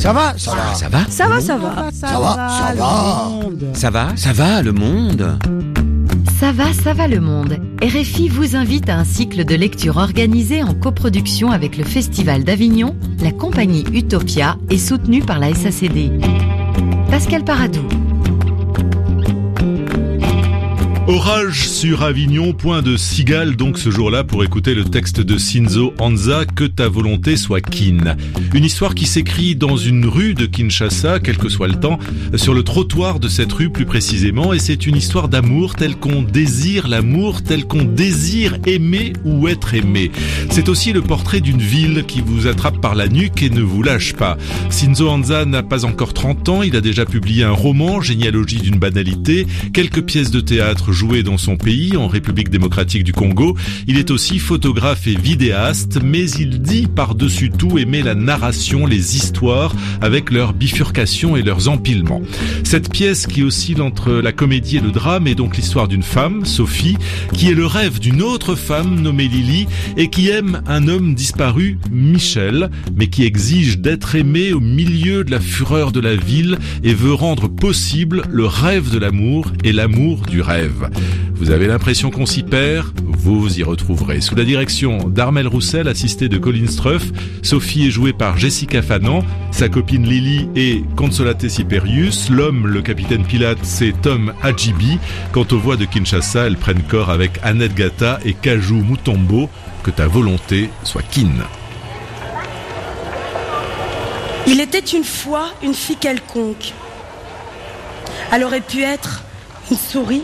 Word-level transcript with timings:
Ça 0.00 0.14
va, 0.14 0.32
ça 0.38 0.54
va. 0.54 0.74
Ça 0.74 0.88
va 0.88 1.04
Ça 1.10 1.28
va, 1.28 1.40
ça 1.42 1.58
va. 1.58 1.90
Ça 1.92 2.18
va, 2.18 2.48
ça 2.48 2.74
va. 2.74 3.28
Ça 3.74 3.90
va 3.90 4.16
Ça 4.16 4.32
va, 4.32 4.62
le 4.62 4.72
monde 4.72 5.38
Ça 6.40 6.52
va, 6.52 6.72
ça 6.72 6.94
va 6.94 7.06
le 7.06 7.20
monde. 7.20 7.58
RFI 7.82 8.30
vous 8.30 8.56
invite 8.56 8.88
à 8.88 8.96
un 8.96 9.04
cycle 9.04 9.44
de 9.44 9.54
lecture 9.54 9.98
organisé 9.98 10.62
en 10.62 10.72
coproduction 10.72 11.50
avec 11.50 11.76
le 11.76 11.84
Festival 11.84 12.44
d'Avignon, 12.44 12.96
la 13.22 13.30
compagnie 13.30 13.84
Utopia 13.92 14.56
et 14.70 14.78
soutenu 14.78 15.20
par 15.20 15.38
la 15.38 15.54
SACD. 15.54 16.10
Pascal 17.10 17.44
Paradou. 17.44 17.86
Orage 21.10 21.68
sur 21.68 22.04
Avignon, 22.04 22.52
point 22.52 22.82
de 22.82 22.96
cigale 22.96 23.56
donc 23.56 23.78
ce 23.78 23.90
jour-là 23.90 24.22
pour 24.22 24.44
écouter 24.44 24.76
le 24.76 24.84
texte 24.84 25.20
de 25.20 25.38
Shinzo 25.38 25.92
Anza, 25.98 26.44
Que 26.44 26.62
ta 26.62 26.88
volonté 26.88 27.36
soit 27.36 27.60
kin. 27.60 28.14
Une 28.54 28.64
histoire 28.64 28.94
qui 28.94 29.06
s'écrit 29.06 29.56
dans 29.56 29.76
une 29.76 30.06
rue 30.06 30.34
de 30.34 30.46
Kinshasa, 30.46 31.18
quel 31.18 31.36
que 31.36 31.48
soit 31.48 31.66
le 31.66 31.80
temps, 31.80 31.98
sur 32.36 32.54
le 32.54 32.62
trottoir 32.62 33.18
de 33.18 33.26
cette 33.26 33.52
rue 33.52 33.70
plus 33.70 33.86
précisément, 33.86 34.52
et 34.52 34.60
c'est 34.60 34.86
une 34.86 34.94
histoire 34.94 35.28
d'amour 35.28 35.74
telle 35.74 35.96
qu'on 35.96 36.22
désire 36.22 36.86
l'amour, 36.86 37.42
telle 37.42 37.64
qu'on 37.64 37.82
désire 37.82 38.58
aimer 38.66 39.12
ou 39.24 39.48
être 39.48 39.74
aimé. 39.74 40.12
C'est 40.50 40.68
aussi 40.68 40.92
le 40.92 41.02
portrait 41.02 41.40
d'une 41.40 41.60
ville 41.60 42.04
qui 42.06 42.20
vous 42.20 42.46
attrape 42.46 42.80
par 42.80 42.94
la 42.94 43.08
nuque 43.08 43.42
et 43.42 43.50
ne 43.50 43.62
vous 43.62 43.82
lâche 43.82 44.12
pas. 44.12 44.38
Shinzo 44.70 45.08
Anza 45.08 45.44
n'a 45.44 45.64
pas 45.64 45.84
encore 45.84 46.14
30 46.14 46.48
ans, 46.48 46.62
il 46.62 46.76
a 46.76 46.80
déjà 46.80 47.04
publié 47.04 47.42
un 47.42 47.50
roman, 47.50 48.00
Généalogie 48.00 48.60
d'une 48.60 48.78
banalité, 48.78 49.48
quelques 49.72 50.02
pièces 50.02 50.30
de 50.30 50.40
théâtre 50.40 50.92
joué 51.00 51.22
dans 51.22 51.38
son 51.38 51.56
pays, 51.56 51.96
en 51.96 52.08
République 52.08 52.50
démocratique 52.50 53.04
du 53.04 53.14
Congo. 53.14 53.56
Il 53.88 53.96
est 53.96 54.10
aussi 54.10 54.38
photographe 54.38 55.06
et 55.06 55.14
vidéaste, 55.14 55.98
mais 56.04 56.30
il 56.32 56.60
dit 56.60 56.88
par-dessus 56.94 57.50
tout 57.50 57.78
aimer 57.78 58.02
la 58.02 58.14
narration, 58.14 58.84
les 58.84 59.16
histoires, 59.16 59.74
avec 60.02 60.30
leurs 60.30 60.52
bifurcations 60.52 61.38
et 61.38 61.42
leurs 61.42 61.70
empilements. 61.70 62.20
Cette 62.64 62.92
pièce 62.92 63.26
qui 63.26 63.42
oscille 63.42 63.80
entre 63.80 64.12
la 64.12 64.32
comédie 64.32 64.76
et 64.76 64.80
le 64.80 64.90
drame 64.90 65.26
est 65.26 65.34
donc 65.34 65.56
l'histoire 65.56 65.88
d'une 65.88 66.02
femme, 66.02 66.44
Sophie, 66.44 66.98
qui 67.32 67.48
est 67.48 67.54
le 67.54 67.64
rêve 67.64 67.98
d'une 67.98 68.20
autre 68.20 68.54
femme 68.54 69.00
nommée 69.00 69.28
Lily 69.28 69.68
et 69.96 70.10
qui 70.10 70.28
aime 70.28 70.60
un 70.66 70.86
homme 70.86 71.14
disparu, 71.14 71.78
Michel, 71.90 72.68
mais 72.94 73.06
qui 73.06 73.24
exige 73.24 73.78
d'être 73.78 74.16
aimé 74.16 74.52
au 74.52 74.60
milieu 74.60 75.24
de 75.24 75.30
la 75.30 75.40
fureur 75.40 75.92
de 75.92 76.00
la 76.00 76.14
ville 76.14 76.58
et 76.84 76.92
veut 76.92 77.14
rendre 77.14 77.48
possible 77.48 78.22
le 78.30 78.44
rêve 78.44 78.90
de 78.90 78.98
l'amour 78.98 79.50
et 79.64 79.72
l'amour 79.72 80.26
du 80.26 80.42
rêve. 80.42 80.89
Vous 81.34 81.50
avez 81.50 81.66
l'impression 81.66 82.10
qu'on 82.10 82.26
s'y 82.26 82.42
perd 82.42 82.88
Vous 83.02 83.58
y 83.58 83.62
retrouverez. 83.62 84.20
Sous 84.20 84.34
la 84.34 84.44
direction 84.44 85.08
d'Armel 85.08 85.46
Roussel, 85.46 85.88
assisté 85.88 86.28
de 86.28 86.36
Colin 86.36 86.66
Struff, 86.66 87.04
Sophie 87.42 87.86
est 87.86 87.90
jouée 87.90 88.12
par 88.12 88.36
Jessica 88.36 88.82
Fanan, 88.82 89.24
sa 89.50 89.68
copine 89.68 90.06
Lily 90.06 90.48
est 90.54 90.84
Consolate 90.96 91.48
Siperius, 91.48 92.30
l'homme, 92.30 92.66
le 92.66 92.82
capitaine 92.82 93.24
Pilate, 93.24 93.58
c'est 93.62 93.94
Tom 94.02 94.32
Ajibi. 94.42 94.98
Quant 95.32 95.46
aux 95.50 95.58
voix 95.58 95.76
de 95.76 95.86
Kinshasa, 95.86 96.46
elles 96.46 96.56
prennent 96.56 96.82
corps 96.82 97.10
avec 97.10 97.32
Annette 97.42 97.74
Gata 97.74 98.18
et 98.24 98.34
Kaju 98.34 98.82
Mutombo, 98.82 99.48
que 99.82 99.90
ta 99.90 100.06
volonté 100.06 100.70
soit 100.84 101.02
kin. 101.02 101.28
Il 104.46 104.60
était 104.60 104.78
une 104.78 105.04
fois 105.04 105.50
une 105.62 105.74
fille 105.74 105.96
quelconque. 105.96 106.72
Elle 108.32 108.44
aurait 108.44 108.60
pu 108.60 108.82
être 108.82 109.22
une 109.70 109.76
souris, 109.76 110.22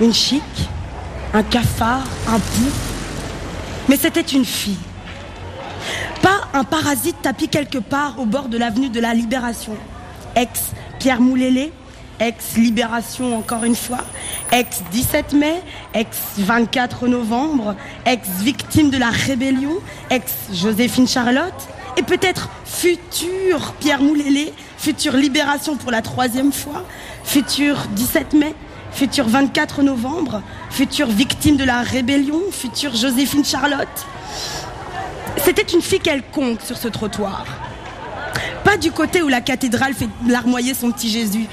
une 0.00 0.14
chic, 0.14 0.42
un 1.34 1.42
cafard, 1.42 2.04
un 2.26 2.38
pou. 2.38 2.70
Mais 3.88 3.96
c'était 3.96 4.20
une 4.20 4.44
fille. 4.44 4.78
Pas 6.22 6.48
un 6.54 6.64
parasite 6.64 7.16
tapis 7.22 7.48
quelque 7.48 7.78
part 7.78 8.18
au 8.18 8.24
bord 8.24 8.48
de 8.48 8.58
l'avenue 8.58 8.88
de 8.88 9.00
la 9.00 9.14
Libération. 9.14 9.76
Ex 10.36 10.72
Pierre 10.98 11.20
Moulélé, 11.20 11.72
ex 12.18 12.56
Libération 12.56 13.36
encore 13.36 13.64
une 13.64 13.74
fois, 13.74 14.04
ex 14.52 14.82
17 14.92 15.32
mai, 15.32 15.62
ex 15.94 16.16
24 16.38 17.08
novembre, 17.08 17.74
ex 18.06 18.28
victime 18.40 18.90
de 18.90 18.98
la 18.98 19.10
rébellion, 19.10 19.74
ex 20.10 20.32
Joséphine 20.52 21.08
Charlotte, 21.08 21.68
et 21.96 22.02
peut-être 22.02 22.48
futur 22.64 23.74
Pierre 23.80 24.02
Moulélé, 24.02 24.52
future 24.78 25.16
Libération 25.16 25.76
pour 25.76 25.90
la 25.90 26.02
troisième 26.02 26.52
fois, 26.52 26.84
futur 27.24 27.76
17 27.92 28.34
mai, 28.34 28.54
futur 28.92 29.28
24 29.28 29.82
novembre, 29.82 30.42
future 30.70 31.08
victime 31.08 31.56
de 31.56 31.64
la 31.64 31.82
rébellion, 31.82 32.40
future 32.50 32.94
Joséphine 32.94 33.44
Charlotte. 33.44 34.06
C'était 35.44 35.62
une 35.62 35.82
fille 35.82 36.00
quelconque 36.00 36.60
sur 36.62 36.76
ce 36.76 36.88
trottoir. 36.88 37.44
Pas 38.64 38.76
du 38.76 38.92
côté 38.92 39.22
où 39.22 39.28
la 39.28 39.40
cathédrale 39.40 39.94
fait 39.94 40.08
larmoyer 40.26 40.74
son 40.74 40.92
petit 40.92 41.10
Jésus. 41.10 41.46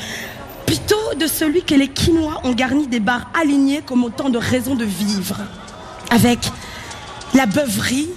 Plutôt 0.66 1.14
de 1.18 1.28
celui 1.28 1.64
que 1.64 1.74
les 1.74 1.88
Quinois 1.88 2.42
ont 2.44 2.52
garni 2.52 2.88
des 2.88 3.00
bars 3.00 3.30
alignés 3.40 3.82
comme 3.82 4.04
autant 4.04 4.30
de 4.30 4.38
raisons 4.38 4.76
de 4.76 4.84
vivre. 4.84 5.38
Avec 6.12 6.40
la 7.34 7.46
beuverie, 7.46 8.10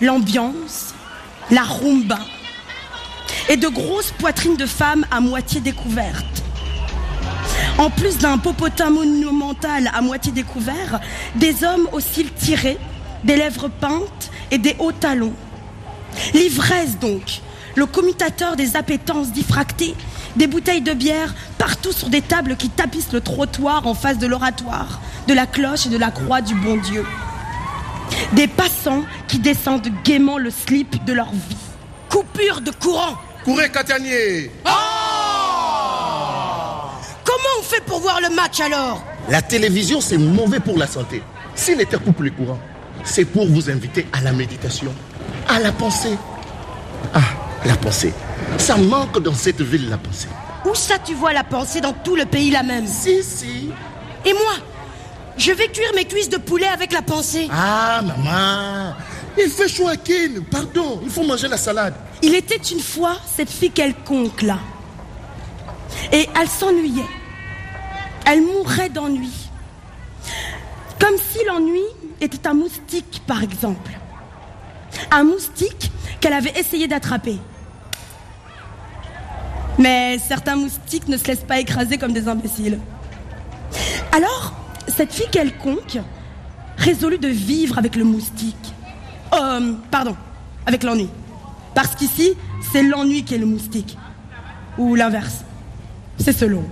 l'ambiance, 0.00 0.94
la 1.50 1.62
rumba. 1.62 2.20
Et 3.48 3.56
de 3.56 3.68
grosses 3.68 4.12
poitrines 4.12 4.56
de 4.56 4.66
femmes 4.66 5.04
à 5.10 5.20
moitié 5.20 5.60
découvertes. 5.60 6.43
En 7.78 7.90
plus 7.90 8.18
d'un 8.18 8.38
popotin 8.38 8.90
monumental 8.90 9.90
à 9.94 10.00
moitié 10.00 10.32
découvert, 10.32 11.00
des 11.34 11.64
hommes 11.64 11.88
aux 11.92 12.00
cils 12.00 12.32
tirés, 12.32 12.78
des 13.24 13.36
lèvres 13.36 13.68
peintes 13.68 14.30
et 14.50 14.58
des 14.58 14.76
hauts 14.78 14.92
talons. 14.92 15.34
L'ivresse 16.32 16.98
donc, 16.98 17.40
le 17.74 17.86
commutateur 17.86 18.56
des 18.56 18.76
appétences 18.76 19.32
diffractées, 19.32 19.94
des 20.36 20.46
bouteilles 20.46 20.82
de 20.82 20.92
bière 20.92 21.34
partout 21.58 21.92
sur 21.92 22.08
des 22.08 22.22
tables 22.22 22.56
qui 22.56 22.68
tapissent 22.68 23.12
le 23.12 23.20
trottoir 23.20 23.86
en 23.86 23.94
face 23.94 24.18
de 24.18 24.26
l'oratoire, 24.26 25.00
de 25.26 25.34
la 25.34 25.46
cloche 25.46 25.86
et 25.86 25.90
de 25.90 25.98
la 25.98 26.10
croix 26.10 26.40
du 26.40 26.54
bon 26.54 26.76
Dieu. 26.76 27.04
Des 28.32 28.46
passants 28.46 29.02
qui 29.26 29.38
descendent 29.38 29.88
gaiement 30.04 30.38
le 30.38 30.50
slip 30.50 31.04
de 31.04 31.12
leur 31.12 31.32
vie. 31.32 31.56
Coupure 32.08 32.60
de 32.60 32.70
courant. 32.70 33.16
Courez, 33.44 33.70
Catanier 33.70 34.50
on 34.64 34.83
fait 37.64 37.82
pour 37.84 38.00
voir 38.00 38.20
le 38.20 38.34
match 38.34 38.60
alors 38.60 39.02
La 39.28 39.42
télévision, 39.42 40.00
c'est 40.00 40.18
mauvais 40.18 40.60
pour 40.60 40.78
la 40.78 40.86
santé. 40.86 41.22
S'il 41.54 41.80
était 41.80 41.96
coupé 41.98 42.24
le 42.24 42.30
courant, 42.30 42.58
c'est 43.04 43.24
pour 43.24 43.46
vous 43.46 43.70
inviter 43.70 44.06
à 44.12 44.20
la 44.20 44.32
méditation, 44.32 44.92
à 45.48 45.58
la 45.60 45.72
pensée. 45.72 46.16
Ah, 47.14 47.20
la 47.64 47.76
pensée. 47.76 48.12
Ça 48.58 48.76
manque 48.76 49.20
dans 49.22 49.34
cette 49.34 49.60
ville, 49.60 49.88
la 49.88 49.98
pensée. 49.98 50.28
Où 50.64 50.74
ça 50.74 50.98
tu 50.98 51.14
vois 51.14 51.32
la 51.32 51.44
pensée 51.44 51.80
dans 51.80 51.92
tout 51.92 52.16
le 52.16 52.24
pays 52.24 52.50
la 52.50 52.62
même 52.62 52.86
Si, 52.86 53.22
si. 53.22 53.70
Et 54.24 54.32
moi 54.32 54.54
Je 55.36 55.52
vais 55.52 55.68
cuire 55.68 55.90
mes 55.94 56.04
cuisses 56.06 56.28
de 56.30 56.38
poulet 56.38 56.66
avec 56.66 56.92
la 56.92 57.02
pensée. 57.02 57.48
Ah, 57.52 58.00
maman. 58.02 58.94
Il 59.36 59.50
fait 59.50 59.68
chaud 59.68 59.88
à 59.88 59.96
Ken. 59.96 60.42
Pardon, 60.44 61.00
il 61.04 61.10
faut 61.10 61.24
manger 61.24 61.48
la 61.48 61.56
salade. 61.56 61.94
Il 62.22 62.34
était 62.34 62.56
une 62.56 62.80
fois 62.80 63.16
cette 63.36 63.50
fille 63.50 63.70
quelconque 63.70 64.42
là. 64.42 64.58
Et 66.12 66.28
elle 66.40 66.48
s'ennuyait. 66.48 67.02
Elle 68.24 68.42
mourrait 68.42 68.88
d'ennui. 68.88 69.50
Comme 70.98 71.16
si 71.18 71.38
l'ennui 71.46 71.82
était 72.20 72.46
un 72.46 72.54
moustique, 72.54 73.22
par 73.26 73.42
exemple. 73.42 73.90
Un 75.10 75.24
moustique 75.24 75.90
qu'elle 76.20 76.32
avait 76.32 76.58
essayé 76.58 76.88
d'attraper. 76.88 77.38
Mais 79.78 80.18
certains 80.18 80.56
moustiques 80.56 81.08
ne 81.08 81.16
se 81.16 81.26
laissent 81.26 81.44
pas 81.46 81.58
écraser 81.58 81.98
comme 81.98 82.12
des 82.12 82.28
imbéciles. 82.28 82.78
Alors, 84.12 84.54
cette 84.88 85.12
fille 85.12 85.28
quelconque 85.30 85.98
résolut 86.76 87.18
de 87.18 87.28
vivre 87.28 87.78
avec 87.78 87.96
le 87.96 88.04
moustique. 88.04 88.74
Euh, 89.34 89.72
pardon, 89.90 90.16
avec 90.66 90.84
l'ennui. 90.84 91.08
Parce 91.74 91.96
qu'ici, 91.96 92.34
c'est 92.72 92.82
l'ennui 92.82 93.24
qui 93.24 93.34
est 93.34 93.38
le 93.38 93.46
moustique. 93.46 93.98
Ou 94.78 94.94
l'inverse. 94.94 95.44
C'est 96.18 96.32
selon. 96.32 96.64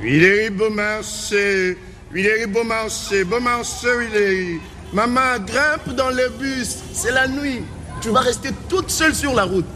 Huileri, 0.00 0.50
bon 0.50 0.70
marché. 0.70 1.76
Huileri. 2.12 2.46
Bon 2.46 2.64
marché, 2.64 3.24
Huileri. 3.24 4.60
Maman, 4.92 5.38
grimpe 5.44 5.94
dans 5.96 6.10
le 6.10 6.28
bus. 6.38 6.76
C'est 6.92 7.12
la 7.12 7.26
nuit. 7.26 7.62
Tu 8.00 8.10
vas 8.10 8.20
rester 8.20 8.50
toute 8.68 8.90
seule 8.90 9.14
sur 9.14 9.34
la 9.34 9.44
route. 9.44 9.66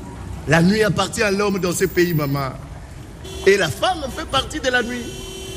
La 0.49 0.63
nuit 0.63 0.83
appartient 0.83 1.23
à 1.23 1.31
l'homme 1.31 1.59
dans 1.59 1.73
ce 1.73 1.85
pays, 1.85 2.15
maman. 2.15 2.51
Et 3.47 3.57
la 3.57 3.69
femme 3.69 4.05
fait 4.17 4.27
partie 4.27 4.61
de 4.61 4.69
la 4.69 4.83
nuit. 4.83 5.05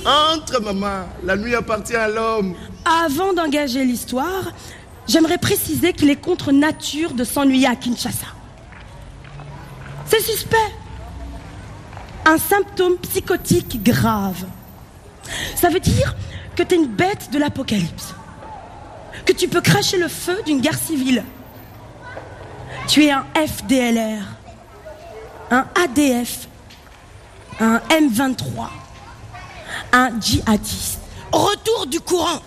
Entre, 0.05 0.61
maman. 0.61 1.07
La 1.23 1.35
nuit 1.35 1.55
appartient 1.55 1.95
à 1.95 2.07
l'homme. 2.07 2.55
Avant 2.85 3.33
d'engager 3.33 3.85
l'histoire, 3.85 4.51
j'aimerais 5.07 5.37
préciser 5.37 5.93
qu'il 5.93 6.09
est 6.09 6.21
contre 6.21 6.51
nature 6.51 7.13
de 7.13 7.23
s'ennuyer 7.23 7.67
à 7.67 7.75
Kinshasa. 7.75 8.27
C'est 10.07 10.21
suspect. 10.21 10.57
Un 12.25 12.37
symptôme 12.37 12.97
psychotique 12.97 13.83
grave. 13.83 14.45
Ça 15.55 15.69
veut 15.69 15.79
dire 15.79 16.15
que 16.55 16.63
t'es 16.63 16.75
une 16.75 16.87
bête 16.87 17.31
de 17.31 17.37
l'apocalypse. 17.37 18.13
Que 19.25 19.33
tu 19.33 19.47
peux 19.47 19.61
cracher 19.61 19.97
le 19.97 20.07
feu 20.07 20.37
d'une 20.45 20.61
guerre 20.61 20.77
civile. 20.77 21.23
Tu 22.87 23.05
es 23.05 23.11
un 23.11 23.25
FDLR. 23.35 24.23
un 25.51 25.65
ADF, 25.75 26.47
un 27.59 27.77
M23, 27.89 28.67
un 29.93 30.09
djihadiste. 30.19 30.99
Retour 31.31 31.87
du 31.87 31.99
courant. 31.99 32.41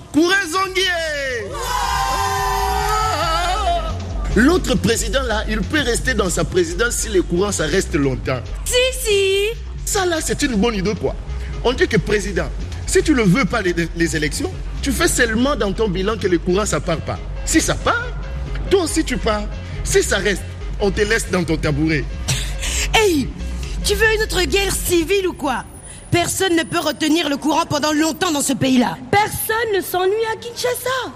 L'autre 4.35 4.75
président 4.77 5.23
là, 5.23 5.45
il 5.49 5.61
peut 5.61 5.81
rester 5.81 6.15
dans 6.15 6.31
sa 6.31 6.45
présidence 6.45 6.95
si 6.95 7.09
le 7.09 7.23
courant 7.23 7.53
ça 7.53 7.65
reste 7.67 7.95
longtemps. 7.95 8.41
Si, 8.65 8.75
si. 9.03 9.68
Ça 9.89 10.05
là, 10.05 10.19
c'est 10.23 10.43
une 10.43 10.57
bonne 10.57 10.75
idée 10.75 10.95
quoi. 10.95 11.17
On 11.65 11.73
dit 11.73 11.89
que 11.89 11.97
président, 11.97 12.51
si 12.87 13.03
tu 13.03 13.15
ne 13.15 13.23
veux 13.23 13.47
pas 13.47 13.63
les, 13.63 13.75
les 13.97 14.17
élections, 14.17 14.53
tu 14.83 14.93
fais 14.93 15.09
seulement 15.09 15.57
dans 15.57 15.73
ton 15.73 15.89
bilan 15.89 16.19
que 16.19 16.27
le 16.27 16.37
courant 16.39 16.67
ça 16.67 16.79
part 16.79 16.99
pas. 16.99 17.19
Si 17.47 17.59
ça 17.59 17.75
part, 17.75 18.07
toi 18.71 18.83
aussi 18.83 19.03
tu 19.03 19.17
pars. 19.17 19.45
Si 19.85 20.03
ça 20.03 20.19
reste, 20.19 20.43
on 20.79 20.91
te 20.91 21.01
laisse 21.01 21.31
dans 21.31 21.43
ton 21.43 21.57
tabouret. 21.57 22.05
Hey, 22.95 23.29
tu 23.83 23.95
veux 23.95 24.15
une 24.15 24.23
autre 24.25 24.43
guerre 24.43 24.75
civile 24.75 25.27
ou 25.29 25.33
quoi? 25.33 25.65
Personne 26.11 26.55
ne 26.55 26.65
peut 26.65 26.81
retenir 26.81 27.31
le 27.31 27.39
courant 27.39 27.65
pendant 27.65 27.93
longtemps 27.93 28.31
dans 28.31 28.43
ce 28.43 28.53
pays-là. 28.53 28.99
Personne 29.11 29.73
ne 29.75 29.81
s'ennuie 29.81 30.27
à 30.31 30.37
Kinshasa. 30.37 31.15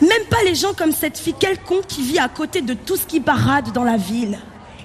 Même 0.00 0.26
pas 0.30 0.44
les 0.44 0.54
gens 0.54 0.74
comme 0.74 0.92
cette 0.92 1.18
fille 1.18 1.34
quelconque 1.34 1.88
qui 1.88 2.04
vit 2.04 2.20
à 2.20 2.28
côté 2.28 2.60
de 2.60 2.74
tout 2.74 2.96
ce 2.96 3.04
qui 3.04 3.18
parade 3.18 3.72
dans 3.72 3.82
la 3.82 3.96
ville. 3.96 4.38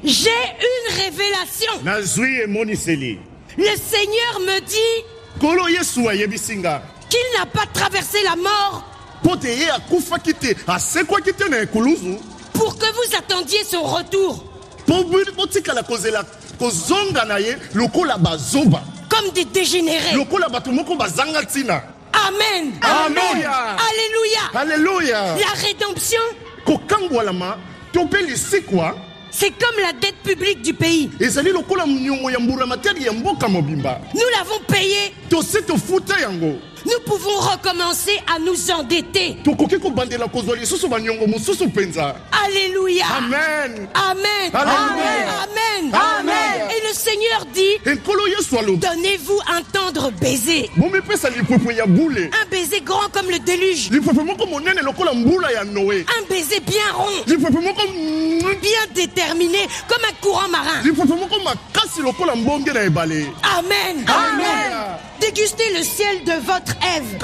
J'ai 0.04 0.30
une 0.30 0.96
révélation. 0.96 1.72
Le 3.58 3.66
Seigneur 3.76 4.40
me 4.42 4.60
dit 4.62 5.06
qu'il 7.10 7.40
n'a 7.40 7.46
pas 7.46 7.66
traversé 7.74 8.18
la 8.24 8.36
mort 8.36 8.84
pour 12.54 12.78
que 12.78 12.86
vous 12.86 13.16
attendiez 13.18 13.64
son 13.64 13.82
retour. 13.84 14.44
Comme 19.10 19.32
des 19.32 19.46
dégénérés. 19.46 20.14
Amen. 22.14 22.74
Alléluia. 22.82 23.52
Alléluia. 23.90 25.36
La 25.40 25.62
rédemption, 25.68 26.22
c'est 29.40 29.52
comme 29.52 29.80
la 29.84 29.94
dette 29.94 30.16
publique 30.24 30.64
du 30.64 30.74
pays. 30.74 31.12
Nous 34.16 34.22
l'avons 34.36 34.60
payé. 34.68 35.14
Nous 36.86 37.00
pouvons 37.06 37.38
recommencer 37.40 38.20
à 38.34 38.40
nous 38.40 38.72
endetter. 38.72 39.38
Alléluia. 42.46 43.06
amen 43.94 44.52
Amen. 44.54 45.30
Amen. 45.44 45.94
Amen. 45.94 46.70
Et 46.70 46.88
le 46.88 46.94
Seigneur 46.94 47.46
dit, 47.54 47.78
donnez-vous 48.78 49.40
un 49.48 49.62
tendre 49.64 50.12
baiser. 50.12 50.70
Un 52.42 52.50
baiser 52.50 52.82
grand 52.82 53.10
comme 53.12 53.30
le 53.30 53.40
déluge. 53.40 53.90
Un 56.20 56.26
baiser 56.30 56.60
bien 56.62 56.92
rond, 56.94 57.06
bien 58.62 58.80
déterminé, 58.94 59.68
comme 59.88 60.04
un 60.10 60.14
courant 60.22 60.48
marin. 60.50 60.82
Amen. 63.58 64.06
Amen. 64.08 64.98
Dégustez 65.20 65.74
le 65.78 65.84
ciel 65.84 66.24
de 66.24 66.34
votre 66.46 66.76
Ève. 66.98 67.18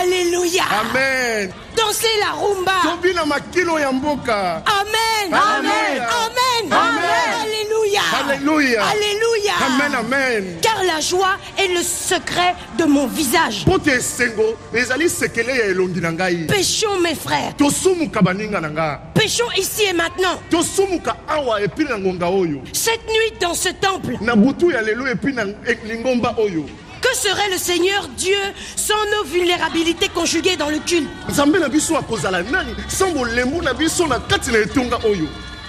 Alléluia. 0.00 0.62
amen 0.80 1.52
Dansez 1.76 2.18
la 2.20 2.32
rumba. 2.32 2.72
tobina 2.82 3.24
makilo 3.24 3.78
ya 3.78 3.92
mboka 3.92 4.62
Amen. 4.66 5.32
Amen. 5.32 6.02
Amen. 6.02 6.72
Amen. 6.72 7.34
Alléluia. 7.42 8.02
Alléluia. 8.20 8.82
Alléluia. 8.84 9.52
amen 9.66 9.94
amen 9.94 10.58
Car 10.62 10.82
la 10.84 11.00
joie 11.00 11.36
est 11.58 11.68
le 11.68 11.82
secret 11.82 12.54
de 12.78 12.84
mon 12.84 13.06
visage. 13.06 13.64
mpo 13.66 13.78
te 13.78 13.90
esengo 13.90 14.56
ezali 14.74 15.08
sekele 15.08 15.48
ya 15.56 15.64
elongi 15.66 16.00
na 16.00 16.12
ngai 16.12 16.46
Péchons, 16.46 16.98
mes 17.00 17.14
frères. 17.14 17.54
tosumuka 17.56 18.20
baninga 18.22 18.60
na 18.60 18.68
nga 18.70 19.00
Péchons 19.14 19.50
ici 19.56 19.84
et 19.84 19.92
maintenant. 19.92 20.38
tosumuka 20.50 21.16
awa 21.28 21.60
epi 21.62 21.84
na 21.84 21.98
ngonga 21.98 22.26
oyo 22.28 22.60
Cette 22.72 23.06
nuit 23.06 23.38
dans 23.40 23.54
ce 23.54 23.68
temple. 23.70 24.16
na 24.20 24.34
butu 24.36 24.70
ya 24.72 24.82
lelo 24.82 25.06
epi 25.06 25.32
na 25.32 25.44
lingomba 25.84 26.34
oyo 26.38 26.66
Que 27.00 27.16
serait 27.16 27.48
le 27.50 27.56
Seigneur 27.58 28.08
Dieu 28.16 28.36
sans 28.76 28.94
nos 29.16 29.24
vulnérabilités 29.24 30.08
conjuguées 30.08 30.56
dans 30.56 30.68
le 30.68 30.78
culte 30.78 31.08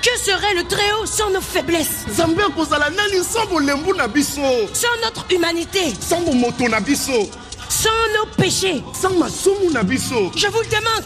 Que 0.01 0.19
serait 0.19 0.55
le 0.55 0.63
Très-Haut 0.63 1.05
sans 1.05 1.29
nos 1.29 1.41
faiblesses? 1.41 2.05
Sans 4.73 4.87
notre 5.05 5.25
humanité? 5.31 5.93
Sans 7.81 7.89
nos 8.13 8.27
péchés 8.37 8.83
sans 8.93 9.13
masumu 9.17 9.71
na 9.73 9.81
biso 9.83 10.31
Je 10.35 10.47
vous 10.47 10.59
le 10.61 10.67
demande. 10.67 11.03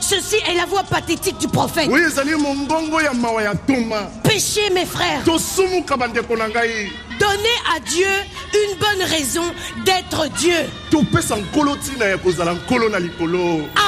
Ceci 0.00 0.36
est 0.46 0.54
la 0.54 0.66
voix 0.66 0.82
pathétique 0.82 1.38
du 1.38 1.48
prophète. 1.48 1.88
oyo 1.90 2.06
ezali 2.06 2.34
mongongo 2.34 3.00
ya 3.00 3.12
mawa 3.14 3.42
ya 3.42 3.54
toma 3.54 4.02
Péchez, 4.22 4.68
mes 4.70 4.84
frères. 4.84 5.22
Donnez 7.18 7.58
à 7.74 7.80
Dieu 7.80 8.06
une 8.52 8.78
bonne 8.78 9.08
raison 9.08 9.44
d'être 9.86 10.28
Dieu. 10.36 10.56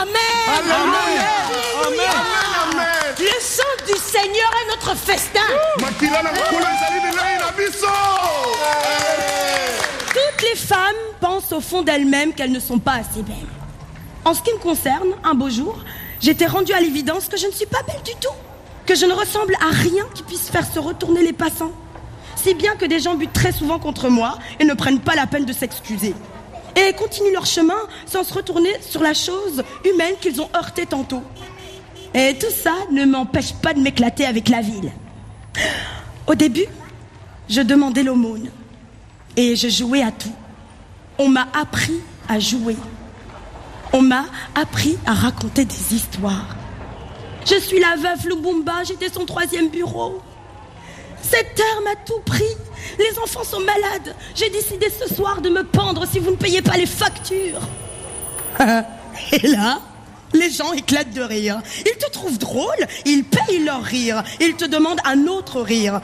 Amen. 0.00 0.12
Amen 1.86 2.06
Le 3.18 3.40
sang 3.40 3.62
du 3.86 3.98
Seigneur 3.98 4.50
est 4.62 4.70
notre 4.70 4.96
festin. 4.96 5.40
Femmes 10.66 10.96
pensent 11.20 11.52
au 11.52 11.60
fond 11.60 11.82
d'elles-mêmes 11.82 12.32
qu'elles 12.32 12.52
ne 12.52 12.60
sont 12.60 12.78
pas 12.78 12.94
assez 12.94 13.22
belles. 13.22 13.36
En 14.24 14.34
ce 14.34 14.42
qui 14.42 14.52
me 14.52 14.58
concerne, 14.58 15.10
un 15.22 15.34
beau 15.34 15.48
jour, 15.48 15.78
j'étais 16.20 16.46
rendue 16.46 16.72
à 16.72 16.80
l'évidence 16.80 17.28
que 17.28 17.36
je 17.36 17.46
ne 17.46 17.52
suis 17.52 17.66
pas 17.66 17.82
belle 17.86 18.02
du 18.04 18.12
tout. 18.20 18.34
Que 18.84 18.96
je 18.96 19.06
ne 19.06 19.12
ressemble 19.12 19.54
à 19.54 19.72
rien 19.72 20.04
qui 20.14 20.22
puisse 20.24 20.48
faire 20.50 20.66
se 20.66 20.78
retourner 20.78 21.22
les 21.22 21.32
passants. 21.32 21.72
Si 22.34 22.54
bien 22.54 22.74
que 22.74 22.84
des 22.84 22.98
gens 22.98 23.14
butent 23.14 23.32
très 23.32 23.52
souvent 23.52 23.78
contre 23.78 24.08
moi 24.08 24.38
et 24.58 24.64
ne 24.64 24.74
prennent 24.74 25.00
pas 25.00 25.14
la 25.14 25.26
peine 25.26 25.44
de 25.44 25.52
s'excuser. 25.52 26.14
Et 26.76 26.92
continuent 26.94 27.32
leur 27.32 27.46
chemin 27.46 27.80
sans 28.04 28.24
se 28.24 28.34
retourner 28.34 28.70
sur 28.80 29.02
la 29.02 29.14
chose 29.14 29.62
humaine 29.84 30.14
qu'ils 30.20 30.40
ont 30.40 30.48
heurtée 30.54 30.86
tantôt. 30.86 31.22
Et 32.14 32.36
tout 32.38 32.52
ça 32.52 32.74
ne 32.90 33.04
m'empêche 33.04 33.52
pas 33.54 33.74
de 33.74 33.80
m'éclater 33.80 34.24
avec 34.26 34.48
la 34.48 34.60
ville. 34.60 34.90
Au 36.26 36.34
début, 36.34 36.66
je 37.48 37.60
demandais 37.60 38.02
l'aumône. 38.02 38.50
Et 39.36 39.54
je 39.54 39.68
jouais 39.68 40.02
à 40.02 40.10
tout. 40.10 40.32
On 41.18 41.28
m'a 41.28 41.48
appris 41.58 42.00
à 42.28 42.38
jouer. 42.38 42.76
On 43.92 44.02
m'a 44.02 44.24
appris 44.54 44.98
à 45.06 45.14
raconter 45.14 45.64
des 45.64 45.94
histoires. 45.94 46.56
Je 47.48 47.58
suis 47.60 47.78
la 47.78 47.96
veuve 47.96 48.26
Lubumba, 48.28 48.82
j'étais 48.84 49.08
son 49.08 49.24
troisième 49.24 49.68
bureau. 49.68 50.20
Cette 51.22 51.54
terre 51.54 51.80
m'a 51.84 51.94
tout 52.04 52.20
pris. 52.24 52.44
Les 52.98 53.18
enfants 53.18 53.44
sont 53.44 53.60
malades. 53.60 54.14
J'ai 54.34 54.50
décidé 54.50 54.86
ce 54.90 55.12
soir 55.12 55.40
de 55.40 55.48
me 55.48 55.64
pendre 55.64 56.06
si 56.06 56.18
vous 56.18 56.30
ne 56.32 56.36
payez 56.36 56.62
pas 56.62 56.76
les 56.76 56.86
factures. 56.86 57.60
Et 59.32 59.46
là, 59.46 59.80
les 60.34 60.50
gens 60.50 60.72
éclatent 60.72 61.14
de 61.14 61.22
rire. 61.22 61.60
Ils 61.80 61.98
te 61.98 62.10
trouvent 62.10 62.38
drôle, 62.38 62.86
ils 63.04 63.24
payent 63.24 63.64
leur 63.64 63.82
rire. 63.82 64.22
Ils 64.40 64.54
te 64.54 64.64
demandent 64.64 65.00
un 65.04 65.26
autre 65.26 65.60
rire. 65.60 66.00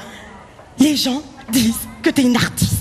Les 0.78 0.96
gens 0.96 1.22
disent 1.50 1.74
que 2.02 2.10
t'es 2.10 2.22
une 2.22 2.36
artiste. 2.36 2.71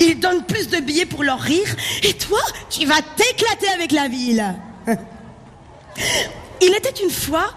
Ils 0.00 0.18
donnent 0.18 0.44
plus 0.44 0.68
de 0.68 0.78
billets 0.78 1.06
pour 1.06 1.22
leur 1.22 1.40
rire. 1.40 1.74
Et 2.02 2.14
toi, 2.14 2.40
tu 2.70 2.86
vas 2.86 3.00
t'éclater 3.16 3.68
avec 3.74 3.92
la 3.92 4.08
ville. 4.08 4.54
Il 6.60 6.74
était 6.74 7.02
une 7.02 7.10
fois... 7.10 7.50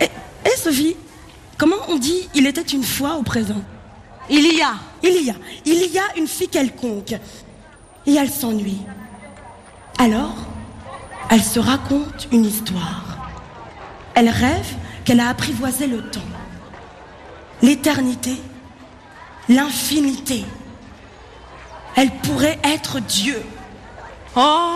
Eh, 0.00 0.08
eh, 0.44 0.56
Sophie, 0.56 0.96
comment 1.56 1.76
on 1.88 1.96
dit 1.96 2.28
il 2.34 2.46
était 2.46 2.60
une 2.60 2.82
fois 2.82 3.16
au 3.16 3.22
présent 3.22 3.62
Il 4.30 4.56
y 4.56 4.62
a. 4.62 4.74
Il 5.02 5.24
y 5.24 5.30
a. 5.30 5.34
Il 5.64 5.92
y 5.92 5.98
a 5.98 6.16
une 6.16 6.26
fille 6.26 6.48
quelconque. 6.48 7.14
Et 8.06 8.14
elle 8.14 8.30
s'ennuie. 8.30 8.80
Alors, 9.98 10.36
elle 11.30 11.42
se 11.42 11.58
raconte 11.58 12.28
une 12.32 12.44
histoire. 12.44 13.30
Elle 14.14 14.28
rêve 14.28 14.74
qu'elle 15.04 15.20
a 15.20 15.28
apprivoisé 15.28 15.86
le 15.86 16.02
temps, 16.10 16.20
l'éternité, 17.62 18.36
l'infinité. 19.48 20.44
Elle 21.96 22.10
pourrait 22.10 22.58
être 22.62 23.00
Dieu. 23.00 23.42
Oh, 24.36 24.70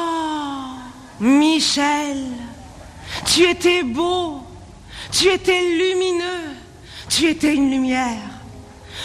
Michel, 1.20 2.16
tu 3.26 3.42
étais 3.48 3.82
beau, 3.82 4.42
tu 5.12 5.28
étais 5.28 5.60
lumineux, 5.60 6.56
tu 7.10 7.26
étais 7.26 7.54
une 7.54 7.70
lumière. 7.70 8.22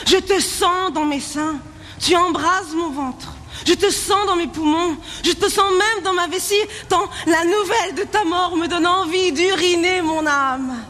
Je 0.06 0.16
te 0.16 0.40
sens 0.40 0.94
dans 0.94 1.04
mes 1.04 1.20
seins, 1.20 1.60
tu 2.00 2.16
embrases 2.16 2.74
mon 2.74 2.90
ventre. 2.90 3.34
Je 3.66 3.74
te 3.74 3.90
sens 3.90 4.26
dans 4.28 4.36
mes 4.36 4.48
poumons, 4.48 4.96
je 5.24 5.32
te 5.32 5.50
sens 5.50 5.70
même 5.72 6.04
dans 6.04 6.14
ma 6.14 6.28
vessie, 6.28 6.56
tant 6.88 7.10
la 7.26 7.44
nouvelle 7.44 7.96
de 7.98 8.04
ta 8.04 8.24
mort 8.24 8.56
me 8.56 8.68
donne 8.68 8.88
envie 8.88 9.32
d'uriner 9.32 10.02
mon 10.02 10.26
âme. 10.26 10.84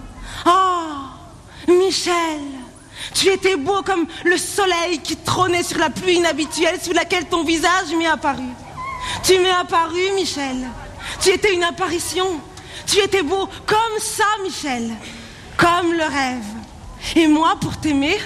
Oh, 0.46 1.72
Michel, 1.72 2.42
tu 3.14 3.30
étais 3.30 3.56
beau 3.56 3.82
comme 3.84 4.06
le 4.24 4.38
soleil 4.38 5.00
qui 5.00 5.16
trônait 5.16 5.64
sur 5.64 5.78
la 5.78 5.90
pluie 5.90 6.16
inhabituelle 6.16 6.80
sous 6.82 6.94
laquelle 6.94 7.26
ton 7.26 7.44
visage 7.44 7.94
m'est 7.98 8.08
apparu. 8.08 8.44
Tu 9.24 9.40
m'es 9.40 9.52
apparu, 9.52 10.12
Michel. 10.16 10.68
Tu 11.22 11.30
étais 11.30 11.54
une 11.54 11.64
apparition. 11.64 12.40
Tu 12.88 13.00
étais 13.00 13.24
beau 13.24 13.48
comme 13.66 14.00
ça, 14.00 14.26
Michel. 14.44 14.92
Comme 15.58 15.94
le 15.94 16.04
rêve. 16.04 16.44
Et 17.16 17.28
moi, 17.28 17.56
pour 17.60 17.78
t'aimer, 17.78 18.18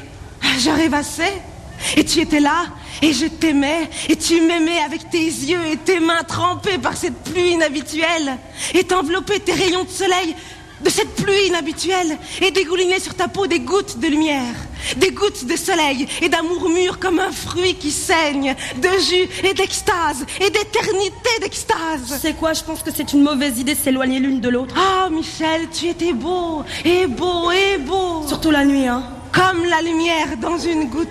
je 0.57 0.69
rêvassais. 0.69 1.41
Et 1.95 2.03
tu 2.03 2.19
étais 2.19 2.39
là, 2.39 2.65
et 3.01 3.13
je 3.13 3.25
t'aimais, 3.25 3.89
et 4.09 4.17
tu 4.17 4.41
m'aimais 4.41 4.79
avec 4.79 5.09
tes 5.09 5.23
yeux 5.23 5.65
et 5.65 5.77
tes 5.77 6.01
mains 6.01 6.23
trempées 6.23 6.77
par 6.77 6.97
cette 6.97 7.23
pluie 7.23 7.51
inhabituelle, 7.51 8.37
et 8.73 8.83
t'envelopper 8.83 9.39
tes 9.39 9.53
rayons 9.53 9.85
de 9.85 9.89
soleil 9.89 10.35
de 10.83 10.89
cette 10.89 11.13
pluie 11.15 11.47
inhabituelle, 11.47 12.17
et 12.41 12.51
dégouliner 12.51 12.99
sur 12.99 13.15
ta 13.15 13.27
peau 13.27 13.47
des 13.47 13.59
gouttes 13.59 13.99
de 13.99 14.07
lumière, 14.07 14.55
des 14.97 15.11
gouttes 15.11 15.45
de 15.45 15.55
soleil, 15.55 16.07
et 16.21 16.29
d'amour 16.29 16.69
mûr 16.69 16.99
comme 16.99 17.19
un 17.19 17.31
fruit 17.31 17.75
qui 17.75 17.91
saigne, 17.91 18.55
de 18.77 18.89
jus 18.99 19.29
et 19.43 19.53
d'extase, 19.53 20.25
et 20.39 20.49
d'éternité 20.49 21.29
d'extase. 21.41 22.19
C'est 22.21 22.35
quoi 22.35 22.53
Je 22.53 22.63
pense 22.63 22.81
que 22.81 22.91
c'est 22.93 23.13
une 23.13 23.23
mauvaise 23.23 23.59
idée 23.59 23.75
de 23.75 23.79
s'éloigner 23.79 24.19
l'une 24.19 24.39
de 24.39 24.49
l'autre. 24.49 24.75
Ah, 24.77 25.09
Michel, 25.09 25.67
tu 25.71 25.87
étais 25.87 26.13
beau, 26.13 26.63
et 26.85 27.07
beau, 27.07 27.51
et 27.51 27.77
beau. 27.77 28.27
Surtout 28.27 28.51
la 28.51 28.65
nuit, 28.65 28.87
hein. 28.87 29.03
Comme 29.31 29.65
la 29.65 29.81
lumière 29.81 30.37
dans 30.41 30.57
une 30.57 30.85
goutte 30.85 31.07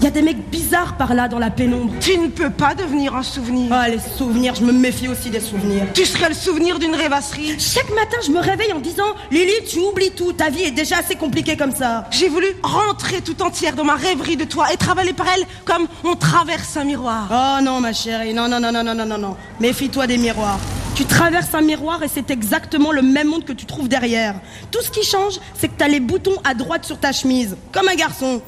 il 0.00 0.04
y 0.04 0.06
a 0.06 0.10
des 0.10 0.22
mecs 0.22 0.48
bizarres 0.48 0.96
par 0.96 1.14
là 1.14 1.26
dans 1.28 1.38
la 1.38 1.50
pénombre. 1.50 1.92
Tu 2.00 2.16
ne 2.18 2.28
peux 2.28 2.50
pas 2.50 2.74
devenir 2.74 3.16
un 3.16 3.22
souvenir. 3.22 3.72
Ah, 3.72 3.88
les 3.88 3.98
souvenirs, 3.98 4.54
je 4.54 4.64
me 4.64 4.72
méfie 4.72 5.08
aussi 5.08 5.28
des 5.30 5.40
souvenirs. 5.40 5.86
Tu 5.92 6.04
serais 6.04 6.28
le 6.28 6.34
souvenir 6.34 6.78
d'une 6.78 6.94
rêvasserie. 6.94 7.56
Chaque 7.58 7.90
matin, 7.90 8.16
je 8.24 8.30
me 8.30 8.38
réveille 8.38 8.72
en 8.72 8.78
disant 8.78 9.14
Lily, 9.30 9.52
tu 9.68 9.78
oublies 9.80 10.12
tout, 10.12 10.32
ta 10.32 10.50
vie 10.50 10.62
est 10.62 10.70
déjà 10.70 10.98
assez 10.98 11.16
compliquée 11.16 11.56
comme 11.56 11.74
ça. 11.74 12.06
J'ai 12.12 12.28
voulu 12.28 12.46
rentrer 12.62 13.22
tout 13.22 13.42
entière 13.42 13.74
dans 13.74 13.84
ma 13.84 13.96
rêverie 13.96 14.36
de 14.36 14.44
toi 14.44 14.72
et 14.72 14.76
travailler 14.76 15.12
par 15.12 15.26
elle 15.34 15.44
comme 15.64 15.88
on 16.04 16.14
traverse 16.14 16.76
un 16.76 16.84
miroir. 16.84 17.28
Oh 17.30 17.62
non, 17.62 17.80
ma 17.80 17.92
chérie, 17.92 18.32
non, 18.34 18.48
non, 18.48 18.60
non, 18.60 18.70
non, 18.70 18.84
non, 18.84 18.94
non, 18.94 19.06
non, 19.06 19.18
non. 19.18 19.36
Méfie-toi 19.58 20.06
des 20.06 20.18
miroirs. 20.18 20.60
Tu 20.94 21.04
traverses 21.04 21.54
un 21.54 21.60
miroir 21.60 22.02
et 22.02 22.08
c'est 22.08 22.30
exactement 22.30 22.92
le 22.92 23.02
même 23.02 23.28
monde 23.28 23.44
que 23.44 23.52
tu 23.52 23.66
trouves 23.66 23.88
derrière. 23.88 24.34
Tout 24.70 24.82
ce 24.82 24.90
qui 24.90 25.04
change, 25.04 25.38
c'est 25.54 25.68
que 25.68 25.74
t'as 25.76 25.88
les 25.88 26.00
boutons 26.00 26.36
à 26.44 26.54
droite 26.54 26.84
sur 26.84 26.98
ta 26.98 27.12
chemise, 27.12 27.56
comme 27.72 27.88
un 27.88 27.94
garçon. 27.94 28.42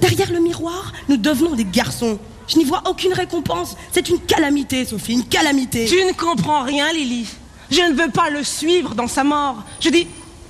Derrière 0.00 0.32
le 0.32 0.40
miroir, 0.40 0.92
nous 1.08 1.16
devenons 1.16 1.54
des 1.54 1.64
garçons. 1.64 2.18
Je 2.46 2.56
n'y 2.56 2.64
vois 2.64 2.82
aucune 2.88 3.12
récompense. 3.12 3.76
C'est 3.92 4.08
une 4.08 4.20
calamité, 4.20 4.84
Sophie, 4.84 5.12
une 5.14 5.24
calamité. 5.24 5.86
Tu 5.86 5.96
ne 6.04 6.12
comprends 6.12 6.62
rien, 6.62 6.92
Lily. 6.92 7.26
Je 7.70 7.80
ne 7.80 7.92
veux 7.92 8.10
pas 8.10 8.30
le 8.30 8.42
suivre 8.42 8.94
dans 8.94 9.08
sa 9.08 9.24
mort. 9.24 9.62
Je 9.80 9.90
dis, 9.90 10.06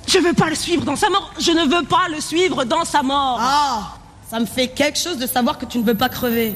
je 0.07 0.17
ne 0.17 0.23
veux 0.23 0.33
pas 0.33 0.49
le 0.49 0.55
suivre 0.55 0.85
dans 0.85 0.95
sa 0.95 1.09
mort. 1.09 1.31
Je 1.39 1.51
ne 1.51 1.63
veux 1.63 1.85
pas 1.85 2.07
le 2.09 2.21
suivre 2.21 2.63
dans 2.63 2.85
sa 2.85 3.03
mort. 3.03 3.39
Ah, 3.41 3.97
ça 4.29 4.39
me 4.39 4.45
fait 4.45 4.69
quelque 4.69 4.97
chose 4.97 5.17
de 5.17 5.27
savoir 5.27 5.57
que 5.57 5.65
tu 5.65 5.77
ne 5.77 5.83
veux 5.83 5.95
pas 5.95 6.09
crever. 6.09 6.55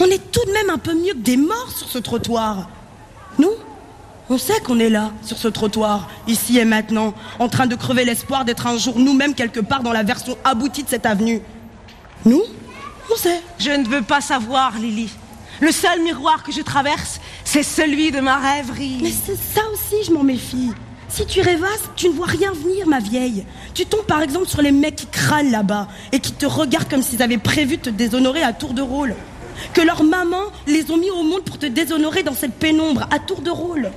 On 0.00 0.06
est 0.06 0.30
tout 0.30 0.44
de 0.46 0.52
même 0.52 0.70
un 0.70 0.78
peu 0.78 0.94
mieux 0.94 1.12
que 1.12 1.18
des 1.18 1.36
morts 1.36 1.70
sur 1.76 1.88
ce 1.88 1.98
trottoir. 1.98 2.68
Nous, 3.38 3.52
on 4.30 4.38
sait 4.38 4.60
qu'on 4.60 4.78
est 4.78 4.90
là, 4.90 5.12
sur 5.22 5.38
ce 5.38 5.48
trottoir, 5.48 6.08
ici 6.26 6.58
et 6.58 6.64
maintenant, 6.64 7.14
en 7.38 7.48
train 7.48 7.66
de 7.66 7.74
crever 7.74 8.04
l'espoir 8.04 8.44
d'être 8.44 8.66
un 8.66 8.76
jour 8.76 8.98
nous-mêmes 8.98 9.34
quelque 9.34 9.60
part 9.60 9.82
dans 9.82 9.92
la 9.92 10.02
version 10.02 10.36
aboutie 10.44 10.82
de 10.82 10.88
cette 10.88 11.06
avenue. 11.06 11.40
Nous 12.24 12.42
On 13.12 13.16
sait. 13.16 13.40
Je 13.58 13.70
ne 13.70 13.86
veux 13.86 14.02
pas 14.02 14.20
savoir, 14.20 14.78
Lily. 14.78 15.10
Le 15.60 15.72
seul 15.72 16.02
miroir 16.02 16.42
que 16.44 16.52
je 16.52 16.60
traverse, 16.62 17.20
c'est 17.44 17.62
celui 17.62 18.10
de 18.10 18.20
ma 18.20 18.36
rêverie. 18.36 18.98
Mais 19.02 19.10
c'est 19.10 19.36
ça 19.36 19.62
aussi, 19.72 20.04
je 20.04 20.12
m'en 20.12 20.22
méfie. 20.22 20.72
Si 21.08 21.26
tu 21.26 21.40
rêvasses, 21.40 21.90
tu 21.96 22.08
ne 22.08 22.12
vois 22.12 22.26
rien 22.26 22.52
venir, 22.52 22.86
ma 22.86 23.00
vieille. 23.00 23.44
Tu 23.74 23.86
tombes 23.86 24.04
par 24.04 24.22
exemple 24.22 24.46
sur 24.46 24.62
les 24.62 24.72
mecs 24.72 24.96
qui 24.96 25.06
crânent 25.06 25.50
là-bas 25.50 25.88
et 26.12 26.20
qui 26.20 26.32
te 26.32 26.46
regardent 26.46 26.88
comme 26.88 27.02
s'ils 27.02 27.22
avaient 27.22 27.38
prévu 27.38 27.78
de 27.78 27.82
te 27.82 27.90
déshonorer 27.90 28.42
à 28.42 28.52
tour 28.52 28.74
de 28.74 28.82
rôle. 28.82 29.14
Que 29.72 29.80
leurs 29.80 30.04
mamans 30.04 30.52
les 30.66 30.90
ont 30.90 30.98
mis 30.98 31.10
au 31.10 31.22
monde 31.22 31.42
pour 31.42 31.58
te 31.58 31.66
déshonorer 31.66 32.22
dans 32.22 32.34
cette 32.34 32.54
pénombre 32.54 33.08
à 33.10 33.18
tour 33.18 33.40
de 33.40 33.50
rôle. 33.50 33.90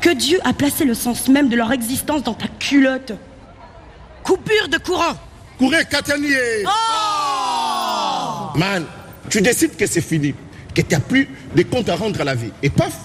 Que 0.00 0.10
Dieu 0.10 0.40
a 0.44 0.52
placé 0.52 0.84
le 0.84 0.94
sens 0.94 1.28
même 1.28 1.48
de 1.48 1.56
leur 1.56 1.72
existence 1.72 2.22
dans 2.22 2.34
ta 2.34 2.46
culotte. 2.46 3.12
Coupure 4.22 4.68
de 4.68 4.78
courant. 4.78 5.16
Courez, 5.58 5.84
Catanier. 5.90 6.64
Oh 6.64 7.11
Man, 8.56 8.84
tu 9.30 9.40
décides 9.40 9.76
que 9.76 9.86
c'est 9.86 10.00
fini, 10.00 10.34
que 10.74 10.82
tu 10.82 10.94
n'as 10.94 11.00
plus 11.00 11.28
de 11.54 11.62
comptes 11.62 11.88
à 11.88 11.96
rendre 11.96 12.20
à 12.20 12.24
la 12.24 12.34
vie. 12.34 12.52
Et 12.62 12.70
paf, 12.70 12.96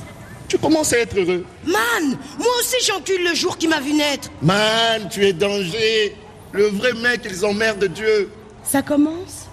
tu 0.47 0.57
commences 0.57 0.93
à 0.93 0.99
être 0.99 1.17
heureux. 1.17 1.45
Man, 1.65 2.17
moi 2.37 2.53
aussi 2.59 2.75
j'encule 2.85 3.23
le 3.23 3.35
jour 3.35 3.57
qui 3.57 3.67
m'a 3.67 3.79
vu 3.79 3.93
naître. 3.93 4.29
Man, 4.41 5.07
tu 5.09 5.25
es 5.25 5.33
danger. 5.33 6.15
Le 6.51 6.65
vrai 6.67 6.93
mec, 6.93 7.21
ils 7.29 7.45
emmerdent 7.45 7.85
Dieu. 7.85 8.29
Ça 8.63 8.81
commence 8.81 9.47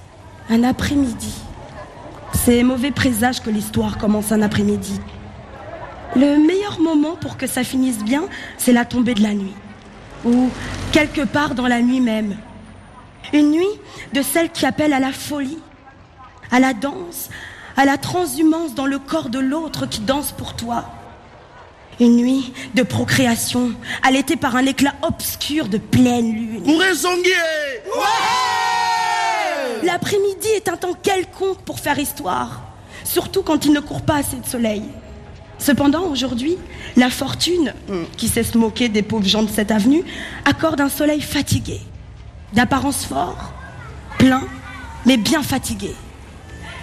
un 0.49 0.63
après-midi. 0.63 1.35
C'est 2.45 2.63
mauvais 2.63 2.91
présage 2.91 3.41
que 3.41 3.51
l'histoire 3.51 3.99
commence 3.99 4.33
un 4.33 4.43
après-midi. 4.43 5.01
Le 6.17 6.39
meilleur 6.39 6.81
moment 6.81 7.17
pour 7.17 7.37
que 7.37 7.47
ça 7.47 7.65
finisse 7.65 7.99
bien, 8.05 8.25
c'est 8.59 8.73
la 8.73 8.85
tombée 8.85 9.15
de 9.15 9.23
la 9.23 9.35
nuit. 9.35 9.55
Ou 10.25 10.51
quelque 10.93 11.23
part 11.23 11.55
dans 11.55 11.67
la 11.67 11.81
nuit 11.81 12.01
même. 12.01 12.37
Une 13.33 13.51
nuit 13.51 13.81
de 14.13 14.23
celle 14.23 14.51
qui 14.51 14.67
appelle 14.67 14.93
à 14.93 15.01
la 15.01 15.13
folie, 15.13 15.59
à 16.51 16.61
la 16.61 16.75
danse, 16.75 17.31
à 17.77 17.85
la 17.85 17.99
transhumance 17.99 18.75
dans 18.75 18.87
le 18.87 18.99
corps 18.99 19.29
de 19.29 19.39
l'autre 19.39 19.87
qui 19.87 20.01
danse 20.01 20.33
pour 20.33 20.55
toi. 20.55 20.85
Une 22.01 22.17
nuit 22.17 22.53
de 22.75 22.83
procréation, 22.83 23.73
allaitée 24.03 24.37
par 24.37 24.57
un 24.57 24.67
éclat 24.67 24.95
obscur 25.03 25.69
de 25.69 25.79
pleine 25.79 26.33
lune. 26.33 26.63
Courez, 26.65 26.95
L'après-midi 29.85 30.49
est 30.57 30.69
un 30.69 30.77
temps 30.77 30.95
quelconque 30.95 31.59
pour 31.59 31.79
faire 31.79 31.99
histoire, 31.99 32.63
surtout 33.05 33.43
quand 33.43 33.65
il 33.65 33.73
ne 33.73 33.81
court 33.81 34.03
pas 34.03 34.17
assez 34.17 34.37
de 34.37 34.47
soleil. 34.47 34.83
Cependant, 35.59 36.05
aujourd'hui, 36.11 36.57
la 36.97 37.11
fortune, 37.11 37.75
qui 38.17 38.29
sait 38.29 38.43
se 38.43 38.59
moquer 38.59 38.89
des 38.89 39.03
pauvres 39.03 39.27
gens 39.27 39.43
de 39.43 39.51
cette 39.51 39.71
avenue, 39.71 40.03
accorde 40.45 40.81
un 40.81 40.89
soleil 40.89 41.21
fatigué, 41.21 41.81
d'apparence 42.53 43.05
fort, 43.05 43.53
plein, 44.19 44.43
mais 45.07 45.17
bien 45.17 45.43
fatigué. 45.43 45.95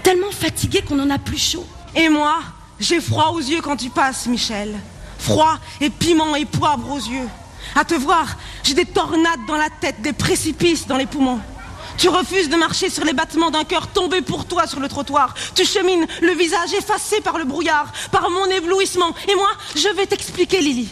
Tellement 0.03 0.31
fatigué 0.31 0.81
qu'on 0.81 0.99
en 0.99 1.09
a 1.09 1.19
plus 1.19 1.37
chaud. 1.37 1.65
Et 1.95 2.09
moi, 2.09 2.39
j'ai 2.79 2.99
froid 2.99 3.31
aux 3.33 3.39
yeux 3.39 3.61
quand 3.61 3.77
tu 3.77 3.89
passes, 3.89 4.25
Michel. 4.27 4.79
Froid 5.19 5.57
et 5.79 5.89
piment 5.89 6.35
et 6.35 6.45
poivre 6.45 6.91
aux 6.91 6.97
yeux. 6.97 7.27
À 7.75 7.85
te 7.85 7.93
voir, 7.93 8.37
j'ai 8.63 8.73
des 8.73 8.85
tornades 8.85 9.45
dans 9.47 9.57
la 9.57 9.69
tête, 9.69 10.01
des 10.01 10.13
précipices 10.13 10.87
dans 10.87 10.97
les 10.97 11.05
poumons. 11.05 11.39
Tu 11.97 12.09
refuses 12.09 12.49
de 12.49 12.55
marcher 12.55 12.89
sur 12.89 13.05
les 13.05 13.13
battements 13.13 13.51
d'un 13.51 13.63
cœur 13.63 13.87
tombé 13.87 14.21
pour 14.21 14.45
toi 14.45 14.65
sur 14.65 14.79
le 14.79 14.87
trottoir. 14.87 15.35
Tu 15.53 15.65
chemines, 15.65 16.07
le 16.21 16.31
visage 16.31 16.73
effacé 16.73 17.21
par 17.21 17.37
le 17.37 17.43
brouillard, 17.43 17.91
par 18.11 18.29
mon 18.29 18.45
éblouissement. 18.45 19.13
Et 19.27 19.35
moi, 19.35 19.49
je 19.75 19.87
vais 19.95 20.07
t'expliquer, 20.07 20.61
Lily. 20.61 20.89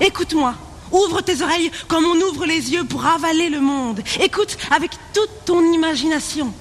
Écoute-moi. 0.00 0.54
Ouvre 0.92 1.20
tes 1.20 1.42
oreilles 1.42 1.70
comme 1.88 2.04
on 2.04 2.14
ouvre 2.14 2.46
les 2.46 2.72
yeux 2.72 2.84
pour 2.84 3.04
avaler 3.04 3.48
le 3.48 3.60
monde. 3.60 4.00
Écoute 4.20 4.56
avec 4.70 4.92
toute 5.12 5.44
ton 5.44 5.72
imagination. 5.72 6.54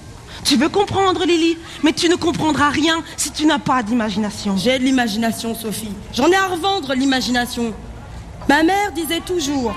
Tu 0.45 0.57
veux 0.57 0.69
comprendre, 0.69 1.25
Lily, 1.25 1.57
mais 1.81 1.91
tu 1.91 2.07
ne 2.07 2.15
comprendras 2.15 2.69
rien 2.69 3.03
si 3.17 3.31
tu 3.31 3.47
n'as 3.47 3.57
pas 3.57 3.81
d'imagination. 3.81 4.55
J'ai 4.57 4.77
de 4.77 4.83
l'imagination, 4.83 5.55
Sophie. 5.55 5.89
J'en 6.13 6.29
ai 6.29 6.35
à 6.35 6.45
revendre 6.45 6.93
l'imagination. 6.93 7.73
Ma 8.47 8.61
mère 8.61 8.91
disait 8.91 9.21
toujours 9.21 9.75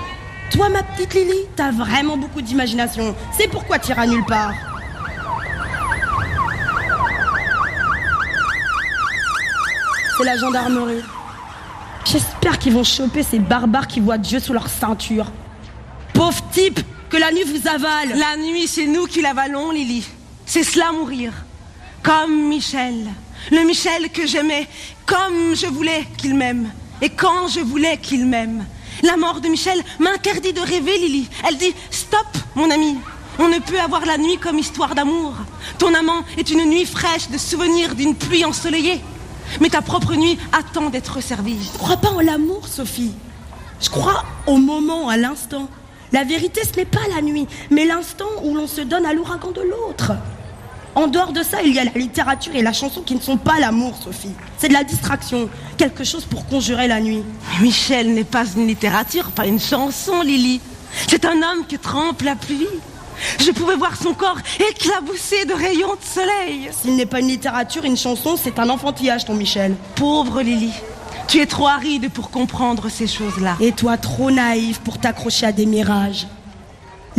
Toi, 0.51 0.69
ma 0.69 0.83
petite 0.83 1.15
Lily, 1.15 1.47
t'as 1.55 1.71
vraiment 1.71 2.17
beaucoup 2.17 2.41
d'imagination. 2.41 3.15
C'est 3.35 3.47
pourquoi 3.47 3.79
tu 3.79 3.89
iras 3.89 4.05
nulle 4.05 4.23
part. 4.25 4.53
C'est 10.17 10.23
la 10.23 10.37
gendarmerie. 10.37 11.01
J'espère 12.05 12.59
qu'ils 12.59 12.73
vont 12.73 12.83
choper 12.83 13.23
ces 13.23 13.39
barbares 13.39 13.87
qui 13.87 14.01
voient 14.01 14.19
Dieu 14.19 14.39
sous 14.39 14.53
leur 14.53 14.67
ceinture. 14.69 15.31
Pauvre 16.13 16.43
type, 16.51 16.79
que 17.09 17.17
la 17.17 17.31
nuit 17.31 17.43
vous 17.43 17.67
avale. 17.67 18.09
La 18.19 18.37
nuit, 18.37 18.67
c'est 18.67 18.85
nous 18.85 19.07
qui 19.07 19.21
l'avalons, 19.21 19.71
Lily. 19.71 20.07
C'est 20.49 20.63
cela 20.63 20.91
mourir. 20.91 21.31
Comme 22.01 22.47
Michel. 22.47 23.07
Le 23.51 23.63
Michel 23.65 24.09
que 24.09 24.25
j'aimais, 24.25 24.67
comme 25.05 25.55
je 25.55 25.67
voulais 25.67 26.07
qu'il 26.17 26.33
m'aime. 26.33 26.71
Et 27.03 27.09
quand 27.09 27.47
je 27.47 27.59
voulais 27.59 27.97
qu'il 27.97 28.25
m'aime. 28.25 28.65
La 29.03 29.15
mort 29.15 29.41
de 29.41 29.47
Michel 29.47 29.79
m'interdit 29.99 30.51
de 30.51 30.59
rêver, 30.59 30.97
Lily. 30.97 31.29
Elle 31.47 31.57
dit 31.57 31.75
Stop, 31.91 32.25
mon 32.55 32.71
ami. 32.71 32.97
On 33.37 33.47
ne 33.47 33.59
peut 33.59 33.79
avoir 33.79 34.07
la 34.07 34.17
nuit 34.17 34.39
comme 34.39 34.57
histoire 34.57 34.95
d'amour. 34.95 35.35
Ton 35.77 35.93
amant 35.93 36.23
est 36.35 36.49
une 36.49 36.65
nuit 36.65 36.87
fraîche 36.87 37.29
de 37.29 37.37
souvenirs 37.37 37.93
d'une 37.93 38.15
pluie 38.15 38.43
ensoleillée. 38.43 39.01
Mais 39.61 39.69
ta 39.69 39.83
propre 39.83 40.15
nuit 40.15 40.39
attend 40.51 40.89
d'être 40.89 41.21
servie. 41.21 41.59
Je 41.61 41.73
ne 41.73 41.77
crois 41.77 41.97
pas 41.97 42.09
en 42.09 42.21
l'amour, 42.21 42.67
Sophie. 42.67 43.13
Je 43.79 43.89
crois 43.91 44.25
au 44.47 44.57
moment, 44.57 45.09
à 45.09 45.15
l'instant. 45.15 45.69
La 46.11 46.23
vérité, 46.23 46.61
ce 46.63 46.75
n'est 46.75 46.85
pas 46.85 47.07
la 47.15 47.21
nuit, 47.21 47.45
mais 47.69 47.85
l'instant 47.85 48.25
où 48.41 48.55
l'on 48.55 48.65
se 48.65 48.81
donne 48.81 49.05
à 49.05 49.13
l'ouragan 49.13 49.51
de 49.51 49.61
l'autre. 49.61 50.13
En 50.95 51.07
dehors 51.07 51.31
de 51.31 51.43
ça, 51.43 51.61
il 51.63 51.73
y 51.73 51.79
a 51.79 51.83
la 51.83 51.91
littérature 51.91 52.55
et 52.55 52.61
la 52.61 52.73
chanson 52.73 53.01
qui 53.01 53.15
ne 53.15 53.21
sont 53.21 53.37
pas 53.37 53.59
l'amour, 53.59 53.95
Sophie. 54.03 54.33
C'est 54.57 54.69
de 54.69 54.73
la 54.73 54.83
distraction, 54.83 55.49
quelque 55.77 56.03
chose 56.03 56.25
pour 56.25 56.45
conjurer 56.45 56.87
la 56.87 56.99
nuit. 56.99 57.23
Mais 57.51 57.63
Michel 57.63 58.13
n'est 58.13 58.23
pas 58.23 58.45
une 58.55 58.67
littérature, 58.67 59.31
pas 59.31 59.45
une 59.45 59.59
chanson, 59.59 60.21
Lily. 60.21 60.61
C'est 61.07 61.25
un 61.25 61.37
homme 61.37 61.65
qui 61.67 61.77
trempe 61.77 62.21
la 62.23 62.35
pluie. 62.35 62.67
Je 63.39 63.51
pouvais 63.51 63.75
voir 63.75 63.95
son 64.01 64.13
corps 64.13 64.37
éclaboussé 64.71 65.45
de 65.45 65.53
rayons 65.53 65.95
de 65.95 66.05
soleil. 66.05 66.69
S'il 66.71 66.95
n'est 66.95 67.05
pas 67.05 67.19
une 67.19 67.27
littérature, 67.27 67.83
une 67.83 67.97
chanson, 67.97 68.37
c'est 68.41 68.59
un 68.59 68.69
enfantillage, 68.69 69.25
ton 69.25 69.35
Michel. 69.35 69.75
Pauvre 69.95 70.41
Lily, 70.41 70.71
tu 71.27 71.39
es 71.39 71.45
trop 71.45 71.67
aride 71.67 72.09
pour 72.11 72.31
comprendre 72.31 72.89
ces 72.89 73.07
choses-là. 73.07 73.57
Et 73.59 73.71
toi, 73.71 73.97
trop 73.97 74.31
naïf 74.31 74.79
pour 74.79 74.97
t'accrocher 74.97 75.45
à 75.45 75.51
des 75.51 75.65
mirages. 75.65 76.27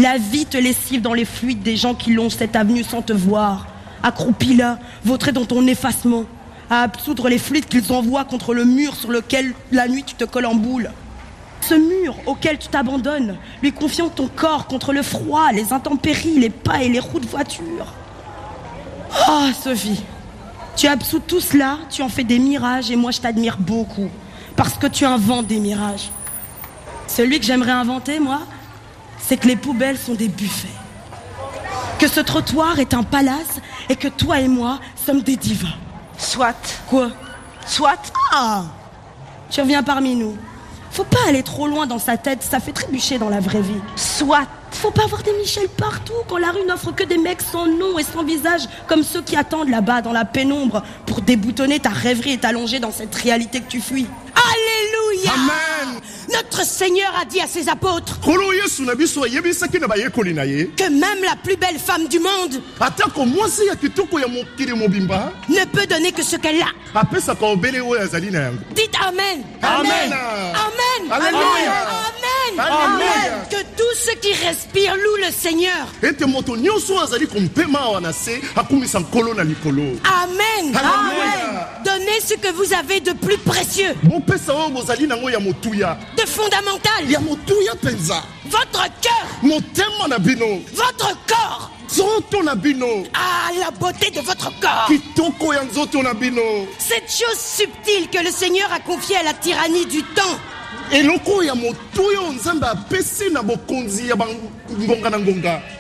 La 0.00 0.16
vie 0.16 0.46
te 0.46 0.56
lessive 0.56 1.02
dans 1.02 1.12
les 1.12 1.26
fluides 1.26 1.62
des 1.62 1.76
gens 1.76 1.94
qui 1.94 2.14
longent 2.14 2.34
cette 2.34 2.56
avenue 2.56 2.82
sans 2.82 3.02
te 3.02 3.12
voir. 3.12 3.66
Accroupis 4.02 4.54
là, 4.54 4.78
vautré 5.04 5.30
dans 5.30 5.44
ton 5.44 5.66
effacement, 5.66 6.24
à 6.70 6.84
absoudre 6.84 7.28
les 7.28 7.36
fluides 7.36 7.66
qu'ils 7.66 7.92
envoient 7.92 8.24
contre 8.24 8.54
le 8.54 8.64
mur 8.64 8.96
sur 8.96 9.10
lequel 9.10 9.52
la 9.72 9.88
nuit 9.88 10.02
tu 10.02 10.14
te 10.14 10.24
colles 10.24 10.46
en 10.46 10.54
boule. 10.54 10.90
Ce 11.60 11.74
mur 11.74 12.16
auquel 12.24 12.56
tu 12.56 12.68
t'abandonnes, 12.68 13.36
lui 13.60 13.72
confiant 13.72 14.08
ton 14.08 14.28
corps 14.28 14.66
contre 14.68 14.94
le 14.94 15.02
froid, 15.02 15.52
les 15.52 15.74
intempéries, 15.74 16.38
les 16.38 16.48
pas 16.48 16.82
et 16.82 16.88
les 16.88 17.00
roues 17.00 17.20
de 17.20 17.26
voiture. 17.26 17.92
Oh, 19.28 19.48
Sophie, 19.62 20.02
tu 20.76 20.86
absous 20.86 21.20
tout 21.20 21.40
cela, 21.40 21.76
tu 21.90 22.00
en 22.00 22.08
fais 22.08 22.24
des 22.24 22.38
mirages 22.38 22.90
et 22.90 22.96
moi 22.96 23.10
je 23.10 23.20
t'admire 23.20 23.58
beaucoup. 23.58 24.08
Parce 24.56 24.78
que 24.78 24.86
tu 24.86 25.04
inventes 25.04 25.46
des 25.46 25.60
mirages. 25.60 26.08
Celui 27.06 27.38
que 27.38 27.44
j'aimerais 27.44 27.72
inventer, 27.72 28.18
moi, 28.18 28.40
c'est 29.20 29.36
que 29.36 29.46
les 29.46 29.56
poubelles 29.56 29.98
sont 29.98 30.14
des 30.14 30.28
buffets. 30.28 30.68
Que 31.98 32.08
ce 32.08 32.20
trottoir 32.20 32.78
est 32.78 32.94
un 32.94 33.02
palace 33.02 33.60
et 33.88 33.96
que 33.96 34.08
toi 34.08 34.40
et 34.40 34.48
moi 34.48 34.80
sommes 35.06 35.22
des 35.22 35.36
divas. 35.36 35.76
Soit, 36.18 36.80
Quoi? 36.88 37.10
Soit. 37.66 38.12
Ah 38.32 38.64
Tu 39.50 39.60
reviens 39.60 39.82
parmi 39.82 40.14
nous. 40.16 40.36
Faut 40.90 41.04
pas 41.04 41.18
aller 41.28 41.42
trop 41.42 41.68
loin 41.68 41.86
dans 41.86 41.98
sa 41.98 42.16
tête, 42.16 42.42
ça 42.42 42.58
fait 42.58 42.72
trébucher 42.72 43.18
dans 43.18 43.28
la 43.28 43.40
vraie 43.40 43.62
vie. 43.62 43.80
Soit. 43.96 44.46
Faut 44.72 44.90
pas 44.90 45.04
avoir 45.04 45.22
des 45.22 45.32
Michel 45.34 45.68
partout 45.68 46.12
quand 46.28 46.38
la 46.38 46.50
rue 46.50 46.64
n'offre 46.66 46.92
que 46.92 47.04
des 47.04 47.18
mecs 47.18 47.42
sans 47.42 47.66
nom 47.66 47.98
et 47.98 48.02
sans 48.02 48.24
visage, 48.24 48.62
comme 48.86 49.02
ceux 49.02 49.22
qui 49.22 49.36
attendent 49.36 49.68
là-bas 49.68 50.02
dans 50.02 50.12
la 50.12 50.24
pénombre 50.24 50.82
pour 51.06 51.20
déboutonner 51.20 51.80
ta 51.80 51.90
rêverie 51.90 52.32
et 52.32 52.38
t'allonger 52.38 52.80
dans 52.80 52.92
cette 52.92 53.14
réalité 53.14 53.60
que 53.60 53.68
tu 53.68 53.80
fuis. 53.80 54.06
Alléluia 54.34 55.32
Amen. 55.32 56.00
Notre 56.32 56.64
Seigneur 56.64 57.12
a 57.20 57.24
dit 57.24 57.40
à 57.40 57.46
ses 57.46 57.68
apôtres 57.68 58.18
que 60.76 60.88
même 60.88 61.22
la 61.24 61.36
plus 61.42 61.56
belle 61.56 61.78
femme 61.78 62.06
du 62.08 62.18
monde 62.18 62.62
ne 65.48 65.64
peut 65.66 65.86
donner 65.86 66.12
que 66.12 66.22
ce 66.22 66.36
qu'elle 66.36 66.60
a. 66.62 66.66
Dites 68.74 68.94
Amen. 69.06 69.42
Amen. 69.62 70.12
Amen. 70.12 71.10
Alléluia. 71.10 71.72
Amen. 71.88 72.58
Alléluia. 72.58 73.46
Que 73.50 73.62
tous 73.76 73.96
ceux 74.06 74.14
qui 74.20 74.32
respirent 74.32 74.96
louent 74.96 75.24
le 75.26 75.32
Seigneur. 75.32 75.88
likolo 79.44 79.98
Amen. 80.04 80.74
Ce 82.20 82.34
que 82.34 82.52
vous 82.52 82.74
avez 82.74 83.00
de 83.00 83.12
plus 83.12 83.38
précieux, 83.38 83.94
de 86.16 86.26
fondamental. 86.26 87.04
Votre 88.50 88.82
cœur, 89.00 89.26
votre 90.74 91.16
corps. 91.26 91.70
Ah, 93.14 93.50
la 93.58 93.70
beauté 93.70 94.10
de 94.10 94.20
votre 94.20 94.50
corps. 94.60 94.86
Cette 96.78 97.08
chose 97.10 97.38
subtile 97.38 98.08
que 98.10 98.22
le 98.24 98.30
Seigneur 98.30 98.72
a 98.72 98.80
confiée 98.80 99.16
à 99.16 99.22
la 99.22 99.34
tyrannie 99.34 99.86
du 99.86 100.02
temps. 100.02 100.36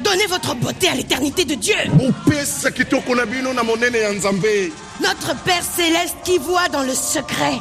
Donnez 0.00 0.26
votre 0.26 0.54
beauté 0.54 0.88
à 0.88 0.94
l'éternité 0.94 1.44
de 1.44 1.54
Dieu. 1.54 1.76
Notre 5.00 5.34
Père 5.44 5.62
céleste 5.64 6.16
qui 6.24 6.38
voit 6.38 6.68
dans 6.68 6.82
le 6.82 6.94
secret. 6.94 7.58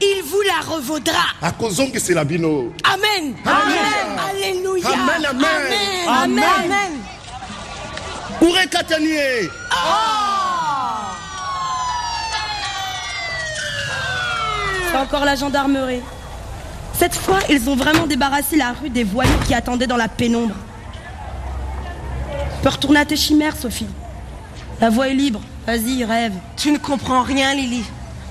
Il 0.00 0.22
vous 0.24 0.42
la 0.42 0.74
revaudra. 0.74 1.24
Amen. 2.84 3.34
Amen. 3.44 4.18
Alléluia. 4.30 4.88
Amen, 4.88 5.26
amen. 5.26 5.46
Amen. 6.08 6.44
Amen. 6.64 6.92
C'est 14.90 14.96
encore 14.96 15.24
la 15.24 15.34
gendarmerie. 15.34 16.00
Cette 16.96 17.14
fois, 17.14 17.38
ils 17.48 17.68
ont 17.68 17.76
vraiment 17.76 18.06
débarrassé 18.06 18.56
la 18.56 18.72
rue 18.72 18.90
des 18.90 19.04
voyous 19.04 19.30
qui 19.46 19.54
attendaient 19.54 19.86
dans 19.86 19.96
la 19.96 20.08
pénombre. 20.08 20.54
Peux 22.62 22.68
retourner 22.70 23.00
à 23.00 23.04
tes 23.04 23.16
chimères, 23.16 23.56
Sophie. 23.56 23.86
La 24.80 24.90
voie 24.90 25.08
est 25.08 25.14
libre. 25.14 25.40
Vas-y, 25.66 26.04
rêve. 26.04 26.34
Tu 26.56 26.70
ne 26.70 26.78
comprends 26.78 27.22
rien, 27.22 27.54
Lily. 27.54 27.84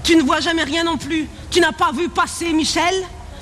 Tu 0.03 0.15
ne 0.15 0.21
vois 0.23 0.39
jamais 0.39 0.63
rien 0.63 0.83
non 0.85 0.97
plus. 0.97 1.27
Tu 1.51 1.59
n'as 1.59 1.71
pas 1.71 1.91
vu 1.91 2.09
passer 2.09 2.51
Michel? 2.53 2.93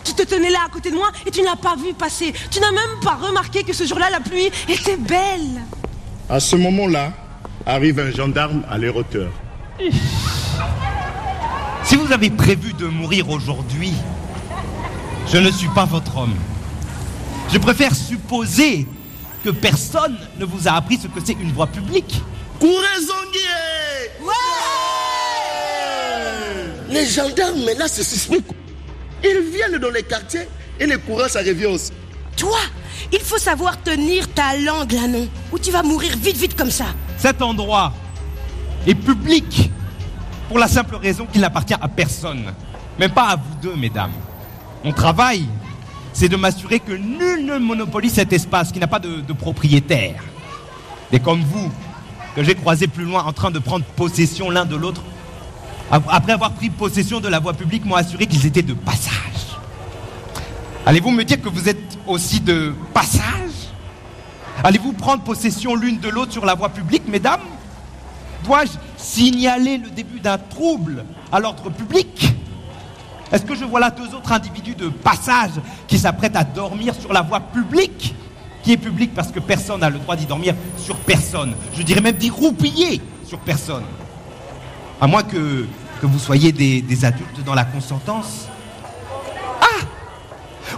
Tu 0.03 0.13
te 0.13 0.23
tenais 0.23 0.51
là 0.51 0.59
à 0.67 0.69
côté 0.69 0.91
de 0.91 0.95
moi 0.95 1.11
et 1.25 1.31
tu 1.31 1.41
n'as 1.41 1.55
pas 1.55 1.75
vu 1.75 1.93
passer. 1.93 2.33
Tu 2.51 2.59
n'as 2.59 2.71
même 2.71 2.99
pas 3.01 3.15
remarqué 3.15 3.63
que 3.63 3.73
ce 3.73 3.85
jour-là, 3.85 4.09
la 4.11 4.19
pluie 4.19 4.51
était 4.69 4.97
belle. 4.97 5.63
À 6.29 6.39
ce 6.39 6.55
moment-là, 6.55 7.11
arrive 7.65 7.99
un 7.99 8.11
gendarme 8.11 8.63
à 8.69 8.77
leur 8.77 8.95
hauteur. 8.95 9.31
Si 11.83 11.95
vous 11.95 12.11
avez 12.11 12.29
prévu 12.29 12.73
de 12.73 12.85
mourir 12.87 13.29
aujourd'hui, 13.29 13.93
je 15.31 15.37
ne 15.37 15.51
suis 15.51 15.67
pas 15.69 15.85
votre 15.85 16.17
homme. 16.17 16.35
Je 17.51 17.57
préfère 17.57 17.95
supposer 17.95 18.87
que 19.43 19.49
personne 19.49 20.17
ne 20.39 20.45
vous 20.45 20.67
a 20.67 20.71
appris 20.71 20.97
ce 20.97 21.07
que 21.07 21.19
c'est 21.23 21.33
une 21.33 21.51
voie 21.51 21.67
publique. 21.67 22.21
Kurezongi 22.59 23.45
Les 27.05 27.11
gendarmes, 27.11 27.61
mais 27.63 27.75
là, 27.75 27.87
c'est 27.87 28.03
suspect. 28.03 28.41
Ils 29.23 29.51
viennent 29.53 29.79
dans 29.79 29.91
les 29.91 30.01
quartiers 30.01 30.47
et 30.79 30.87
le 30.87 30.97
courant, 30.97 31.27
ça 31.27 31.39
revient 31.39 31.67
aussi. 31.67 31.91
Toi, 32.35 32.57
il 33.13 33.19
faut 33.19 33.37
savoir 33.37 33.79
tenir 33.83 34.27
ta 34.33 34.57
langue 34.57 34.91
là, 34.91 35.07
non? 35.07 35.27
Ou 35.51 35.59
tu 35.59 35.69
vas 35.69 35.83
mourir 35.83 36.17
vite, 36.17 36.35
vite 36.35 36.57
comme 36.57 36.71
ça? 36.71 36.85
Cet 37.19 37.43
endroit 37.43 37.93
est 38.87 38.95
public 38.95 39.69
pour 40.47 40.57
la 40.57 40.67
simple 40.67 40.95
raison 40.95 41.27
qu'il 41.31 41.41
n'appartient 41.41 41.75
à 41.79 41.87
personne. 41.87 42.51
Même 42.97 43.11
pas 43.11 43.29
à 43.29 43.35
vous 43.35 43.55
deux, 43.61 43.75
mesdames. 43.75 44.13
Mon 44.83 44.91
travail, 44.91 45.45
c'est 46.11 46.27
de 46.27 46.37
m'assurer 46.37 46.79
que 46.79 46.93
nul 46.93 47.45
ne 47.45 47.59
monopolise 47.59 48.13
cet 48.13 48.33
espace 48.33 48.71
qui 48.71 48.79
n'a 48.79 48.87
pas 48.87 48.99
de, 48.99 49.21
de 49.21 49.33
propriétaire. 49.33 50.23
Et 51.11 51.19
comme 51.19 51.43
vous, 51.43 51.71
que 52.35 52.43
j'ai 52.43 52.55
croisé 52.55 52.87
plus 52.87 53.05
loin 53.05 53.23
en 53.25 53.31
train 53.31 53.51
de 53.51 53.59
prendre 53.59 53.85
possession 53.95 54.49
l'un 54.49 54.65
de 54.65 54.75
l'autre, 54.75 55.03
après 55.91 56.34
avoir 56.34 56.52
pris 56.54 56.69
possession 56.69 57.19
de 57.19 57.28
la 57.28 57.39
voie 57.39 57.54
publique, 57.54 57.86
m'ont 57.86 57.95
assuré 57.95 58.26
qu'ils 58.26 58.45
étaient 58.45 58.62
de 58.62 58.74
passage. 58.74 59.13
Allez-vous 60.86 61.12
me 61.12 61.24
dire 61.24 61.41
que 61.41 61.50
vous 61.50 61.69
êtes 61.69 61.98
aussi 62.08 62.39
de 62.39 62.74
passage? 62.93 63.24
Allez-vous 64.63 64.93
prendre 64.93 65.24
possession 65.24 65.76
l'une 65.76 66.00
de 66.00 66.10
l'autre 66.10 66.32
sur 66.32 66.45
la 66.45 66.56
voie 66.56 66.69
publique, 66.69 67.08
mesdames? 67.08 67.41
Dois-je 68.43 68.71
signaler 68.98 69.78
le 69.78 69.89
début 69.89 70.19
d'un 70.19 70.38
trouble 70.38 71.06
à 71.32 71.39
l'ordre 71.39 71.69
public? 71.69 72.32
Est-ce 73.32 73.43
que 73.43 73.56
je 73.56 73.65
vois 73.65 73.80
là 73.80 73.89
deux 73.89 74.15
autres 74.15 74.32
individus 74.32 74.76
de 74.76 74.88
passage 74.89 75.52
qui 75.88 75.98
s'apprêtent 75.98 76.36
à 76.36 76.43
dormir 76.43 76.93
sur 76.93 77.12
la 77.12 77.21
voie 77.21 77.39
publique? 77.39 78.13
Qui 78.63 78.74
est 78.74 78.78
publique 78.78 79.13
parce 79.13 79.32
que 79.32 79.39
personne 79.39 79.82
n'a 79.82 79.89
le 79.89 80.00
droit 80.00 80.15
d'y 80.15 80.26
dormir 80.26 80.56
sur 80.78 80.95
personne. 80.98 81.54
Je 81.76 81.84
dirais 81.84 82.02
même 82.02 82.15
d'y 82.15 82.30
roupiller 82.30 83.02
sur 83.28 83.39
personne. 83.39 83.84
À 85.01 85.08
moins 85.08 85.23
que, 85.23 85.65
vous 86.01 86.19
soyez 86.19 86.51
des, 86.51 86.81
des 86.81 87.05
adultes 87.05 87.43
dans 87.43 87.55
la 87.55 87.65
consentance. 87.65 88.47
Ah 89.62 89.86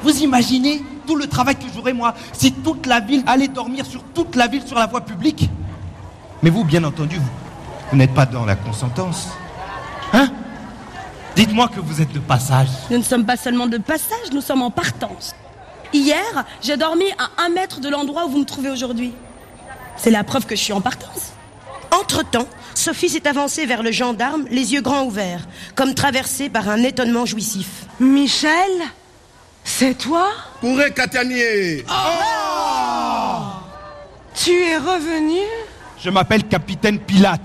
Vous 0.03 0.21
imaginez 0.23 0.82
tout 1.06 1.15
le 1.15 1.27
travail 1.27 1.56
que 1.56 1.65
j'aurais 1.73 1.93
moi 1.93 2.13
si 2.34 2.51
toute 2.51 2.86
la 2.86 2.99
ville 2.99 3.23
allait 3.27 3.47
dormir 3.47 3.86
sur 3.86 4.03
toute 4.03 4.36
la 4.36 4.47
ville 4.47 4.63
sur 4.65 4.77
la 4.77 4.88
voie 4.88 5.01
publique? 5.01 5.49
Mais 6.41 6.49
vous, 6.49 6.63
bien 6.63 6.84
entendu, 6.84 7.17
vous, 7.17 7.30
vous 7.91 7.97
n'êtes 7.97 8.13
pas 8.13 8.25
dans 8.25 8.45
la 8.45 8.56
consentance. 8.56 9.30
Hein? 10.13 10.30
Dites-moi 11.36 11.67
que 11.67 11.80
vous 11.80 12.01
êtes 12.01 12.12
de 12.13 12.19
passage. 12.19 12.69
Nous 12.89 12.97
ne 12.97 13.03
sommes 13.03 13.25
pas 13.25 13.38
seulement 13.38 13.67
de 13.67 13.77
passage, 13.77 14.32
nous 14.34 14.41
sommes 14.41 14.62
en 14.62 14.71
partance. 14.71 15.36
Hier, 15.93 16.45
j'ai 16.62 16.77
dormi 16.77 17.06
à 17.17 17.43
un 17.43 17.49
mètre 17.49 17.80
de 17.80 17.89
l'endroit 17.89 18.25
où 18.25 18.30
vous 18.30 18.39
me 18.39 18.45
trouvez 18.45 18.69
aujourd'hui. 18.69 19.13
C'est 19.97 20.12
la 20.12 20.23
preuve 20.23 20.45
que 20.45 20.56
je 20.56 20.62
suis 20.62 20.73
en 20.73 20.82
partance. 20.82 21.34
Entre-temps, 21.91 22.47
Sophie 22.73 23.10
s'est 23.10 23.28
avancée 23.28 23.65
vers 23.65 23.84
le 23.84 23.91
gendarme, 23.91 24.45
les 24.52 24.73
yeux 24.73 24.82
grands 24.82 25.06
ouverts, 25.06 25.47
comme 25.76 25.93
traversée 25.93 26.50
par 26.50 26.69
un 26.69 26.84
étonnement 26.84 27.26
jouissif. 27.26 27.86
Michel 28.00 28.71
C'est 29.63 29.97
toi? 29.97 30.30
Kurekatani 30.62 31.36
ye 31.36 31.84
Tu 34.36 34.52
es 34.52 34.78
revenu? 34.78 35.41
Je 36.00 36.10
m'appelle 36.10 36.43
Capitaine 36.47 37.00
Pilate. 37.00 37.41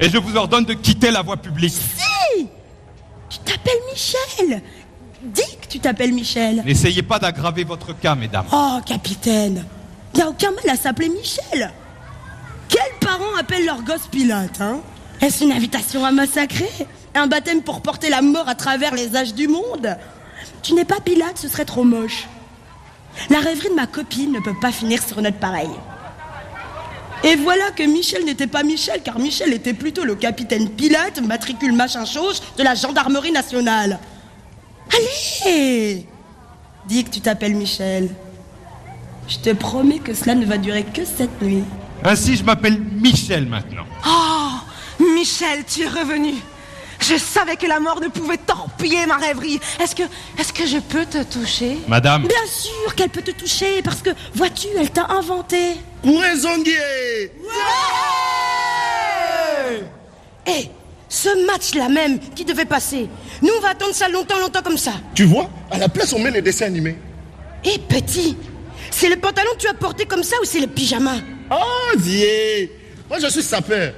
Et 0.00 0.08
je 0.08 0.18
vous 0.18 0.36
ordonne 0.36 0.64
de 0.64 0.74
quitter 0.74 1.10
la 1.10 1.22
voie 1.22 1.36
publique. 1.36 1.74
Tu 3.28 3.38
t'appelles 3.38 3.80
Michel 3.92 4.18
Michel 4.48 4.62
Dis 5.22 5.56
que 5.60 5.66
tu 5.66 5.80
t'appelles 5.80 6.12
Michel. 6.12 6.62
N'essayez 6.64 7.02
pas 7.02 7.18
d'aggraver 7.18 7.64
votre 7.64 7.92
cas, 7.98 8.14
mesdames. 8.14 8.46
Oh, 8.52 8.78
capitaine 8.86 9.64
Y 10.14 10.22
a 10.22 10.28
aucun 10.28 10.52
mal 10.52 10.70
à 10.70 10.76
s'appeler 10.76 11.08
Michel. 11.08 11.72
Quels 12.68 12.98
parents 13.00 13.34
appellent 13.38 13.64
leur 13.64 13.82
gosse 13.82 14.06
Pilate, 14.10 14.60
hein 14.60 14.80
Est-ce 15.20 15.44
une 15.44 15.52
invitation 15.52 16.04
à 16.04 16.10
massacrer 16.10 16.70
Un 17.14 17.26
baptême 17.26 17.62
pour 17.62 17.80
porter 17.80 18.10
la 18.10 18.22
mort 18.22 18.48
à 18.48 18.54
travers 18.54 18.94
les 18.94 19.16
âges 19.16 19.34
du 19.34 19.48
monde 19.48 19.96
Tu 20.62 20.74
n'es 20.74 20.84
pas 20.84 21.00
Pilate, 21.00 21.38
ce 21.38 21.48
serait 21.48 21.64
trop 21.64 21.84
moche. 21.84 22.26
La 23.30 23.40
rêverie 23.40 23.70
de 23.70 23.74
ma 23.74 23.86
copine 23.86 24.32
ne 24.32 24.40
peut 24.40 24.58
pas 24.60 24.72
finir 24.72 25.02
sur 25.02 25.20
notre 25.20 25.38
pareil. 25.38 25.70
Et 27.24 27.34
voilà 27.34 27.70
que 27.72 27.82
Michel 27.82 28.24
n'était 28.24 28.46
pas 28.46 28.62
Michel, 28.62 29.02
car 29.02 29.18
Michel 29.18 29.52
était 29.52 29.74
plutôt 29.74 30.04
le 30.04 30.14
capitaine 30.14 30.70
Pilate, 30.70 31.20
matricule 31.20 31.72
machin 31.72 32.04
chose, 32.04 32.42
de 32.56 32.62
la 32.62 32.74
gendarmerie 32.74 33.32
nationale. 33.32 33.98
Allez 34.94 36.06
Dis 36.86 37.04
que 37.04 37.10
tu 37.10 37.20
t'appelles 37.20 37.56
Michel. 37.56 38.08
Je 39.26 39.38
te 39.38 39.50
promets 39.50 39.98
que 39.98 40.14
cela 40.14 40.34
ne 40.34 40.46
va 40.46 40.56
durer 40.58 40.84
que 40.84 41.04
cette 41.04 41.42
nuit. 41.42 41.64
Ainsi, 42.04 42.36
je 42.36 42.44
m'appelle 42.44 42.78
Michel 42.80 43.46
maintenant. 43.46 43.84
Oh, 44.06 44.50
Michel, 45.14 45.64
tu 45.64 45.82
es 45.82 45.88
revenu. 45.88 46.34
Je 47.00 47.16
savais 47.16 47.56
que 47.56 47.66
la 47.66 47.78
mort 47.80 48.00
ne 48.00 48.08
pouvait 48.08 48.38
torpiller 48.38 49.06
ma 49.06 49.16
rêverie. 49.16 49.60
Est-ce 49.80 49.94
que, 49.94 50.02
est-ce 50.38 50.52
que 50.52 50.66
je 50.66 50.78
peux 50.78 51.06
te 51.06 51.22
toucher? 51.22 51.78
Madame, 51.86 52.22
Bien 52.22 52.46
sûr 52.50 52.94
qu'elle 52.94 53.08
peut 53.10 53.22
te 53.22 53.30
toucher, 53.30 53.82
parce 53.82 54.02
que, 54.02 54.10
vois-tu, 54.34 54.66
elle 54.76 54.90
t'a 54.90 55.06
inventé. 55.10 55.74
Pour 56.02 56.22
un 56.22 56.34
zonguier 56.36 57.32
Hé, 60.46 60.70
ce 61.08 61.46
match-là 61.46 61.88
même 61.88 62.18
qui 62.34 62.44
devait 62.44 62.64
passer, 62.64 63.08
nous 63.42 63.50
on 63.56 63.60
va 63.60 63.70
attendre 63.70 63.94
ça 63.94 64.08
longtemps, 64.08 64.38
longtemps 64.38 64.62
comme 64.62 64.78
ça. 64.78 64.92
Tu 65.14 65.24
vois, 65.24 65.48
à 65.70 65.78
la 65.78 65.88
place, 65.88 66.12
on 66.12 66.18
met 66.18 66.30
les 66.30 66.42
dessins 66.42 66.66
animés. 66.66 66.96
Hé, 67.64 67.78
petit, 67.78 68.36
c'est 68.90 69.08
le 69.08 69.16
pantalon 69.16 69.50
que 69.56 69.62
tu 69.62 69.68
as 69.68 69.74
porté 69.74 70.06
comme 70.06 70.22
ça 70.22 70.36
ou 70.42 70.44
c'est 70.44 70.60
le 70.60 70.66
pyjama? 70.66 71.16
Oh, 71.50 71.96
Dieu 71.96 72.70
Moi, 73.08 73.18
je 73.20 73.28
suis 73.28 73.42
sapeur. 73.42 73.92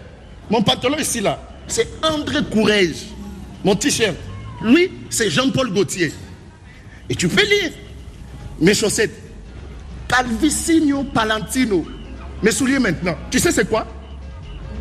Mon 0.49 0.63
pantalon 0.63 0.97
ici, 0.99 1.21
là, 1.21 1.41
c'est 1.67 1.89
André 2.03 2.41
Courrèges. 2.51 3.07
Mon 3.65 3.77
t-shirt, 3.77 4.17
lui, 4.63 4.91
c'est 5.11 5.31
Jean-Paul 5.31 5.73
Gaultier. 5.73 6.13
Et 7.09 7.15
tu 7.15 7.29
peux 7.29 7.45
lire. 7.45 7.73
Mes 8.61 8.75
chaussettes, 8.75 9.15
Calvicino 10.07 11.05
Palantino. 11.05 11.87
Mes 12.43 12.51
souliers 12.51 12.79
maintenant, 12.79 13.17
tu 13.31 13.39
sais 13.39 13.53
c'est 13.53 13.69
quoi? 13.69 13.87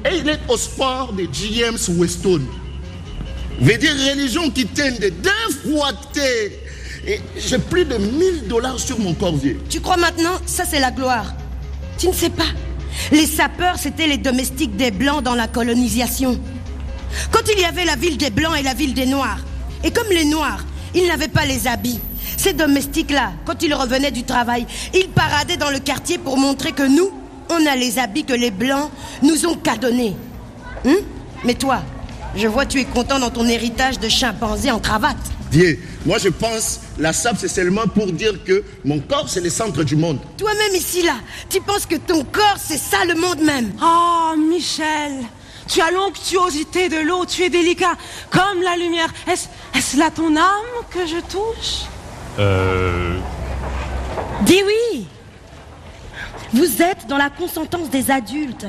Et 0.05 0.17
il 0.17 0.29
est 0.29 0.39
au 0.47 0.57
sport 0.57 1.13
de 1.13 1.27
James 1.31 1.77
Weston. 1.97 2.41
Veut 3.61 3.77
dire 3.77 3.91
religion 3.91 4.49
qui 4.49 4.65
tienne 4.65 4.97
de 4.97 5.09
deux 5.09 5.69
fois. 5.69 5.91
Et 7.05 7.21
j'ai 7.37 7.57
plus 7.57 7.85
de 7.85 7.97
1000 7.97 8.47
dollars 8.47 8.79
sur 8.79 8.99
mon 8.99 9.13
corvier. 9.13 9.57
Tu 9.69 9.81
crois 9.81 9.97
maintenant, 9.97 10.37
ça 10.45 10.65
c'est 10.65 10.79
la 10.79 10.91
gloire. 10.91 11.33
Tu 11.99 12.07
ne 12.07 12.13
sais 12.13 12.29
pas. 12.29 12.45
Les 13.11 13.25
sapeurs, 13.25 13.77
c'était 13.77 14.07
les 14.07 14.17
domestiques 14.17 14.77
des 14.77 14.89
Blancs 14.91 15.21
dans 15.21 15.35
la 15.35 15.47
colonisation. 15.47 16.39
Quand 17.31 17.41
il 17.53 17.59
y 17.59 17.65
avait 17.65 17.85
la 17.85 17.95
ville 17.95 18.17
des 18.17 18.29
Blancs 18.29 18.55
et 18.57 18.63
la 18.63 18.73
ville 18.73 18.93
des 18.93 19.05
Noirs, 19.05 19.39
et 19.83 19.91
comme 19.91 20.07
les 20.09 20.25
Noirs, 20.25 20.63
ils 20.95 21.07
n'avaient 21.07 21.27
pas 21.27 21.45
les 21.45 21.67
habits, 21.67 21.99
ces 22.37 22.53
domestiques-là, 22.53 23.33
quand 23.45 23.61
ils 23.63 23.73
revenaient 23.73 24.11
du 24.11 24.23
travail, 24.23 24.65
ils 24.93 25.09
paradaient 25.09 25.57
dans 25.57 25.71
le 25.71 25.79
quartier 25.79 26.17
pour 26.17 26.37
montrer 26.37 26.71
que 26.71 26.83
nous, 26.83 27.11
on 27.49 27.65
a 27.65 27.75
les 27.75 27.99
habits 27.99 28.23
que 28.23 28.33
les 28.33 28.51
Blancs 28.51 28.89
nous 29.21 29.45
ont 29.45 29.55
cadonnés. 29.55 30.15
Hein? 30.85 30.97
Mais 31.43 31.55
toi, 31.55 31.81
je 32.35 32.47
vois 32.47 32.65
tu 32.65 32.79
es 32.79 32.85
content 32.85 33.19
dans 33.19 33.29
ton 33.29 33.45
héritage 33.47 33.99
de 33.99 34.09
chimpanzé 34.09 34.71
en 34.71 34.79
cravate. 34.79 35.17
Dieu, 35.51 35.79
moi 36.05 36.17
je 36.19 36.29
pense, 36.29 36.81
la 36.99 37.11
sable 37.11 37.37
c'est 37.39 37.47
seulement 37.47 37.87
pour 37.87 38.11
dire 38.11 38.43
que 38.43 38.63
mon 38.85 38.99
corps 38.99 39.27
c'est 39.27 39.41
le 39.41 39.49
centre 39.49 39.83
du 39.83 39.95
monde. 39.95 40.19
Toi-même 40.37 40.75
ici 40.75 41.01
là, 41.01 41.15
tu 41.49 41.59
penses 41.61 41.85
que 41.85 41.95
ton 41.95 42.23
corps 42.23 42.57
c'est 42.57 42.77
ça 42.77 43.03
le 43.05 43.15
monde 43.15 43.41
même 43.41 43.71
Oh, 43.81 44.35
Michel, 44.37 45.23
tu 45.67 45.81
as 45.81 45.91
l'onctuosité 45.91 46.89
de 46.89 46.97
l'eau, 46.97 47.25
tu 47.25 47.43
es 47.43 47.49
délicat 47.49 47.93
comme 48.29 48.61
la 48.63 48.77
lumière. 48.77 49.11
Est-ce 49.27 49.47
est 49.95 49.99
là 49.99 50.11
ton 50.11 50.35
âme 50.35 50.85
que 50.91 51.05
je 51.07 51.19
touche? 51.31 51.87
Euh... 52.37 53.17
Dis 54.41 54.61
oui 54.65 55.07
Vous 56.53 56.81
êtes 56.81 57.07
dans 57.07 57.17
la 57.17 57.29
consentance 57.29 57.89
des 57.89 58.11
adultes. 58.11 58.67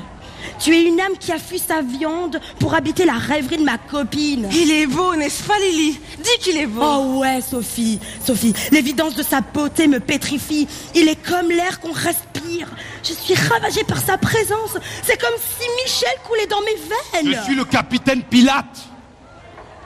Tu 0.61 0.75
es 0.75 0.83
une 0.85 1.01
âme 1.01 1.17
qui 1.19 1.33
a 1.33 1.39
fui 1.39 1.59
sa 1.59 1.81
viande 1.81 2.39
pour 2.59 2.75
habiter 2.75 3.07
la 3.07 3.15
rêverie 3.15 3.57
de 3.57 3.65
ma 3.65 3.79
copine. 3.79 4.47
Il 4.53 4.71
est 4.71 4.87
beau, 4.87 5.17
n'est-ce 5.17 5.43
pas, 5.43 5.59
Lily? 5.59 5.99
Dis 6.19 6.39
qu'il 6.41 6.59
est 6.59 6.67
beau. 6.67 6.83
Oh 6.85 7.19
ouais, 7.21 7.41
Sophie, 7.41 7.99
Sophie, 8.23 8.53
l'évidence 8.71 9.15
de 9.15 9.23
sa 9.23 9.41
beauté 9.41 9.89
me 9.89 10.01
pétrifie. 10.01 10.69
Il 10.95 11.09
est 11.09 11.17
comme 11.17 11.49
l'air 11.49 11.81
qu'on 11.81 11.93
respire. 11.93 12.69
Je 13.03 13.15
suis 13.15 13.35
ravagée 13.35 13.85
par 13.85 13.99
sa 13.99 14.19
présence. 14.19 14.77
C'est 15.03 15.19
comme 15.19 15.35
si 15.39 15.67
Michel 15.83 16.15
coulait 16.29 16.47
dans 16.47 16.61
mes 16.61 17.25
veines. 17.25 17.35
Je 17.39 17.45
suis 17.45 17.55
le 17.55 17.65
capitaine 17.65 18.23
Pilate. 18.23 18.87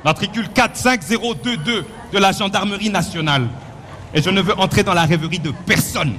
Matricule 0.04 0.48
45022 0.52 1.84
de 2.12 2.18
la 2.18 2.32
gendarmerie 2.32 2.90
nationale. 2.90 3.46
Et 4.12 4.20
je 4.20 4.30
ne 4.30 4.42
veux 4.42 4.58
entrer 4.58 4.82
dans 4.82 4.94
la 4.94 5.04
rêverie 5.04 5.38
de 5.38 5.52
personne. 5.66 6.14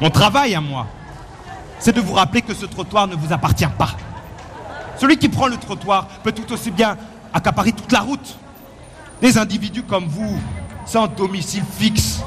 Mon 0.00 0.08
travail 0.10 0.54
à 0.54 0.62
moi, 0.62 0.86
c'est 1.80 1.94
de 1.94 2.00
vous 2.00 2.12
rappeler 2.12 2.42
que 2.42 2.54
ce 2.54 2.66
trottoir 2.66 3.08
ne 3.08 3.16
vous 3.16 3.32
appartient 3.32 3.66
pas. 3.78 3.90
Celui 4.98 5.16
qui 5.16 5.28
prend 5.28 5.48
le 5.48 5.56
trottoir 5.56 6.06
peut 6.22 6.32
tout 6.32 6.52
aussi 6.52 6.70
bien 6.70 6.96
accaparer 7.32 7.72
toute 7.72 7.90
la 7.90 8.00
route. 8.00 8.36
Les 9.22 9.38
individus 9.38 9.82
comme 9.82 10.04
vous, 10.04 10.38
sans 10.86 11.06
domicile 11.06 11.64
fixe, 11.78 12.20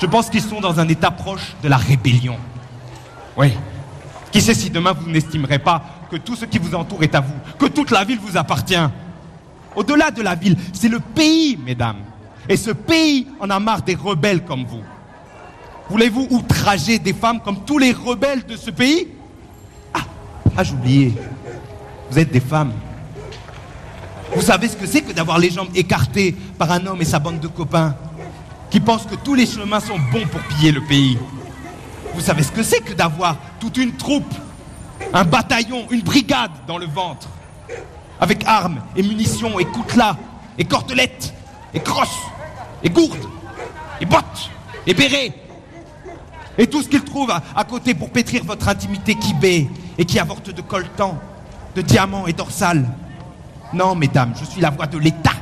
je 0.00 0.06
pense 0.06 0.30
qu'ils 0.30 0.42
sont 0.42 0.60
dans 0.60 0.80
un 0.80 0.88
état 0.88 1.10
proche 1.10 1.54
de 1.62 1.68
la 1.68 1.76
rébellion. 1.76 2.36
Oui. 3.36 3.52
Qui 4.30 4.40
sait 4.40 4.54
si 4.54 4.70
demain 4.70 4.92
vous 4.92 5.10
n'estimerez 5.10 5.58
pas 5.58 5.82
que 6.10 6.16
tout 6.16 6.36
ce 6.36 6.44
qui 6.44 6.58
vous 6.58 6.74
entoure 6.74 7.02
est 7.02 7.14
à 7.14 7.20
vous, 7.20 7.34
que 7.58 7.66
toute 7.66 7.90
la 7.90 8.04
ville 8.04 8.18
vous 8.20 8.36
appartient. 8.36 8.88
Au-delà 9.74 10.10
de 10.10 10.22
la 10.22 10.34
ville, 10.34 10.56
c'est 10.72 10.88
le 10.88 11.00
pays, 11.00 11.58
mesdames. 11.64 11.98
Et 12.48 12.56
ce 12.56 12.70
pays 12.70 13.26
en 13.40 13.50
a 13.50 13.58
marre 13.58 13.82
des 13.82 13.94
rebelles 13.94 14.44
comme 14.44 14.64
vous. 14.64 14.82
Voulez-vous 15.92 16.26
outrager 16.30 16.98
des 16.98 17.12
femmes 17.12 17.38
comme 17.40 17.66
tous 17.66 17.76
les 17.76 17.92
rebelles 17.92 18.46
de 18.46 18.56
ce 18.56 18.70
pays 18.70 19.08
Ah, 19.92 20.64
j'oubliais. 20.64 21.12
Vous 22.10 22.18
êtes 22.18 22.32
des 22.32 22.40
femmes. 22.40 22.72
Vous 24.34 24.40
savez 24.40 24.68
ce 24.68 24.76
que 24.78 24.86
c'est 24.86 25.02
que 25.02 25.12
d'avoir 25.12 25.38
les 25.38 25.50
jambes 25.50 25.68
écartées 25.74 26.34
par 26.56 26.72
un 26.72 26.86
homme 26.86 27.02
et 27.02 27.04
sa 27.04 27.18
bande 27.18 27.40
de 27.40 27.46
copains 27.46 27.94
qui 28.70 28.80
pensent 28.80 29.04
que 29.04 29.16
tous 29.16 29.34
les 29.34 29.44
chemins 29.44 29.80
sont 29.80 29.98
bons 30.10 30.26
pour 30.28 30.40
piller 30.40 30.72
le 30.72 30.80
pays. 30.80 31.18
Vous 32.14 32.22
savez 32.22 32.42
ce 32.42 32.52
que 32.52 32.62
c'est 32.62 32.80
que 32.80 32.94
d'avoir 32.94 33.36
toute 33.60 33.76
une 33.76 33.92
troupe, 33.92 34.34
un 35.12 35.24
bataillon, 35.24 35.88
une 35.90 36.00
brigade 36.00 36.52
dans 36.66 36.78
le 36.78 36.86
ventre, 36.86 37.28
avec 38.18 38.44
armes 38.46 38.80
et 38.96 39.02
munitions 39.02 39.58
et 39.58 39.66
coutelas 39.66 40.16
et 40.56 40.64
cordelettes 40.64 41.34
et 41.74 41.80
crosses 41.80 42.22
et 42.82 42.88
gourdes 42.88 43.28
et 44.00 44.06
bottes 44.06 44.50
et 44.86 44.94
bérets 44.94 45.34
et 46.58 46.66
tout 46.66 46.82
ce 46.82 46.88
qu'ils 46.88 47.04
trouvent 47.04 47.30
à, 47.30 47.42
à, 47.56 47.64
côté 47.64 47.94
pour 47.94 48.10
pétrir 48.10 48.44
votre 48.44 48.68
intimité 48.68 49.14
qui 49.14 49.34
baie 49.34 49.68
et 49.98 50.04
qui 50.04 50.18
avorte 50.18 50.50
de 50.50 50.62
coltan, 50.62 51.18
de 51.74 51.82
diamants 51.82 52.26
et 52.26 52.32
dorsales. 52.32 52.88
Non, 53.72 53.94
mesdames, 53.94 54.34
je 54.38 54.44
suis 54.44 54.60
la 54.60 54.70
voix 54.70 54.86
de 54.86 54.98
l'État. 54.98 55.32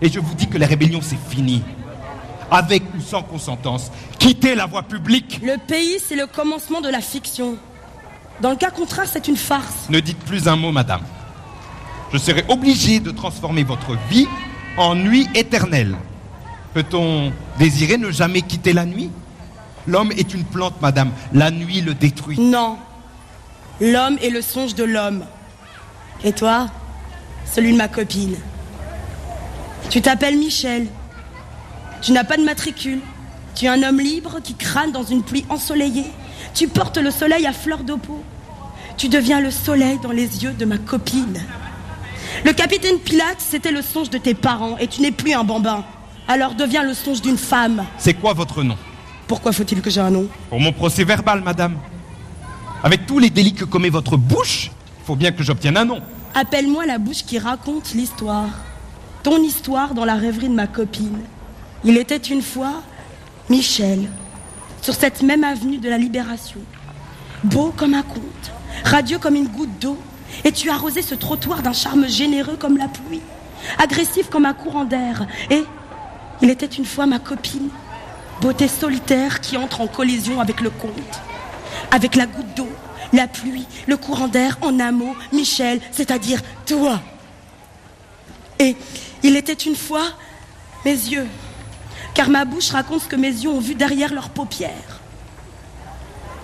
Et 0.00 0.08
je 0.08 0.20
vous 0.20 0.34
dis 0.34 0.48
que 0.48 0.58
les 0.58 0.66
rébellions, 0.66 1.00
c'est 1.02 1.18
fini. 1.28 1.62
Avec 2.50 2.82
ou 2.96 3.00
sans 3.00 3.22
consentance, 3.22 3.90
quittez 4.18 4.54
la 4.54 4.66
voie 4.66 4.82
publique. 4.82 5.40
Le 5.42 5.58
pays, 5.58 5.98
c'est 6.06 6.16
le 6.16 6.26
commencement 6.26 6.80
de 6.80 6.88
la 6.88 7.00
fiction. 7.00 7.56
Dans 8.40 8.50
le 8.50 8.56
cas 8.56 8.70
contraire, 8.70 9.06
c'est 9.10 9.28
une 9.28 9.36
farce. 9.36 9.88
Ne 9.90 10.00
dites 10.00 10.18
plus 10.20 10.48
un 10.48 10.56
mot, 10.56 10.72
madame. 10.72 11.02
Je 12.12 12.16
serai 12.16 12.44
obligé 12.48 13.00
de 13.00 13.10
transformer 13.10 13.64
votre 13.64 13.98
vie 14.08 14.26
en 14.78 14.94
nuit 14.94 15.28
éternelle. 15.34 15.94
Peut-on 16.72 17.32
désirer 17.58 17.98
ne 17.98 18.10
jamais 18.10 18.40
quitter 18.40 18.72
la 18.72 18.86
nuit? 18.86 19.10
L'homme 19.88 20.12
est 20.12 20.34
une 20.34 20.44
plante, 20.44 20.80
madame. 20.82 21.10
La 21.32 21.50
nuit 21.50 21.80
le 21.80 21.94
détruit. 21.94 22.38
Non. 22.38 22.76
L'homme 23.80 24.18
est 24.22 24.28
le 24.28 24.42
songe 24.42 24.74
de 24.74 24.84
l'homme. 24.84 25.24
Et 26.22 26.32
toi 26.32 26.66
Celui 27.50 27.72
de 27.72 27.78
ma 27.78 27.88
copine. 27.88 28.36
Tu 29.88 30.02
t'appelles 30.02 30.36
Michel. 30.36 30.86
Tu 32.02 32.12
n'as 32.12 32.24
pas 32.24 32.36
de 32.36 32.44
matricule. 32.44 33.00
Tu 33.54 33.64
es 33.64 33.68
un 33.68 33.82
homme 33.82 33.98
libre 33.98 34.40
qui 34.44 34.54
crâne 34.54 34.92
dans 34.92 35.04
une 35.04 35.22
pluie 35.22 35.46
ensoleillée. 35.48 36.12
Tu 36.54 36.68
portes 36.68 36.98
le 36.98 37.10
soleil 37.10 37.46
à 37.46 37.54
fleur 37.54 37.82
de 37.82 37.94
peau. 37.94 38.22
Tu 38.98 39.08
deviens 39.08 39.40
le 39.40 39.50
soleil 39.50 39.98
dans 40.02 40.12
les 40.12 40.44
yeux 40.44 40.52
de 40.52 40.66
ma 40.66 40.76
copine. 40.76 41.40
Le 42.44 42.52
capitaine 42.52 42.98
Pilate, 42.98 43.38
c'était 43.40 43.72
le 43.72 43.80
songe 43.80 44.10
de 44.10 44.18
tes 44.18 44.34
parents 44.34 44.76
et 44.76 44.86
tu 44.86 45.00
n'es 45.00 45.12
plus 45.12 45.32
un 45.32 45.44
bambin. 45.44 45.82
Alors 46.28 46.54
deviens 46.54 46.82
le 46.82 46.92
songe 46.92 47.22
d'une 47.22 47.38
femme. 47.38 47.86
C'est 47.96 48.14
quoi 48.14 48.34
votre 48.34 48.62
nom? 48.62 48.76
Pourquoi 49.28 49.52
faut-il 49.52 49.82
que 49.82 49.90
j'ai 49.90 50.00
un 50.00 50.10
nom 50.10 50.26
Pour 50.48 50.58
mon 50.58 50.72
procès 50.72 51.04
verbal, 51.04 51.42
madame. 51.42 51.76
Avec 52.82 53.06
tous 53.06 53.18
les 53.18 53.30
délits 53.30 53.52
que 53.52 53.66
commet 53.66 53.90
votre 53.90 54.16
bouche, 54.16 54.70
il 55.00 55.04
faut 55.04 55.16
bien 55.16 55.30
que 55.32 55.42
j'obtienne 55.42 55.76
un 55.76 55.84
nom. 55.84 56.00
Appelle-moi 56.34 56.86
la 56.86 56.98
bouche 56.98 57.24
qui 57.24 57.38
raconte 57.38 57.92
l'histoire. 57.94 58.48
ton 59.22 59.42
histoire 59.42 59.94
dans 59.94 60.04
la 60.04 60.14
rêverie 60.14 60.48
de 60.48 60.54
ma 60.54 60.66
copine. 60.68 61.18
Il 61.84 61.96
était 61.98 62.16
une 62.16 62.40
fois 62.40 62.82
Michel, 63.50 64.08
sur 64.80 64.94
cette 64.94 65.22
même 65.22 65.44
avenue 65.44 65.78
de 65.78 65.88
la 65.88 65.98
Libération. 65.98 66.60
Beau 67.44 67.74
comme 67.76 67.94
un 67.94 68.02
conte, 68.02 68.52
radieux 68.84 69.18
comme 69.18 69.34
une 69.34 69.48
goutte 69.48 69.78
d'eau, 69.80 69.98
et 70.44 70.52
tu 70.52 70.70
arrosais 70.70 71.02
ce 71.02 71.14
trottoir 71.14 71.62
d'un 71.62 71.72
charme 71.72 72.08
généreux 72.08 72.56
comme 72.56 72.78
la 72.78 72.88
pluie, 72.88 73.20
agressif 73.78 74.30
comme 74.30 74.46
un 74.46 74.54
courant 74.54 74.84
d'air. 74.84 75.26
Et 75.50 75.64
il 76.40 76.48
était 76.48 76.66
une 76.66 76.84
fois 76.84 77.06
ma 77.06 77.18
copine, 77.18 77.68
beauté 78.40 78.68
solitaire 78.68 79.40
qui 79.40 79.56
entre 79.56 79.80
en 79.80 79.86
collision 79.86 80.40
avec 80.40 80.60
le 80.60 80.70
conte, 80.70 81.20
avec 81.90 82.14
la 82.14 82.26
goutte 82.26 82.54
d'eau, 82.56 82.68
la 83.12 83.26
pluie, 83.26 83.66
le 83.86 83.96
courant 83.96 84.28
d'air, 84.28 84.58
en 84.60 84.78
un 84.80 84.92
mot, 84.92 85.16
Michel, 85.32 85.80
c'est-à-dire 85.92 86.40
toi. 86.66 87.00
Et 88.58 88.76
il 89.22 89.36
était 89.36 89.52
une 89.52 89.76
fois 89.76 90.04
mes 90.84 90.92
yeux, 90.92 91.26
car 92.14 92.28
ma 92.28 92.44
bouche 92.44 92.70
raconte 92.70 93.02
ce 93.02 93.08
que 93.08 93.16
mes 93.16 93.28
yeux 93.30 93.50
ont 93.50 93.60
vu 93.60 93.74
derrière 93.74 94.12
leurs 94.12 94.30
paupières. 94.30 95.00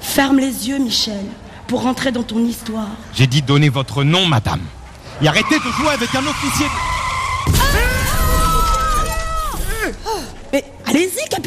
Ferme 0.01 0.39
les 0.39 0.69
yeux, 0.69 0.79
Michel, 0.79 1.25
pour 1.67 1.83
rentrer 1.83 2.13
dans 2.13 2.23
ton 2.23 2.45
histoire. 2.45 2.91
J'ai 3.15 3.27
dit 3.27 3.43
donner 3.43 3.69
votre 3.69 4.05
nom, 4.05 4.27
madame. 4.27 4.61
Et 5.23 5.29
arrêtez 5.29 5.57
de 5.57 5.73
jouer 5.79 5.91
avec 5.93 6.15
un 6.15 6.27
officier. 6.27 6.67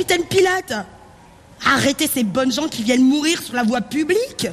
Capitaine 0.08 0.26
Pilate 0.26 0.74
Arrêtez 1.66 2.08
ces 2.08 2.24
bonnes 2.24 2.52
gens 2.52 2.68
qui 2.68 2.84
viennent 2.84 3.04
mourir 3.04 3.42
sur 3.42 3.56
la 3.56 3.64
voie 3.64 3.82
publique 3.82 4.48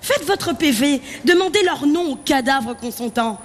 Faites 0.00 0.24
votre 0.26 0.54
PV, 0.54 1.00
demandez 1.24 1.62
leur 1.62 1.86
nom 1.86 2.12
aux 2.12 2.16
cadavres 2.16 2.74
consentants. 2.74 3.40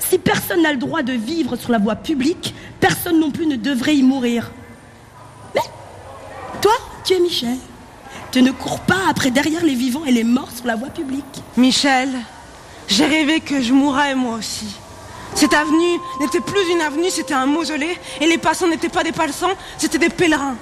Si 0.00 0.18
personne 0.18 0.62
n'a 0.62 0.72
le 0.72 0.78
droit 0.78 1.02
de 1.02 1.12
vivre 1.12 1.54
sur 1.54 1.70
la 1.70 1.78
voie 1.78 1.94
publique, 1.94 2.54
personne 2.80 3.20
non 3.20 3.30
plus 3.30 3.46
ne 3.46 3.54
devrait 3.54 3.96
y 3.96 4.02
mourir. 4.02 4.50
Mais 5.54 5.60
toi, 6.60 6.72
tu 7.04 7.14
es 7.14 7.20
Michel. 7.20 7.56
Tu 8.32 8.42
ne 8.42 8.50
cours 8.50 8.80
pas 8.80 8.98
après 9.08 9.30
derrière 9.30 9.64
les 9.64 9.76
vivants 9.76 10.04
et 10.04 10.10
les 10.10 10.24
morts 10.24 10.50
sur 10.50 10.66
la 10.66 10.74
voie 10.74 10.88
publique. 10.88 11.40
Michel, 11.56 12.10
j'ai 12.88 13.06
rêvé 13.06 13.38
que 13.38 13.62
je 13.62 13.72
mourrais 13.72 14.16
moi 14.16 14.38
aussi. 14.38 14.74
Cette 15.34 15.54
avenue 15.54 15.98
n'était 16.20 16.40
plus 16.40 16.68
une 16.70 16.80
avenue, 16.80 17.10
c'était 17.10 17.34
un 17.34 17.46
mausolée. 17.46 17.96
Et 18.20 18.26
les 18.26 18.38
passants 18.38 18.68
n'étaient 18.68 18.88
pas 18.88 19.04
des 19.04 19.12
passants, 19.12 19.52
c'était 19.78 19.98
des 19.98 20.08
pèlerins. 20.08 20.56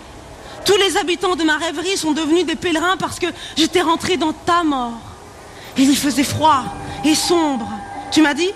Tous 0.64 0.76
les 0.76 0.96
habitants 0.96 1.37
de 1.37 1.44
ma 1.44 1.57
rêverie 1.57 1.96
sont 1.96 2.12
devenus 2.12 2.44
des 2.44 2.57
pèlerins 2.57 2.96
parce 2.98 3.18
que 3.18 3.26
j'étais 3.57 3.81
rentré 3.81 4.16
dans 4.16 4.33
ta 4.33 4.64
mort. 4.64 5.00
Il 5.76 5.90
y 5.90 5.96
faisait 5.96 6.24
froid 6.24 6.64
et 7.04 7.14
sombre. 7.14 7.70
Tu 8.11 8.20
m'as 8.20 8.35
dit 8.35 8.50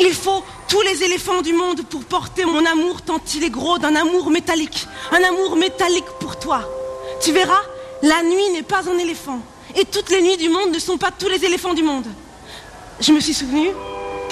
Il 0.00 0.12
faut 0.12 0.42
tous 0.68 0.80
les 0.82 1.02
éléphants 1.04 1.42
du 1.42 1.52
monde 1.52 1.82
pour 1.82 2.04
porter 2.04 2.44
mon 2.44 2.64
amour 2.64 3.02
tant 3.02 3.20
il 3.34 3.44
est 3.44 3.50
gros 3.50 3.78
d'un 3.78 3.94
amour 3.94 4.30
métallique. 4.30 4.86
Un 5.12 5.22
amour 5.22 5.56
métallique 5.56 6.10
pour 6.18 6.38
toi. 6.38 6.62
Tu 7.20 7.32
verras, 7.32 7.62
la 8.02 8.22
nuit 8.22 8.50
n'est 8.52 8.62
pas 8.62 8.88
un 8.88 8.98
éléphant. 8.98 9.38
Et 9.76 9.84
toutes 9.84 10.10
les 10.10 10.22
nuits 10.22 10.36
du 10.36 10.48
monde 10.48 10.70
ne 10.72 10.78
sont 10.78 10.98
pas 10.98 11.10
tous 11.16 11.28
les 11.28 11.44
éléphants 11.44 11.74
du 11.74 11.82
monde. 11.82 12.06
Je 13.00 13.12
me 13.12 13.20
suis 13.20 13.34
souvenu 13.34 13.68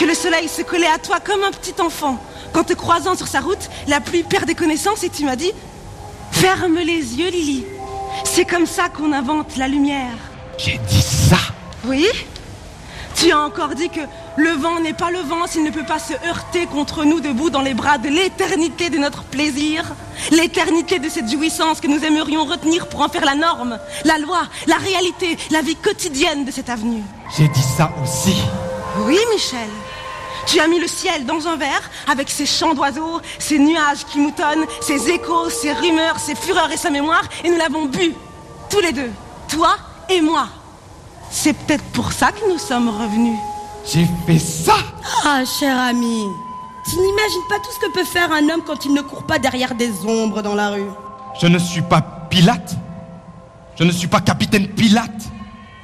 que 0.01 0.07
le 0.07 0.15
soleil 0.15 0.49
se 0.49 0.63
collait 0.63 0.87
à 0.87 0.97
toi 0.97 1.21
comme 1.21 1.45
un 1.45 1.51
petit 1.51 1.75
enfant. 1.79 2.19
Quand 2.55 2.65
te 2.65 2.73
croisant 2.73 3.15
sur 3.17 3.29
sa 3.29 3.41
route, 3.41 3.69
la 3.87 4.01
pluie 4.01 4.23
perd 4.23 4.47
des 4.47 4.55
connaissances 4.55 5.05
et 5.05 5.11
tu 5.11 5.27
m'as 5.27 5.37
dit 5.37 5.53
Ferme 6.33 6.77
les 6.77 7.19
yeux, 7.19 7.29
Lily. 7.29 7.67
C'est 8.25 8.47
comme 8.47 8.65
ça 8.65 8.89
qu'on 8.89 9.13
invente 9.13 9.59
la 9.59 9.69
lumière. 9.69 10.17
J'ai 10.57 10.81
dit 10.89 11.03
ça 11.03 11.37
Oui 11.85 12.07
Tu 13.15 13.31
as 13.31 13.39
encore 13.39 13.75
dit 13.75 13.91
que 13.91 14.01
le 14.39 14.53
vent 14.53 14.81
n'est 14.81 14.95
pas 14.95 15.11
le 15.11 15.19
vent 15.19 15.47
s'il 15.47 15.65
ne 15.65 15.71
peut 15.71 15.85
pas 15.85 15.99
se 15.99 16.15
heurter 16.27 16.65
contre 16.65 17.05
nous 17.05 17.21
debout 17.21 17.51
dans 17.51 17.61
les 17.61 17.75
bras 17.75 17.99
de 17.99 18.09
l'éternité 18.09 18.89
de 18.89 18.97
notre 18.97 19.25
plaisir, 19.25 19.85
l'éternité 20.31 20.99
de 20.99 21.11
cette 21.11 21.31
jouissance 21.31 21.79
que 21.79 21.89
nous 21.89 22.03
aimerions 22.03 22.47
retenir 22.47 22.89
pour 22.89 23.03
en 23.03 23.11
faire 23.11 23.27
la 23.27 23.35
norme, 23.35 23.79
la 24.07 24.17
loi, 24.17 24.45
la 24.67 24.77
réalité, 24.77 25.37
la 25.51 25.61
vie 25.61 25.77
quotidienne 25.77 26.47
de 26.47 26.51
cette 26.51 26.71
avenue. 26.71 27.03
J'ai 27.37 27.49
dit 27.49 27.63
ça 27.77 27.93
aussi. 28.03 28.37
Oui, 29.05 29.19
Michel. 29.35 29.69
Tu 30.51 30.59
as 30.59 30.67
mis 30.67 30.81
le 30.81 30.89
ciel 30.89 31.25
dans 31.27 31.47
un 31.47 31.55
verre 31.55 31.89
avec 32.11 32.29
ses 32.29 32.45
chants 32.45 32.75
d'oiseaux, 32.75 33.21
ses 33.39 33.57
nuages 33.61 34.05
qui 34.11 34.19
moutonnent, 34.19 34.65
ses 34.81 35.09
échos, 35.09 35.49
ses 35.49 35.73
rumeurs, 35.73 36.19
ses 36.19 36.35
fureurs 36.35 36.73
et 36.73 36.77
sa 36.77 36.91
mémoire, 36.91 37.23
et 37.45 37.51
nous 37.51 37.57
l'avons 37.57 37.85
bu, 37.85 38.13
tous 38.69 38.81
les 38.81 38.91
deux, 38.91 39.13
toi 39.49 39.77
et 40.09 40.21
moi. 40.21 40.49
C'est 41.31 41.53
peut-être 41.53 41.85
pour 41.93 42.11
ça 42.11 42.33
que 42.33 42.51
nous 42.51 42.59
sommes 42.59 42.89
revenus. 42.89 43.39
J'ai 43.87 44.09
fait 44.27 44.41
ça 44.41 44.75
Ah, 45.25 45.45
cher 45.45 45.79
ami, 45.79 46.27
tu 46.85 46.97
n'imagines 46.97 47.47
pas 47.49 47.59
tout 47.61 47.71
ce 47.73 47.87
que 47.87 47.93
peut 47.93 48.05
faire 48.05 48.33
un 48.33 48.49
homme 48.49 48.63
quand 48.67 48.85
il 48.85 48.93
ne 48.93 49.03
court 49.03 49.23
pas 49.23 49.39
derrière 49.39 49.77
des 49.77 49.93
ombres 50.05 50.43
dans 50.43 50.57
la 50.57 50.71
rue. 50.71 50.91
Je 51.41 51.47
ne 51.47 51.61
suis 51.61 51.83
pas 51.83 52.01
Pilate. 52.29 52.75
Je 53.79 53.85
ne 53.85 53.93
suis 53.93 54.09
pas 54.09 54.21
capitaine 54.21 54.67
Pilate. 54.67 55.31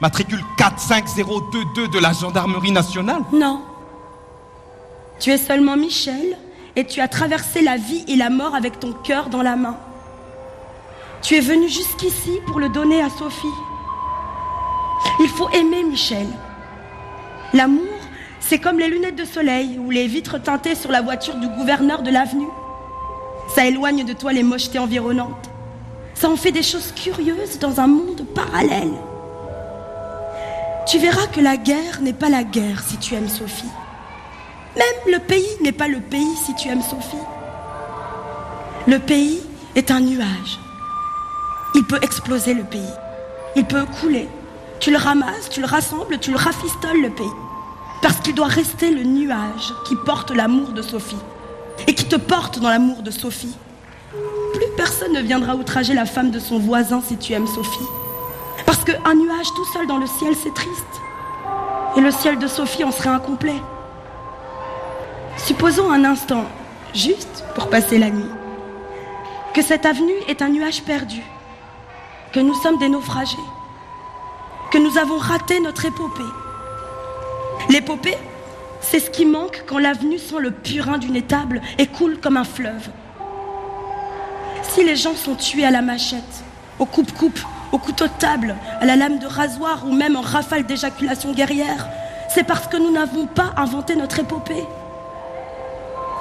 Matricule 0.01 0.43
45022 0.59 1.87
de 1.87 1.99
la 2.01 2.13
gendarmerie 2.13 2.73
nationale. 2.73 3.23
Non. 3.33 3.63
Tu 5.19 5.31
es 5.31 5.39
seulement 5.39 5.77
Michel 5.77 6.37
et 6.77 6.85
tu 6.85 7.01
as 7.01 7.09
traversé 7.09 7.63
la 7.63 7.77
vie 7.77 8.05
et 8.07 8.17
la 8.17 8.31
mort 8.31 8.55
avec 8.55 8.79
ton 8.79 8.93
cœur 8.93 9.29
dans 9.29 9.43
la 9.43 9.57
main. 9.57 9.79
Tu 11.23 11.35
es 11.37 11.41
venu 11.41 11.69
jusqu'ici 11.69 12.39
pour 12.47 12.61
le 12.61 12.69
donner 12.69 13.03
à 13.03 13.09
Sophie. 13.09 13.47
Il 15.21 15.29
faut 15.29 15.49
aimer 15.51 15.83
Michel. 15.85 16.27
L'amour, 17.55 17.83
c'est 18.41 18.59
comme 18.59 18.79
les 18.79 18.89
lunettes 18.89 19.17
de 19.17 19.25
soleil 19.25 19.79
ou 19.79 19.91
les 19.91 20.07
vitres 20.07 20.41
teintées 20.41 20.75
sur 20.75 20.93
la 20.93 21.01
voiture 21.01 21.37
du 21.37 21.49
gouverneur 21.49 22.03
de 22.03 22.11
l'avenue. 22.11 22.49
Ça 23.55 23.67
éloigne 23.67 24.05
de 24.05 24.13
toi 24.13 24.33
les 24.33 24.43
mochetés 24.43 24.79
environnantes. 24.79 25.51
Ça 26.15 26.29
en 26.29 26.37
fait 26.37 26.53
des 26.53 26.63
choses 26.63 26.93
curieuses 26.93 27.59
dans 27.59 27.81
un 27.81 27.87
monde 27.87 28.27
parallèle. 28.35 28.93
Tu 30.87 30.99
verras 30.99 31.27
que 31.27 31.41
la 31.41 31.57
guerre 31.57 32.01
n'est 32.03 32.13
pas 32.13 32.29
la 32.29 32.45
guerre 32.45 32.83
si 32.87 32.99
tu 32.99 33.15
aimes 33.15 33.29
Sophie. 33.29 33.65
Même 34.77 35.15
le 35.15 35.19
pays 35.21 35.57
n'est 35.63 35.73
pas 35.73 35.89
le 35.89 36.01
pays 36.01 36.37
si 36.45 36.55
tu 36.55 36.69
aimes 36.69 36.83
Sophie. 36.83 37.17
Le 38.87 38.99
pays 38.99 39.41
est 39.75 39.91
un 39.91 40.01
nuage. 40.01 40.61
Il 41.75 41.85
peut 41.85 41.99
exploser 42.03 42.53
le 42.53 42.65
pays. 42.65 42.93
Il 43.57 43.65
peut 43.65 43.85
couler. 44.01 44.29
Tu 44.79 44.91
le 44.91 44.99
ramasses, 44.99 45.49
tu 45.51 45.61
le 45.61 45.67
rassembles, 45.67 46.19
tu 46.19 46.31
le 46.31 46.37
rafistoles 46.37 47.01
le 47.01 47.11
pays. 47.11 47.27
Parce 48.03 48.17
qu'il 48.21 48.35
doit 48.35 48.47
rester 48.47 48.91
le 48.91 49.03
nuage 49.03 49.73
qui 49.87 49.97
porte 49.97 50.31
l'amour 50.31 50.69
de 50.69 50.83
Sophie. 50.83 51.17
Et 51.87 51.95
qui 51.95 52.05
te 52.05 52.17
porte 52.17 52.59
dans 52.59 52.69
l'amour 52.69 53.03
de 53.03 53.11
Sophie. 53.11 53.57
Plus 54.53 54.67
personne 54.77 55.15
ne 55.15 55.21
viendra 55.21 55.57
outrager 55.57 55.95
la 55.95 56.05
femme 56.05 56.31
de 56.31 56.39
son 56.39 56.59
voisin 56.59 57.01
si 57.07 57.17
tu 57.17 57.33
aimes 57.33 57.47
Sophie. 57.47 57.89
Parce 58.67 58.85
qu'un 58.85 59.15
nuage 59.15 59.49
tout 59.57 59.65
seul 59.73 59.87
dans 59.87 59.99
le 59.99 60.07
ciel, 60.07 60.35
c'est 60.43 60.53
triste. 60.53 61.01
Et 61.97 62.01
le 62.01 62.11
ciel 62.11 62.39
de 62.39 62.47
Sophie 62.47 62.85
en 62.85 62.93
serait 62.93 63.09
incomplet. 63.09 63.61
Supposons 65.37 65.91
un 65.91 66.05
instant, 66.05 66.45
juste 66.95 67.45
pour 67.55 67.69
passer 67.69 67.99
la 67.99 68.11
nuit, 68.11 68.31
que 69.55 69.63
cette 69.63 69.87
avenue 69.87 70.17
est 70.29 70.43
un 70.43 70.49
nuage 70.49 70.83
perdu, 70.83 71.23
que 72.33 72.41
nous 72.41 72.55
sommes 72.55 72.79
des 72.79 72.89
naufragés, 72.89 73.37
que 74.71 74.79
nous 74.79 74.99
avons 74.99 75.19
raté 75.19 75.61
notre 75.61 75.85
épopée. 75.85 76.23
L'épopée, 77.69 78.17
c'est 78.81 78.99
ce 78.99 79.11
qui 79.11 79.27
manque 79.27 79.65
quand 79.67 79.79
l'avenue 79.79 80.19
sent 80.19 80.39
le 80.41 80.51
purin 80.51 80.99
d'une 80.99 81.17
étable 81.17 81.61
et 81.79 81.87
coule 81.87 82.19
comme 82.19 82.37
un 82.37 82.45
fleuve. 82.45 82.89
Si 84.63 84.85
les 84.85 84.97
gens 84.97 85.15
sont 85.15 85.35
tués 85.35 85.65
à 85.65 85.71
la 85.71 85.83
machette, 85.83 86.45
au 86.79 86.87
coupe-coupe, 86.87 87.41
au 87.73 87.79
couteau 87.79 88.07
de 88.07 88.13
table, 88.19 88.57
à 88.81 88.87
la 88.87 88.97
lame 88.97 89.19
de 89.19 89.27
rasoir 89.27 89.87
ou 89.87 89.93
même 89.93 90.17
en 90.17 90.23
rafale 90.23 90.65
d'éjaculation 90.65 91.33
guerrière, 91.33 91.89
c'est 92.29 92.45
parce 92.45 92.67
que 92.67 92.77
nous 92.77 92.91
n'avons 92.91 93.27
pas 93.27 93.53
inventé 93.57 93.97
notre 93.97 94.19
épopée. 94.19 94.65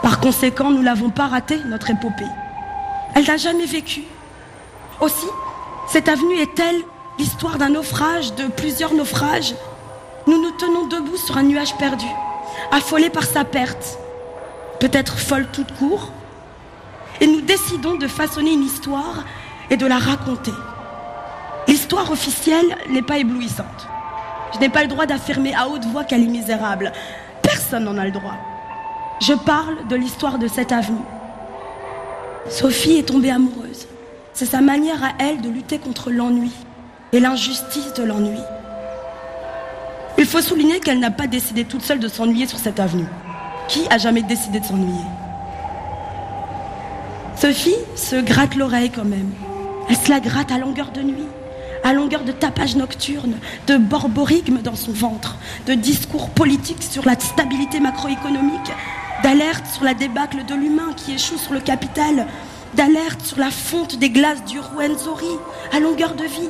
Par 0.06 0.20
conséquent, 0.20 0.70
nous 0.70 0.84
n'avons 0.84 1.10
pas 1.10 1.26
raté 1.26 1.60
notre 1.65 1.89
épopée. 1.89 2.28
Elle 3.15 3.26
n'a 3.26 3.38
jamais 3.38 3.65
vécu. 3.65 4.04
Aussi, 5.02 5.26
cette 5.88 6.08
avenue 6.08 6.36
est-elle 6.36 6.80
l'histoire 7.18 7.58
d'un 7.58 7.70
naufrage, 7.70 8.36
de 8.36 8.44
plusieurs 8.44 8.94
naufrages? 8.94 9.56
Nous 10.28 10.39
nous 10.39 10.52
tenons 10.52 10.86
debout 10.86 11.18
sur 11.18 11.38
un 11.38 11.41
nuage 11.41 11.76
perdu, 11.78 12.06
affolés 12.72 13.10
par 13.10 13.24
sa 13.24 13.46
perte, 13.46 13.98
peut-être 14.80 15.18
folle 15.18 15.48
toute 15.52 15.76
court, 15.76 16.12
et 17.20 17.26
nous 17.26 17.41
décidons 17.41 17.96
de 17.96 18.08
façonner 18.08 18.54
une 18.54 18.63
histoire 18.63 19.24
et 19.72 19.76
de 19.76 19.88
la 19.88 19.98
raconter. 19.98 20.54
L'histoire 21.68 22.12
officielle 22.12 22.78
n'est 22.91 23.02
pas 23.02 23.18
éblouissante. 23.18 23.88
Je 24.54 24.60
n'ai 24.60 24.70
pas 24.70 24.84
le 24.84 24.88
droit 24.88 25.08
d'affirmer 25.08 25.56
à 25.56 25.68
haute 25.68 25.86
voix 25.86 26.04
qu'elle 26.04 26.22
est 26.22 26.28
misérable. 26.28 26.91
Personne 27.41 27.86
n'en 27.86 27.98
a 27.98 28.06
le 28.06 28.12
droit. 28.12 28.36
Je 29.21 29.34
parle 29.34 29.88
de 29.88 29.95
l'histoire 29.95 30.38
de 30.38 30.47
cette 30.47 30.71
avenue. 30.71 30.97
Sophie 32.49 32.97
est 32.97 33.08
tombée 33.08 33.32
amoureuse. 33.32 33.88
C'est 34.34 34.45
sa 34.45 34.62
manière 34.62 35.04
à 35.04 35.12
elle 35.19 35.41
de 35.41 35.49
lutter 35.49 35.80
contre 35.80 36.12
l'ennui 36.12 36.51
et 37.13 37.19
l'injustice 37.19 37.93
de 37.93 38.04
l'ennui. 38.04 38.39
Il 40.17 40.25
faut 40.25 40.41
souligner 40.41 40.80
qu'elle 40.80 40.99
n'a 40.99 41.12
pas 41.12 41.28
décidé 41.28 41.63
toute 41.63 41.82
seule 41.82 41.99
de 41.99 42.08
s'ennuyer 42.08 42.45
sur 42.45 42.60
cette 42.60 42.80
avenue. 42.80 43.08
Qui 43.67 43.88
a 43.89 43.97
jamais 43.97 44.21
décidé 44.21 44.60
de 44.60 44.65
s'ennuyer? 44.65 45.06
Sophie 47.38 47.75
se 47.95 48.17
gratte 48.17 48.56
l'oreille 48.56 48.91
quand 48.91 49.06
même. 49.06 49.32
Elle 49.89 49.95
se 49.95 50.10
la 50.10 50.19
gratte 50.19 50.51
à 50.51 50.58
longueur 50.58 50.91
de 50.91 51.01
nuit, 51.01 51.28
à 51.84 51.93
longueur 51.93 52.23
de 52.23 52.32
tapage 52.32 52.75
nocturne, 52.75 53.38
de 53.67 53.78
borborigme 53.78 54.62
dans 54.62 54.75
son 54.75 54.91
ventre, 54.91 55.38
de 55.67 55.73
discours 55.73 56.30
politiques 56.30 56.84
sur 56.84 57.06
la 57.06 57.19
stabilité 57.19 57.80
macroéconomique, 57.80 58.71
d'alerte 59.26 59.66
sur 59.66 59.84
la 59.84 59.96
débâcle 59.96 60.46
de 60.46 60.54
l'humain 60.54 60.94
qui 60.96 61.14
échoue 61.14 61.40
sur 61.40 61.52
le 61.52 61.60
capital, 61.60 62.28
d'alerte 62.76 63.26
sur 63.26 63.40
la 63.40 63.50
fonte 63.50 63.98
des 63.98 64.12
glaces 64.12 64.46
du 64.46 64.60
Ruenzori 64.60 65.40
à 65.74 65.80
longueur 65.80 66.14
de 66.14 66.26
vie. 66.26 66.50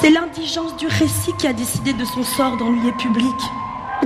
C'est 0.00 0.10
l'indigence 0.10 0.76
du 0.76 0.88
récit 0.88 1.30
qui 1.38 1.46
a 1.46 1.52
décidé 1.52 1.92
de 1.92 2.04
son 2.04 2.24
sort 2.24 2.56
d'ennuyé 2.56 2.90
public. 2.90 3.36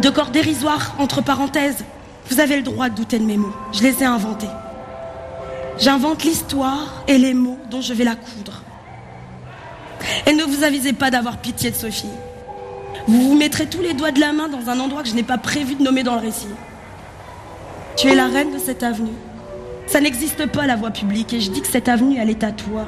De 0.02 0.10
corps 0.10 0.28
dérisoire, 0.28 0.96
entre 0.98 1.22
parenthèses. 1.22 1.82
Vous 2.28 2.40
avez 2.40 2.56
le 2.56 2.62
droit 2.62 2.90
de 2.90 2.94
douter 2.94 3.18
de 3.18 3.24
mes 3.24 3.38
mots. 3.38 3.54
Je 3.72 3.82
les 3.82 4.02
ai 4.02 4.04
inventés. 4.04 4.50
J'invente 5.78 6.24
l'histoire 6.24 7.04
et 7.08 7.16
les 7.16 7.32
mots 7.32 7.58
dont 7.70 7.80
je 7.80 7.94
vais 7.94 8.04
la 8.04 8.16
coudre. 8.16 8.64
Et 10.26 10.34
ne 10.34 10.44
vous 10.44 10.62
avisez 10.62 10.92
pas 10.92 11.10
d'avoir 11.10 11.38
pitié 11.38 11.70
de 11.70 11.76
Sophie. 11.76 12.12
Vous 13.06 13.30
vous 13.30 13.34
mettrez 13.34 13.64
tous 13.64 13.80
les 13.80 13.94
doigts 13.94 14.12
de 14.12 14.20
la 14.20 14.34
main 14.34 14.48
dans 14.48 14.68
un 14.68 14.78
endroit 14.78 15.02
que 15.02 15.08
je 15.08 15.14
n'ai 15.14 15.22
pas 15.22 15.38
prévu 15.38 15.74
de 15.74 15.82
nommer 15.82 16.02
dans 16.02 16.16
le 16.16 16.20
récit. 16.20 16.48
Tu 17.98 18.08
es 18.08 18.14
la 18.14 18.26
reine 18.26 18.52
de 18.52 18.58
cette 18.58 18.84
avenue. 18.84 19.16
Ça 19.88 20.00
n'existe 20.00 20.46
pas 20.46 20.66
la 20.66 20.76
voie 20.76 20.90
publique 20.90 21.32
et 21.32 21.40
je 21.40 21.50
dis 21.50 21.60
que 21.60 21.66
cette 21.66 21.88
avenue, 21.88 22.16
elle 22.20 22.30
est 22.30 22.44
à 22.44 22.52
toi. 22.52 22.86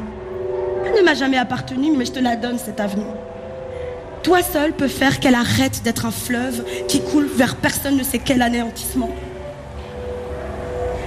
Elle 0.87 0.94
ne 0.94 1.03
m'a 1.03 1.14
jamais 1.14 1.37
appartenu, 1.37 1.90
mais 1.96 2.05
je 2.05 2.12
te 2.12 2.20
la 2.20 2.37
donne, 2.37 2.59
cette 2.59 2.79
avenue. 2.79 3.03
Toi 4.23 4.42
seul 4.42 4.73
peux 4.73 4.87
faire 4.87 5.18
qu'elle 5.18 5.35
arrête 5.35 5.83
d'être 5.83 6.07
un 6.07 6.11
fleuve 6.12 6.64
qui 6.87 7.01
coule 7.01 7.27
vers 7.27 7.57
personne 7.57 7.96
ne 7.96 8.05
sait 8.05 8.20
quel 8.20 8.40
anéantissement. 8.40 9.11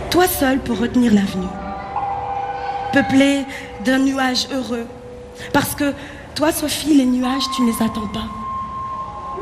Toi 0.09 0.27
seul 0.27 0.59
peux 0.59 0.73
retenir 0.73 1.13
l'avenue 1.13 1.47
peuplée 2.93 3.45
d'un 3.83 3.99
nuage 3.99 4.47
heureux. 4.53 4.85
Parce 5.51 5.75
que 5.75 5.93
toi, 6.35 6.51
Sophie, 6.51 6.95
les 6.95 7.05
nuages, 7.05 7.43
tu 7.55 7.63
ne 7.63 7.71
les 7.71 7.83
attends 7.83 8.07
pas. 8.07 8.27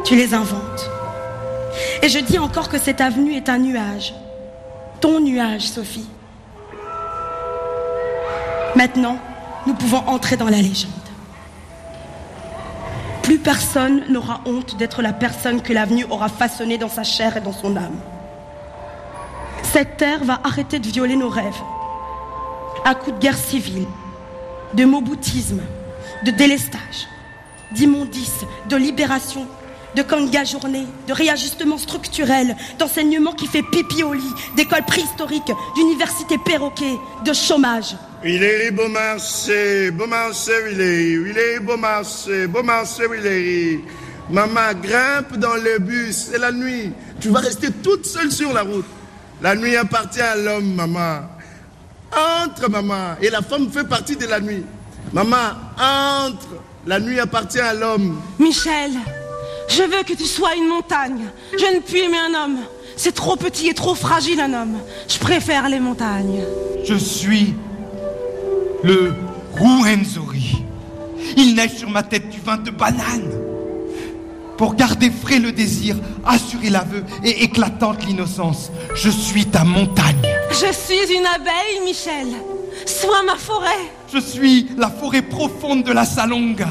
Tu 0.06 0.16
les 0.16 0.34
inventes. 0.34 0.90
Et 2.02 2.10
je 2.10 2.20
dis 2.20 2.40
encore 2.40 2.70
que 2.70 2.80
cette 2.80 3.02
avenue 3.02 3.36
est 3.36 3.50
un 3.50 3.60
nuage. 3.60 4.14
Ton 5.02 5.20
nuage, 5.20 5.64
Sophie. 5.64 6.08
Maintenant, 8.76 9.18
nous 9.66 9.74
pouvons 9.74 9.98
entrer 10.08 10.38
dans 10.38 10.46
la 10.48 10.62
légende. 10.62 10.92
Plus 13.24 13.40
personne 13.40 14.04
n'aura 14.10 14.42
honte 14.46 14.78
d'être 14.78 15.02
la 15.02 15.12
personne 15.12 15.62
que 15.62 15.74
l'avenue 15.74 16.06
aura 16.12 16.30
façonnée 16.30 16.78
dans 16.78 16.90
sa 16.90 17.04
chair 17.04 17.36
et 17.36 17.42
dans 17.42 17.52
son 17.52 17.76
âme. 17.78 18.00
Cette 19.64 19.98
terre 19.98 20.24
va 20.24 20.40
arrêter 20.44 20.78
de 20.78 20.88
violer 20.88 21.16
nos 21.16 21.30
rêves 21.30 21.62
à 22.86 22.94
coups 22.94 23.16
de 23.16 23.22
guerre 23.22 23.38
civile, 23.38 23.88
de 24.74 24.86
moboutisme, 24.86 25.62
de 26.26 26.32
délestage, 26.32 27.08
d'immondice, 27.72 28.46
de 28.70 28.76
libération, 28.76 29.48
de 29.96 30.02
kanga 30.04 30.44
journée, 30.44 30.86
de 31.08 31.14
réajustement 31.14 31.78
structurel, 31.78 32.56
d'enseignement 32.80 33.34
qui 33.34 33.48
fait 33.48 33.64
pipi 33.64 34.04
au 34.04 34.14
lit, 34.14 34.34
d'école 34.56 34.86
préhistorique, 34.86 35.52
d'université 35.76 36.38
perroquet, 36.46 36.98
de 37.26 37.34
chômage. 37.34 37.96
Il 38.24 38.44
est 38.44 38.72
beau 38.72 38.88
marché, 38.88 39.92
beau 39.92 40.08
marché, 40.08 40.52
il 40.72 40.82
est, 40.82 41.12
il 41.12 41.38
est 41.38 41.60
beau 41.60 41.78
marché, 41.78 42.48
beau 42.48 42.64
marché, 42.64 43.04
il 43.18 43.26
est. 43.26 43.80
Maman 44.30 44.74
grimpe 44.82 45.38
dans 45.38 45.56
le 45.56 45.80
bus, 45.80 46.30
c'est 46.32 46.38
la 46.38 46.52
nuit. 46.52 46.94
Tu 47.20 47.30
vas 47.30 47.40
rester 47.40 47.70
toute 47.70 48.06
seule 48.06 48.32
sur 48.32 48.54
la 48.54 48.62
route. 48.62 48.86
La 49.42 49.56
nuit 49.56 49.76
appartient 49.76 50.22
à 50.22 50.36
l'homme, 50.38 50.74
maman. 50.76 51.22
Entre, 52.16 52.70
maman. 52.70 53.16
Et 53.22 53.30
la 53.30 53.42
femme 53.42 53.70
fait 53.70 53.84
partie 53.84 54.16
de 54.16 54.28
la 54.28 54.40
nuit. 54.40 54.64
Maman, 55.12 55.52
entre. 55.78 56.62
La 56.86 57.00
nuit 57.00 57.20
appartient 57.20 57.60
à 57.60 57.74
l'homme. 57.74 58.22
Michel, 58.40 58.92
je 59.72 59.84
veux 59.84 60.04
que 60.04 60.14
tu 60.14 60.26
sois 60.26 60.56
une 60.56 60.68
montagne. 60.68 61.30
Je 61.54 61.76
ne 61.76 61.80
puis 61.80 62.00
aimer 62.00 62.18
un 62.18 62.44
homme. 62.44 62.58
C'est 62.96 63.14
trop 63.14 63.36
petit 63.36 63.70
et 63.70 63.74
trop 63.74 63.96
fragile 63.96 64.40
un 64.40 64.54
homme. 64.54 64.78
Je 65.08 65.18
préfère 65.18 65.70
les 65.70 65.80
montagnes. 65.80 66.44
Je 66.84 66.96
suis 66.96 67.54
le 68.84 69.14
Ruhenzori. 69.54 70.64
Il 71.38 71.56
neige 71.56 71.78
sur 71.78 71.90
ma 71.90 72.04
tête 72.04 72.30
du 72.30 72.40
vin 72.40 72.58
de 72.58 72.72
banane. 72.72 73.32
Pour 74.58 74.76
garder 74.76 75.10
frais 75.10 75.40
le 75.40 75.52
désir, 75.52 75.96
assurer 76.26 76.70
l'aveu 76.70 77.04
et 77.24 77.44
éclatante 77.44 78.06
l'innocence, 78.06 78.72
je 78.94 79.10
suis 79.10 79.46
ta 79.46 79.64
montagne. 79.64 80.22
Je 80.52 80.72
suis 80.72 81.16
une 81.16 81.26
abeille, 81.26 81.84
Michel. 81.84 82.28
Sois 82.86 83.24
ma 83.24 83.36
forêt. 83.36 83.90
Je 84.14 84.20
suis 84.20 84.68
la 84.78 84.90
forêt 84.90 85.22
profonde 85.22 85.84
de 85.84 85.92
la 85.92 86.06
Salonga. 86.06 86.70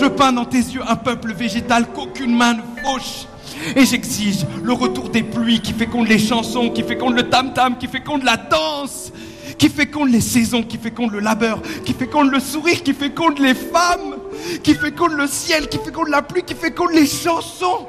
Je 0.00 0.06
peins 0.06 0.32
dans 0.32 0.44
tes 0.44 0.58
yeux 0.58 0.82
un 0.86 0.96
peuple 0.96 1.32
végétal 1.32 1.86
qu'aucune 1.92 2.36
main 2.36 2.54
ne 2.54 2.60
fauche. 2.82 3.26
Et 3.76 3.84
j'exige 3.84 4.44
le 4.62 4.72
retour 4.72 5.08
des 5.10 5.22
pluies 5.22 5.60
qui 5.60 5.72
fécondent 5.72 6.08
les 6.08 6.18
chansons, 6.18 6.70
qui 6.70 6.82
fécondent 6.82 7.16
le 7.16 7.28
tam-tam, 7.28 7.76
qui 7.78 7.86
fécondent 7.86 8.24
la 8.24 8.36
danse, 8.36 9.12
qui 9.58 9.68
fécondent 9.68 10.10
les 10.10 10.20
saisons, 10.20 10.62
qui 10.62 10.78
fécondent 10.78 11.12
le 11.12 11.20
labeur, 11.20 11.60
qui 11.84 11.92
fécondent 11.94 12.30
le 12.30 12.40
sourire, 12.40 12.82
qui 12.82 12.92
fécondent 12.92 13.38
les 13.38 13.54
femmes, 13.54 14.16
qui 14.62 14.74
fécondent 14.74 15.12
le 15.16 15.26
ciel, 15.26 15.68
qui 15.68 15.78
fécondent 15.78 16.08
la 16.08 16.22
pluie, 16.22 16.42
qui 16.42 16.54
fécondent 16.54 16.92
les 16.92 17.06
chansons. 17.06 17.86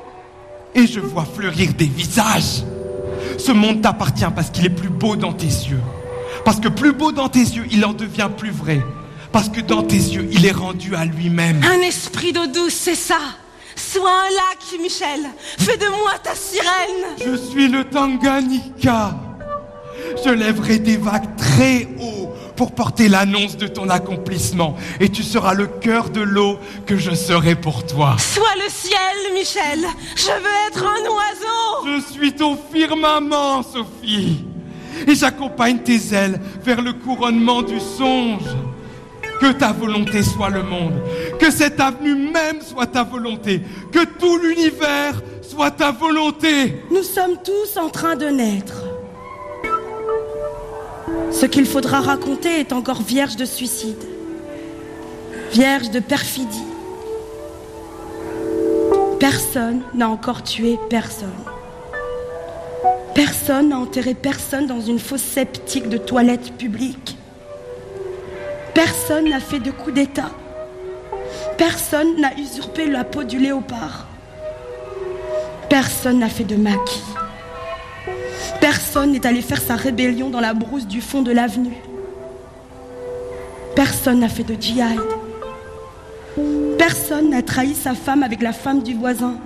Et 0.74 0.88
je 0.88 1.00
vois 1.00 1.26
fleurir 1.26 1.74
des 1.74 1.86
visages. 1.86 2.64
Ce 3.38 3.52
monde 3.52 3.82
t'appartient 3.82 4.26
parce 4.36 4.50
qu'il 4.50 4.66
est 4.66 4.70
plus 4.70 4.90
beau 4.90 5.16
dans 5.16 5.34
tes 5.34 5.46
yeux. 5.46 5.82
Parce 6.44 6.60
que 6.60 6.68
plus 6.68 6.94
beau 6.94 7.12
dans 7.12 7.30
tes 7.30 7.40
yeux, 7.40 7.66
il 7.72 7.84
en 7.86 7.94
devient 7.94 8.30
plus 8.36 8.52
vrai. 8.52 8.82
Parce 9.36 9.50
que 9.50 9.60
dans 9.60 9.84
tes 9.84 9.98
yeux, 9.98 10.30
il 10.32 10.46
est 10.46 10.54
rendu 10.54 10.96
à 10.96 11.04
lui-même. 11.04 11.60
Un 11.62 11.82
esprit 11.82 12.32
d'eau 12.32 12.48
douce, 12.48 12.74
c'est 12.74 12.96
ça. 12.96 13.20
Sois 13.76 14.10
un 14.10 14.30
lac, 14.30 14.82
Michel. 14.82 15.30
Fais 15.60 15.76
de 15.76 15.88
moi 15.90 16.14
ta 16.24 16.34
sirène. 16.34 17.18
Je 17.20 17.36
suis 17.36 17.68
le 17.68 17.84
Tanganyika. 17.84 19.14
Je 20.24 20.30
lèverai 20.30 20.80
des 20.80 20.96
vagues 20.96 21.36
très 21.36 21.90
haut 22.00 22.34
pour 22.56 22.72
porter 22.72 23.10
l'annonce 23.10 23.58
de 23.58 23.68
ton 23.68 23.90
accomplissement. 23.90 24.78
Et 25.02 25.10
tu 25.10 25.22
seras 25.22 25.54
le 25.54 25.68
cœur 25.68 26.12
de 26.12 26.22
l'eau 26.22 26.58
que 26.86 26.96
je 26.96 27.14
serai 27.14 27.56
pour 27.56 27.86
toi. 27.86 28.16
Sois 28.18 28.56
le 28.64 28.70
ciel, 28.70 29.34
Michel. 29.34 29.86
Je 30.16 30.32
veux 30.32 30.68
être 30.70 30.86
un 30.86 31.10
oiseau. 31.12 31.88
Je 31.88 32.14
suis 32.14 32.32
ton 32.32 32.58
firmament, 32.72 33.64
Sophie. 33.64 34.46
Et 35.06 35.14
j'accompagne 35.14 35.80
tes 35.80 36.14
ailes 36.14 36.40
vers 36.64 36.82
le 36.82 36.94
couronnement 36.94 37.64
du 37.64 37.82
songe. 37.82 38.48
Que 39.40 39.52
ta 39.52 39.72
volonté 39.72 40.24
soit 40.24 40.50
le 40.50 40.64
monde. 40.64 40.94
Que 41.40 41.52
cette 41.52 41.80
avenue 41.80 42.16
même 42.16 42.62
soit 42.62 42.88
ta 42.88 43.04
volonté. 43.04 43.62
Que 43.92 44.06
tout 44.06 44.38
l'univers 44.38 45.22
soit 45.42 45.72
ta 45.72 45.92
volonté. 45.92 46.82
Nous 46.92 47.04
sommes 47.04 47.38
tous 47.44 47.78
en 47.78 47.90
train 47.90 48.16
de 48.16 48.28
naître. 48.28 48.84
Ce 51.32 51.46
qu'il 51.46 51.66
faudra 51.66 52.02
raconter 52.02 52.60
est 52.60 52.74
encore 52.74 53.02
vierge 53.02 53.36
de 53.36 53.46
suicide, 53.46 54.04
vierge 55.52 55.92
de 55.92 56.00
perfidie. 56.00 56.64
Personne 59.20 59.82
n'a 59.94 60.10
encore 60.10 60.44
tué 60.44 60.78
personne. 60.90 61.30
Personne 63.14 63.70
n'a 63.70 63.80
enterré 63.80 64.14
personne 64.14 64.68
dans 64.68 64.82
une 64.82 65.00
fosse 65.00 65.22
sceptique 65.22 65.90
de 65.90 65.98
toilette 65.98 66.54
publique. 66.58 67.15
Personne 68.76 69.30
n'a 69.30 69.40
fait 69.40 69.60
de 69.60 69.72
coup 69.72 69.92
d'État. 69.92 70.30
Personne 71.58 72.20
n'a 72.20 72.38
usurpé 72.38 72.88
la 72.88 73.06
peau 73.06 73.24
du 73.24 73.40
léopard. 73.40 74.06
Personne 75.70 76.20
n'a 76.20 76.28
fait 76.28 76.44
de 76.44 76.58
maquis. 76.58 77.04
Personne 78.60 79.14
n'est 79.14 79.26
allé 79.26 79.42
faire 79.42 79.62
sa 79.62 79.76
rébellion 79.76 80.30
dans 80.30 80.42
la 80.42 80.54
brousse 80.54 80.88
du 80.88 81.00
fond 81.00 81.22
de 81.22 81.32
l'avenue. 81.32 81.78
Personne 83.76 84.20
n'a 84.20 84.30
fait 84.30 84.44
de 84.44 84.62
djihad. 84.62 85.00
Personne 86.78 87.30
n'a 87.30 87.42
trahi 87.42 87.76
sa 87.76 87.94
femme 87.94 88.24
avec 88.24 88.42
la 88.42 88.52
femme 88.52 88.84
du 88.84 88.94
voisin, 88.94 89.38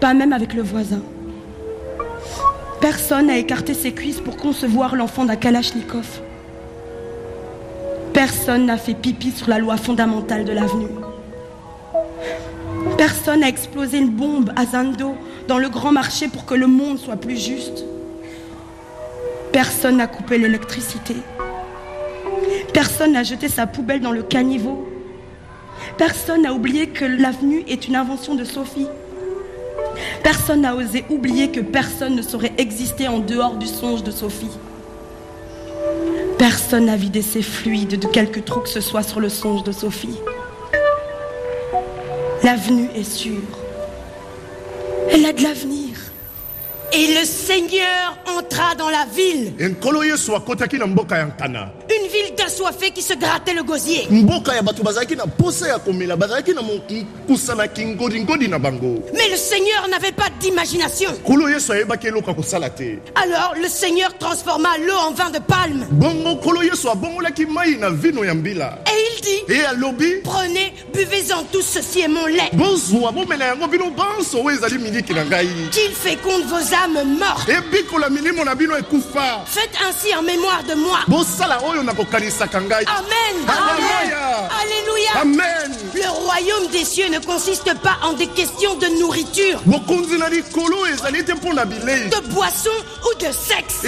pas 0.00 0.12
même 0.12 0.32
avec 0.32 0.54
le 0.54 0.62
voisin. 0.62 1.02
Personne 2.80 3.28
n'a 3.28 3.38
écarté 3.38 3.74
ses 3.74 3.92
cuisses 3.92 4.20
pour 4.20 4.36
concevoir 4.36 4.96
l'enfant 4.96 5.24
d'un 5.24 5.36
Kalachnikov. 5.36 6.20
Personne 8.14 8.66
n'a 8.66 8.76
fait 8.76 8.94
pipi 8.94 9.32
sur 9.32 9.48
la 9.48 9.58
loi 9.58 9.76
fondamentale 9.76 10.44
de 10.44 10.52
l'avenue. 10.52 10.86
Personne 12.96 13.40
n'a 13.40 13.48
explosé 13.48 13.98
une 13.98 14.10
bombe 14.10 14.52
à 14.54 14.66
Zando 14.66 15.16
dans 15.48 15.58
le 15.58 15.68
grand 15.68 15.90
marché 15.90 16.28
pour 16.28 16.46
que 16.46 16.54
le 16.54 16.68
monde 16.68 16.96
soit 16.98 17.16
plus 17.16 17.36
juste. 17.36 17.84
Personne 19.52 19.96
n'a 19.96 20.06
coupé 20.06 20.38
l'électricité. 20.38 21.16
Personne 22.72 23.12
n'a 23.12 23.24
jeté 23.24 23.48
sa 23.48 23.66
poubelle 23.66 24.00
dans 24.00 24.12
le 24.12 24.22
caniveau. 24.22 24.88
Personne 25.98 26.42
n'a 26.42 26.52
oublié 26.52 26.90
que 26.90 27.04
l'avenue 27.04 27.64
est 27.66 27.88
une 27.88 27.96
invention 27.96 28.36
de 28.36 28.44
Sophie. 28.44 28.86
Personne 30.22 30.60
n'a 30.60 30.76
osé 30.76 31.04
oublier 31.10 31.50
que 31.50 31.60
personne 31.60 32.14
ne 32.14 32.22
saurait 32.22 32.54
exister 32.58 33.08
en 33.08 33.18
dehors 33.18 33.56
du 33.56 33.66
songe 33.66 34.04
de 34.04 34.12
Sophie. 34.12 34.56
Personne 36.38 36.86
n'a 36.86 36.96
vidé 36.96 37.22
ses 37.22 37.42
fluides 37.42 37.98
de 37.98 38.06
quelque 38.06 38.40
trou 38.40 38.60
que 38.60 38.68
ce 38.68 38.80
soit 38.80 39.02
sur 39.02 39.20
le 39.20 39.28
songe 39.28 39.62
de 39.62 39.72
Sophie. 39.72 40.18
L'avenue 42.42 42.88
est 42.94 43.04
sûre. 43.10 43.40
Elle 45.10 45.24
a 45.26 45.32
de 45.32 45.42
l'avenir. 45.42 45.83
Et 46.96 47.08
le 47.08 47.24
Seigneur 47.24 48.16
entra 48.38 48.76
dans 48.76 48.88
la 48.88 49.04
ville. 49.12 49.52
Une 51.90 52.08
ville 52.08 52.36
d'assoiffés 52.36 52.92
qui 52.92 53.02
se 53.02 53.14
grattait 53.14 53.52
le 53.52 53.64
gosier. 53.64 54.06
Mais 59.12 59.28
le 59.28 59.36
Seigneur 59.36 59.88
n'avait 59.90 60.12
pas 60.12 60.28
d'imagination. 60.38 61.10
Alors 63.16 63.54
le 63.60 63.68
Seigneur 63.68 64.16
transforma 64.18 64.68
l'eau 64.86 64.94
en 64.94 65.10
vin 65.12 65.30
de 65.30 65.40
palme. 65.40 65.86
Et 68.86 69.16
il 69.16 69.20
dit, 69.20 69.42
prenez, 70.22 70.72
buvez-en 70.92 71.42
tous, 71.50 71.62
ceci 71.62 72.02
est 72.02 72.08
mon 72.08 72.26
lait. 72.26 72.50
Qu'il 75.72 75.90
féconde 75.92 76.44
vos 76.44 76.72
âmes 76.72 76.83
bino 78.54 78.76
ekufa 78.76 79.42
Faites 79.46 79.76
ainsi 79.88 80.14
en 80.14 80.22
mémoire 80.22 80.62
de 80.64 80.74
moi. 80.74 80.98
ngai 82.60 82.84
Amen. 82.86 83.36
Alléluia. 83.48 84.48
Alléluia. 84.62 85.10
amen 85.20 85.72
Le 85.94 86.08
royaume 86.08 86.68
des 86.72 86.84
cieux 86.84 87.08
ne 87.08 87.18
consiste 87.18 87.72
pas 87.80 87.98
en 88.02 88.12
des 88.14 88.26
questions 88.26 88.74
de 88.76 88.86
nourriture, 89.00 89.60
de 92.10 92.32
boisson 92.32 92.70
ou 93.04 93.18
de 93.18 93.30
sexe. 93.32 93.82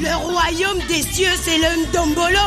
Le 0.00 0.14
royaume 0.16 0.78
des 0.88 1.02
cieux, 1.02 1.30
c'est 1.42 1.58
le 1.58 1.86
ndombolo 1.86 2.38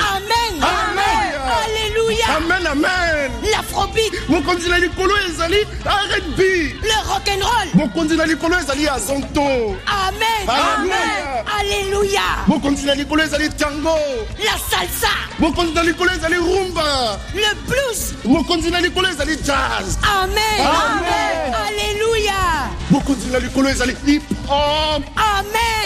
Amen. 0.00 0.62
Amen. 0.62 1.32
Alléluia. 1.64 2.26
amen 2.36 2.66
amen 2.66 3.11
L'afrobeat, 3.50 4.12
bokonzi 4.28 4.68
na 4.68 4.78
likolo 4.78 5.14
ezali 5.28 5.60
rnb 5.84 6.38
le 6.82 6.96
rock'n'roll. 7.08 7.68
bokonzi 7.74 8.16
na 8.16 8.24
likolo 8.26 8.56
ezali 8.58 8.88
azonto 8.88 9.76
Amen. 9.86 10.48
Alléluia. 10.48 11.44
Alléluia. 11.58 12.22
bokonzi 12.46 12.86
na 12.86 12.94
likolo 12.94 13.22
ezali 13.22 13.48
tango 13.58 13.96
La 14.44 14.56
salsa, 14.70 15.10
bokonzi 15.38 15.74
na 15.74 15.82
likolo 15.82 16.10
ezali 16.12 16.36
rumba 16.36 17.18
le 17.34 17.54
blues. 17.68 18.14
mokonzi 18.24 18.70
na 18.70 18.80
likolo 18.80 19.08
ezali 19.08 19.36
jazz 19.36 19.96
Amen. 20.02 20.60
Amen. 20.60 21.54
Alléluia. 21.66 22.70
bokonzi 22.90 23.26
na 23.30 23.38
likolo 23.38 23.68
ezali 23.68 23.96
hip 24.06 24.22
hop 24.48 25.02
Amen. 25.16 25.31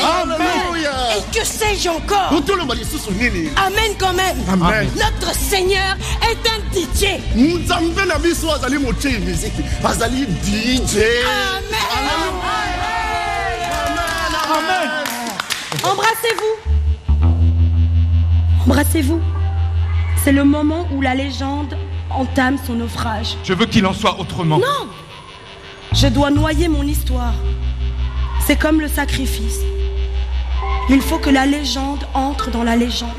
Alléluia. 0.02 0.90
Et 1.16 1.36
que 1.38 1.44
sais-je 1.44 1.88
encore? 1.88 2.30
Amen 3.56 3.92
quand 3.98 4.12
même. 4.12 4.36
amen 4.50 4.88
Notre 4.96 5.34
Seigneur 5.34 5.96
est 6.22 6.48
un 6.48 6.60
DJ. 6.72 7.20
azali 9.84 10.26
dj 10.26 10.98
Amen. 14.48 14.90
Embrassez-vous. 15.82 16.54
Embrassez-vous. 18.64 19.20
C'est 20.24 20.32
le 20.32 20.44
moment 20.44 20.88
où 20.92 21.00
la 21.00 21.14
légende 21.14 21.76
entame 22.10 22.58
son 22.66 22.74
naufrage. 22.74 23.36
Je 23.44 23.52
veux 23.52 23.66
qu'il 23.66 23.86
en 23.86 23.92
soit 23.92 24.18
autrement. 24.18 24.58
Non 24.58 24.88
Je 25.92 26.06
dois 26.08 26.30
noyer 26.30 26.68
mon 26.68 26.82
histoire. 26.82 27.34
C'est 28.46 28.56
comme 28.56 28.80
le 28.80 28.86
sacrifice. 28.86 29.58
Il 30.88 31.00
faut 31.00 31.18
que 31.18 31.30
la 31.30 31.46
légende 31.46 32.06
entre 32.14 32.52
dans 32.52 32.62
la 32.62 32.76
légende. 32.76 33.10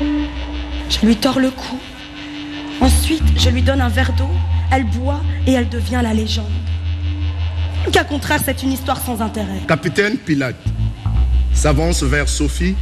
Je 0.00 1.04
lui 1.04 1.16
tords 1.16 1.40
le 1.40 1.50
cou. 1.50 1.76
Ensuite, 2.80 3.24
je 3.36 3.50
lui 3.50 3.62
donne 3.62 3.80
un 3.80 3.88
verre 3.88 4.12
d'eau. 4.12 4.30
Elle 4.70 4.84
boit 4.84 5.22
et 5.48 5.52
elle 5.52 5.68
devient 5.68 6.00
la 6.02 6.14
légende. 6.14 6.52
Qu'à 7.92 8.04
contraire, 8.04 8.40
c'est 8.44 8.62
une 8.62 8.70
histoire 8.70 9.00
sans 9.00 9.20
intérêt. 9.20 9.60
capitaine 9.66 10.16
pilate 10.18 10.62
s'avance 11.52 12.04
vers 12.04 12.28
sophie 12.28 12.76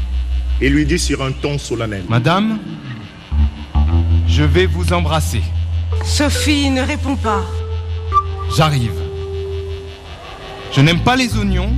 et 0.61 0.69
lui 0.69 0.85
dit 0.85 0.99
sur 0.99 1.25
un 1.25 1.33
ton 1.33 1.57
solennel 1.57 2.05
Madame, 2.09 2.59
je 4.27 4.43
vais 4.43 4.67
vous 4.67 4.93
embrasser. 4.93 5.43
Sophie 6.05 6.69
ne 6.69 6.83
répond 6.83 7.17
pas. 7.17 7.45
J'arrive. 8.55 9.08
Je 10.73 10.81
n'aime 10.81 11.01
pas 11.01 11.17
les 11.17 11.37
oignons, 11.37 11.71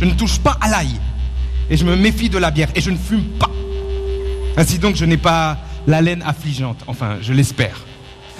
je 0.00 0.04
ne 0.04 0.12
touche 0.12 0.38
pas 0.38 0.56
à 0.60 0.68
l'ail. 0.68 1.00
Et 1.70 1.76
je 1.76 1.84
me 1.84 1.96
méfie 1.96 2.30
de 2.30 2.38
la 2.38 2.50
bière 2.50 2.68
et 2.74 2.80
je 2.80 2.90
ne 2.90 2.96
fume 2.96 3.24
pas. 3.38 3.50
Ainsi 4.56 4.78
donc, 4.78 4.96
je 4.96 5.04
n'ai 5.04 5.16
pas 5.16 5.58
la 5.86 6.00
laine 6.00 6.22
affligeante. 6.22 6.78
Enfin, 6.86 7.18
je 7.20 7.32
l'espère. 7.32 7.84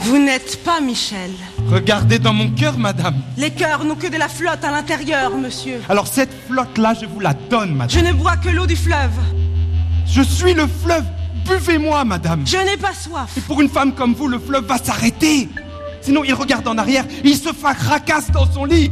Vous 0.00 0.18
n'êtes 0.18 0.62
pas 0.64 0.80
Michel. 0.80 1.30
Regardez 1.70 2.18
dans 2.18 2.32
mon 2.32 2.50
cœur, 2.50 2.78
madame. 2.78 3.16
Les 3.36 3.50
cœurs 3.50 3.84
n'ont 3.84 3.96
que 3.96 4.06
de 4.06 4.16
la 4.16 4.28
flotte 4.28 4.64
à 4.64 4.70
l'intérieur, 4.70 5.36
monsieur. 5.36 5.80
Alors 5.88 6.06
cette 6.06 6.30
flotte-là, 6.48 6.94
je 7.00 7.06
vous 7.06 7.20
la 7.20 7.34
donne, 7.34 7.74
madame. 7.74 7.90
Je 7.90 8.04
ne 8.04 8.12
bois 8.12 8.36
que 8.36 8.48
l'eau 8.48 8.66
du 8.66 8.76
fleuve. 8.76 9.10
Je 10.06 10.22
suis 10.22 10.54
le 10.54 10.66
fleuve. 10.66 11.04
Buvez-moi, 11.46 12.04
madame. 12.04 12.46
Je 12.46 12.56
n'ai 12.58 12.76
pas 12.76 12.94
soif. 12.94 13.30
Et 13.36 13.40
pour 13.40 13.60
une 13.60 13.68
femme 13.68 13.92
comme 13.92 14.14
vous, 14.14 14.28
le 14.28 14.38
fleuve 14.38 14.66
va 14.66 14.78
s'arrêter. 14.78 15.48
Sinon, 16.08 16.24
il 16.24 16.32
regarde 16.32 16.66
en 16.66 16.78
arrière, 16.78 17.04
il 17.22 17.36
se 17.36 17.50
fracasse 17.52 18.30
dans 18.30 18.50
son 18.50 18.64
lit. 18.64 18.90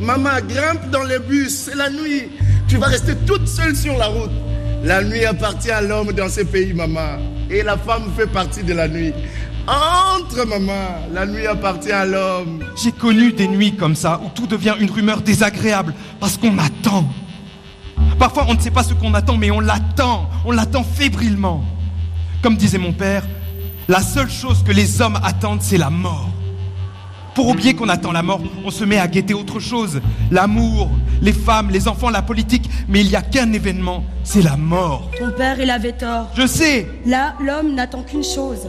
Maman, 0.00 0.30
grimpe 0.48 0.90
dans 0.90 1.04
le 1.04 1.20
bus, 1.20 1.56
c'est 1.66 1.76
la 1.76 1.88
nuit. 1.88 2.32
Tu 2.66 2.78
vas 2.78 2.88
rester 2.88 3.14
toute 3.28 3.46
seule 3.46 3.76
sur 3.76 3.96
la 3.96 4.06
route. 4.06 4.32
La 4.82 5.04
nuit 5.04 5.24
appartient 5.24 5.70
à 5.70 5.82
l'homme 5.82 6.12
dans 6.14 6.28
ce 6.28 6.40
pays, 6.40 6.74
maman. 6.74 7.20
Et 7.48 7.62
la 7.62 7.78
femme 7.78 8.10
fait 8.16 8.26
partie 8.26 8.64
de 8.64 8.74
la 8.74 8.88
nuit. 8.88 9.12
Entre, 9.68 10.44
maman. 10.44 11.06
La 11.14 11.26
nuit 11.26 11.46
appartient 11.46 11.92
à 11.92 12.04
l'homme. 12.04 12.64
J'ai 12.82 12.90
connu 12.90 13.30
des 13.30 13.46
nuits 13.46 13.76
comme 13.76 13.94
ça 13.94 14.20
où 14.20 14.30
tout 14.34 14.48
devient 14.48 14.74
une 14.80 14.90
rumeur 14.90 15.20
désagréable 15.20 15.94
parce 16.18 16.36
qu'on 16.36 16.58
attend. 16.58 17.08
Parfois, 18.18 18.46
on 18.48 18.54
ne 18.54 18.58
sait 18.58 18.72
pas 18.72 18.82
ce 18.82 18.94
qu'on 18.94 19.14
attend, 19.14 19.36
mais 19.36 19.52
on 19.52 19.60
l'attend. 19.60 20.28
On 20.44 20.50
l'attend 20.50 20.82
fébrilement. 20.82 21.64
Comme 22.42 22.56
disait 22.56 22.78
mon 22.78 22.92
père, 22.92 23.22
la 23.88 24.00
seule 24.00 24.30
chose 24.30 24.62
que 24.64 24.72
les 24.72 25.00
hommes 25.00 25.18
attendent, 25.22 25.62
c'est 25.62 25.78
la 25.78 25.90
mort. 25.90 26.28
Pour 27.34 27.48
oublier 27.48 27.74
qu'on 27.74 27.88
attend 27.88 28.12
la 28.12 28.22
mort, 28.22 28.40
on 28.64 28.70
se 28.70 28.84
met 28.84 28.98
à 28.98 29.08
guetter 29.08 29.32
autre 29.32 29.58
chose. 29.58 30.00
L'amour, 30.30 30.90
les 31.22 31.32
femmes, 31.32 31.70
les 31.70 31.88
enfants, 31.88 32.10
la 32.10 32.20
politique. 32.20 32.68
Mais 32.88 33.00
il 33.00 33.08
n'y 33.08 33.16
a 33.16 33.22
qu'un 33.22 33.52
événement, 33.52 34.04
c'est 34.22 34.42
la 34.42 34.56
mort. 34.56 35.10
Ton 35.18 35.30
père, 35.30 35.58
il 35.60 35.70
avait 35.70 35.92
tort. 35.92 36.30
Je 36.36 36.46
sais, 36.46 36.88
Là, 37.06 37.34
l'homme 37.40 37.74
n'attend 37.74 38.02
qu'une 38.02 38.24
chose. 38.24 38.66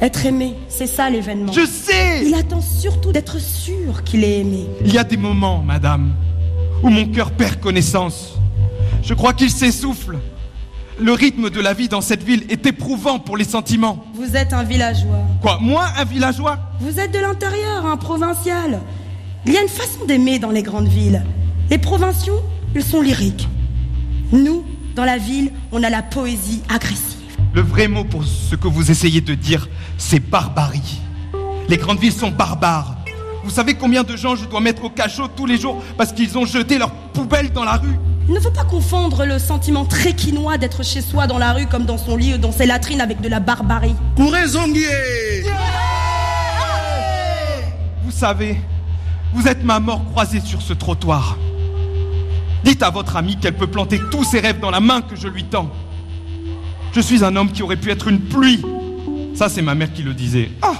Être 0.00 0.26
aimé, 0.26 0.54
c'est 0.68 0.88
ça 0.88 1.08
l'événement. 1.08 1.52
je 1.52 1.64
sais. 1.64 2.26
Il 2.26 2.34
attend 2.34 2.60
surtout 2.60 3.12
d'être 3.12 3.38
sûr 3.38 4.02
qu'il 4.04 4.24
est 4.24 4.40
aimé. 4.40 4.66
Il 4.84 4.92
y 4.92 4.98
a 4.98 5.04
des 5.04 5.16
moments, 5.16 5.62
madame, 5.62 6.14
où 6.82 6.88
mon 6.88 7.06
cœur 7.06 7.30
perd 7.30 7.60
connaissance. 7.60 8.34
Je 9.02 9.14
crois 9.14 9.34
qu'il 9.34 9.50
s'essouffle. 9.50 10.18
Le 11.00 11.12
rythme 11.12 11.50
de 11.50 11.60
la 11.60 11.72
vie 11.72 11.88
dans 11.88 12.00
cette 12.00 12.22
ville 12.22 12.44
est 12.48 12.66
éprouvant 12.66 13.18
pour 13.18 13.36
les 13.36 13.44
sentiments. 13.44 14.04
Vous 14.14 14.36
êtes 14.36 14.52
un 14.52 14.62
villageois. 14.62 15.22
Quoi, 15.42 15.58
moi, 15.60 15.86
un 15.98 16.04
villageois? 16.04 16.56
Vous 16.80 17.00
êtes 17.00 17.12
de 17.12 17.18
l'intérieur, 17.18 17.84
un 17.84 17.96
provincial. 17.96 18.80
Il 19.44 19.52
y 19.52 19.56
a 19.56 19.62
une 19.62 19.68
façon 19.68 20.04
d'aimer 20.06 20.38
dans 20.38 20.52
les 20.52 20.62
grandes 20.62 20.86
villes. 20.86 21.24
Les 21.68 21.78
provinciaux, 21.78 22.40
ils 22.76 22.84
sont 22.84 23.00
lyriques. 23.00 23.48
Nous, 24.30 24.64
dans 24.94 25.04
la 25.04 25.18
ville, 25.18 25.50
on 25.72 25.82
a 25.82 25.90
la 25.90 26.02
poésie 26.02 26.62
agressive. 26.72 27.18
Le 27.52 27.60
vrai 27.62 27.88
mot 27.88 28.04
pour 28.04 28.22
ce 28.22 28.54
que 28.54 28.68
vous 28.68 28.92
essayez 28.92 29.20
de 29.20 29.34
dire, 29.34 29.68
c'est 29.98 30.20
barbarie. 30.20 31.00
Les 31.68 31.76
grandes 31.76 31.98
villes 31.98 32.12
sont 32.12 32.30
barbares. 32.30 32.98
Vous 33.42 33.50
savez 33.50 33.74
combien 33.74 34.04
de 34.04 34.16
gens 34.16 34.36
je 34.36 34.44
dois 34.44 34.60
mettre 34.60 34.84
au 34.84 34.90
cachot 34.90 35.26
tous 35.26 35.46
les 35.46 35.58
jours 35.58 35.82
parce 35.98 36.12
qu'ils 36.12 36.38
ont 36.38 36.46
jeté 36.46 36.78
leurs 36.78 36.92
poubelles 36.92 37.52
dans 37.52 37.64
la 37.64 37.78
rue? 37.78 37.98
Il 38.26 38.32
ne 38.34 38.40
faut 38.40 38.50
pas 38.50 38.64
confondre 38.64 39.26
le 39.26 39.38
sentiment 39.38 39.84
très 39.84 40.14
quinois 40.14 40.56
d'être 40.56 40.82
chez 40.82 41.02
soi 41.02 41.26
dans 41.26 41.36
la 41.36 41.52
rue 41.52 41.66
comme 41.66 41.84
dans 41.84 41.98
son 41.98 42.16
lit 42.16 42.34
ou 42.34 42.38
dans 42.38 42.52
ses 42.52 42.64
latrines 42.64 43.02
avec 43.02 43.20
de 43.20 43.28
la 43.28 43.38
barbarie. 43.38 43.94
Zonguier. 44.46 45.44
Vous 48.02 48.10
savez, 48.10 48.56
vous 49.34 49.46
êtes 49.46 49.62
ma 49.62 49.78
mort 49.78 50.04
croisée 50.10 50.40
sur 50.40 50.62
ce 50.62 50.72
trottoir. 50.72 51.36
Dites 52.64 52.82
à 52.82 52.88
votre 52.88 53.16
amie 53.16 53.36
qu'elle 53.36 53.56
peut 53.56 53.66
planter 53.66 54.00
tous 54.10 54.24
ses 54.24 54.40
rêves 54.40 54.58
dans 54.60 54.70
la 54.70 54.80
main 54.80 55.02
que 55.02 55.16
je 55.16 55.28
lui 55.28 55.44
tends. 55.44 55.70
Je 56.92 57.00
suis 57.00 57.24
un 57.24 57.36
homme 57.36 57.52
qui 57.52 57.62
aurait 57.62 57.76
pu 57.76 57.90
être 57.90 58.08
une 58.08 58.20
pluie. 58.20 58.62
Ça, 59.34 59.48
c'est 59.50 59.62
ma 59.62 59.74
mère 59.74 59.92
qui 59.92 60.02
le 60.02 60.14
disait. 60.14 60.50
Ah 60.62 60.74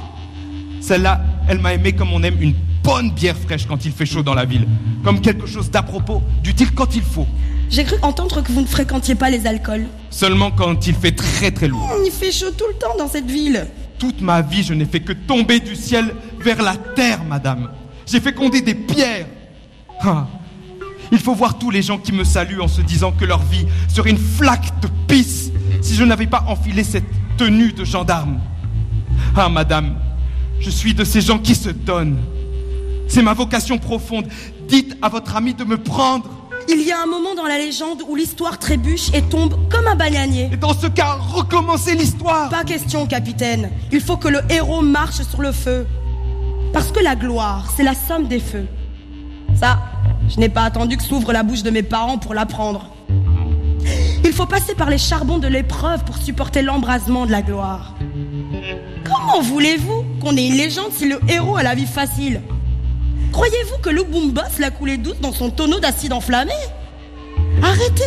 Celle-là, 0.81 1.21
elle 1.49 1.59
m'a 1.59 1.75
aimé 1.75 1.93
comme 1.93 2.13
on 2.13 2.23
aime 2.23 2.41
une 2.41 2.55
bonne 2.85 3.11
bière 3.11 3.37
fraîche 3.37 3.67
quand 3.67 3.85
il 3.85 3.93
fait 3.93 4.07
chaud 4.07 4.23
dans 4.23 4.35
la 4.35 4.45
ville. 4.45 4.69
Comme 5.03 5.21
quelque 5.21 5.47
chose 5.47 5.71
d'à 5.71 5.83
propos, 5.83 6.23
d'utile 6.43 6.73
quand 6.73 6.95
il 6.95 7.03
faut. 7.03 7.27
J'ai 7.71 7.83
cru 7.83 7.97
entendre 8.03 8.43
que 8.43 8.53
vous 8.53 8.61
ne 8.61 8.67
fréquentiez 8.67 9.15
pas 9.15 9.31
les 9.31 9.47
alcools. 9.47 9.87
Seulement 10.11 10.51
quand 10.51 10.87
il 10.87 10.95
fait 10.95 11.13
très 11.13 11.51
très 11.51 11.67
lourd. 11.67 11.91
Il 12.05 12.13
fait 12.13 12.31
chaud 12.31 12.51
tout 12.57 12.67
le 12.69 12.75
temps 12.75 12.97
dans 12.99 13.09
cette 13.09 13.29
ville. 13.29 13.67
Toute 13.99 14.21
ma 14.21 14.43
vie, 14.43 14.63
je 14.63 14.75
n'ai 14.75 14.85
fait 14.85 15.01
que 15.01 15.13
tomber 15.13 15.61
du 15.61 15.75
ciel 15.75 16.15
vers 16.39 16.63
la 16.63 16.77
terre, 16.77 17.25
madame. 17.25 17.71
J'ai 18.07 18.21
fécondé 18.21 18.61
des 18.61 18.75
pierres. 18.75 19.27
Ah. 20.01 20.27
Il 21.11 21.19
faut 21.19 21.35
voir 21.35 21.59
tous 21.59 21.71
les 21.71 21.81
gens 21.81 21.99
qui 21.99 22.13
me 22.13 22.25
saluent 22.25 22.61
en 22.61 22.69
se 22.69 22.83
disant 22.83 23.13
que 23.13 23.25
leur 23.25 23.43
vie 23.43 23.67
serait 23.89 24.11
une 24.11 24.19
flaque 24.19 24.81
de 24.81 24.89
pisse 25.09 25.51
si 25.81 25.95
je 25.95 26.05
n'avais 26.05 26.27
pas 26.27 26.45
enfilé 26.49 26.85
cette 26.85 27.05
tenue 27.37 27.73
de 27.73 27.85
gendarme. 27.85 28.41
Ah, 29.37 29.49
madame, 29.49 29.97
je 30.61 30.71
suis 30.71 30.93
de 30.95 31.05
ces 31.05 31.21
gens 31.21 31.39
qui 31.39 31.55
se 31.55 31.71
donnent. 31.71 32.19
C'est 33.09 33.23
ma 33.23 33.35
vocation 33.35 33.79
profonde. 33.79 34.27
Dites 34.69 34.97
à 35.03 35.09
votre 35.09 35.37
ami 35.37 35.55
de 35.55 35.65
me 35.65 35.77
prendre. 35.77 36.29
Il 36.69 36.81
y 36.83 36.93
a 36.93 37.03
un 37.03 37.07
moment 37.07 37.35
dans 37.35 37.47
la 37.47 37.59
légende 37.59 38.03
où 38.09 38.17
l'histoire 38.17 38.59
trébuche 38.59 39.13
et 39.13 39.23
tombe 39.23 39.69
comme 39.69 39.87
un 39.87 39.95
bananier. 39.95 40.49
Et 40.53 40.57
dans 40.57 40.73
ce 40.73 40.87
cas, 40.87 41.19
recommencer 41.21 41.95
l'histoire. 41.95 42.49
Pas 42.49 42.65
question, 42.65 43.07
capitaine. 43.07 43.71
Il 43.93 44.01
faut 44.01 44.17
que 44.17 44.29
le 44.29 44.41
héros 44.49 44.81
marche 44.81 45.23
sur 45.23 45.43
le 45.43 45.53
feu. 45.53 45.87
Parce 46.73 46.91
que 46.91 47.01
la 47.01 47.17
gloire, 47.17 47.71
c'est 47.77 47.83
la 47.83 47.95
somme 47.95 48.27
des 48.27 48.41
feux. 48.41 48.67
Ça, 49.55 49.79
je 50.29 50.41
n'ai 50.41 50.49
pas 50.49 50.63
attendu 50.63 50.97
que 50.97 51.05
s'ouvre 51.05 51.33
la 51.33 51.43
bouche 51.43 51.63
de 51.63 51.71
mes 51.71 51.83
parents 51.83 52.19
pour 52.19 52.35
l'apprendre. 52.35 52.91
Il 54.25 54.33
faut 54.33 54.47
passer 54.47 54.75
par 54.75 54.89
les 54.89 54.99
charbons 54.99 55.39
de 55.39 55.47
l'épreuve 55.47 56.03
pour 56.05 56.17
supporter 56.17 56.63
l'embrasement 56.63 57.27
de 57.27 57.31
la 57.31 57.43
gloire. 57.43 57.95
Comment 59.05 59.43
voulez-vous 59.43 60.05
qu'on 60.21 60.37
ait 60.37 60.47
une 60.47 60.57
légende 60.57 60.93
si 60.93 61.07
le 61.07 61.21
héros 61.29 61.57
a 61.57 61.63
la 61.63 61.75
vie 61.75 61.87
facile? 61.87 62.41
Croyez-vous 63.35 63.79
que 63.83 63.91
le 63.91 64.05
l'a 64.61 64.71
coulé 64.71 64.97
douce 64.97 65.19
dans 65.21 65.33
son 65.33 65.51
tonneau 65.51 65.81
d'acide 65.81 66.13
enflammé? 66.13 66.53
Arrêtez, 67.65 68.05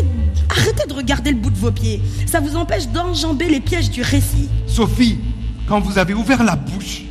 arrêtez 0.50 0.88
de 0.88 0.94
regarder 0.94 1.32
le 1.32 1.38
bout 1.38 1.50
de 1.50 1.58
vos 1.58 1.70
pieds. 1.70 2.02
Ça 2.26 2.40
vous 2.40 2.56
empêche 2.56 2.88
d'enjamber 2.88 3.50
les 3.50 3.60
pièges 3.60 3.90
du 3.90 4.02
récit. 4.02 4.48
Sophie, 4.68 5.20
quand 5.68 5.82
vous 5.82 5.98
avez 5.98 6.14
ouvert 6.14 6.46
la 6.46 6.56
bouche, 6.56 7.02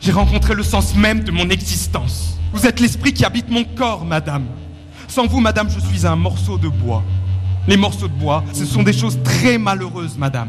j'ai 0.00 0.12
rencontré 0.12 0.54
le 0.54 0.62
sens 0.62 0.94
même 0.94 1.20
de 1.22 1.30
mon 1.30 1.50
existence. 1.50 2.38
Vous 2.54 2.66
êtes 2.66 2.80
l'esprit 2.80 3.12
qui 3.12 3.26
habite 3.26 3.50
mon 3.50 3.64
corps, 3.64 4.06
madame. 4.06 4.46
Sans 5.06 5.26
vous, 5.26 5.40
madame, 5.40 5.68
je 5.68 5.78
suis 5.78 6.06
un 6.06 6.16
morceau 6.16 6.56
de 6.56 6.68
bois. 6.68 7.04
Les 7.68 7.76
morceaux 7.76 8.08
de 8.08 8.14
bois, 8.14 8.42
ce 8.54 8.64
sont 8.64 8.82
des 8.82 8.94
choses 8.94 9.18
très 9.22 9.58
malheureuses, 9.58 10.16
madame. 10.16 10.48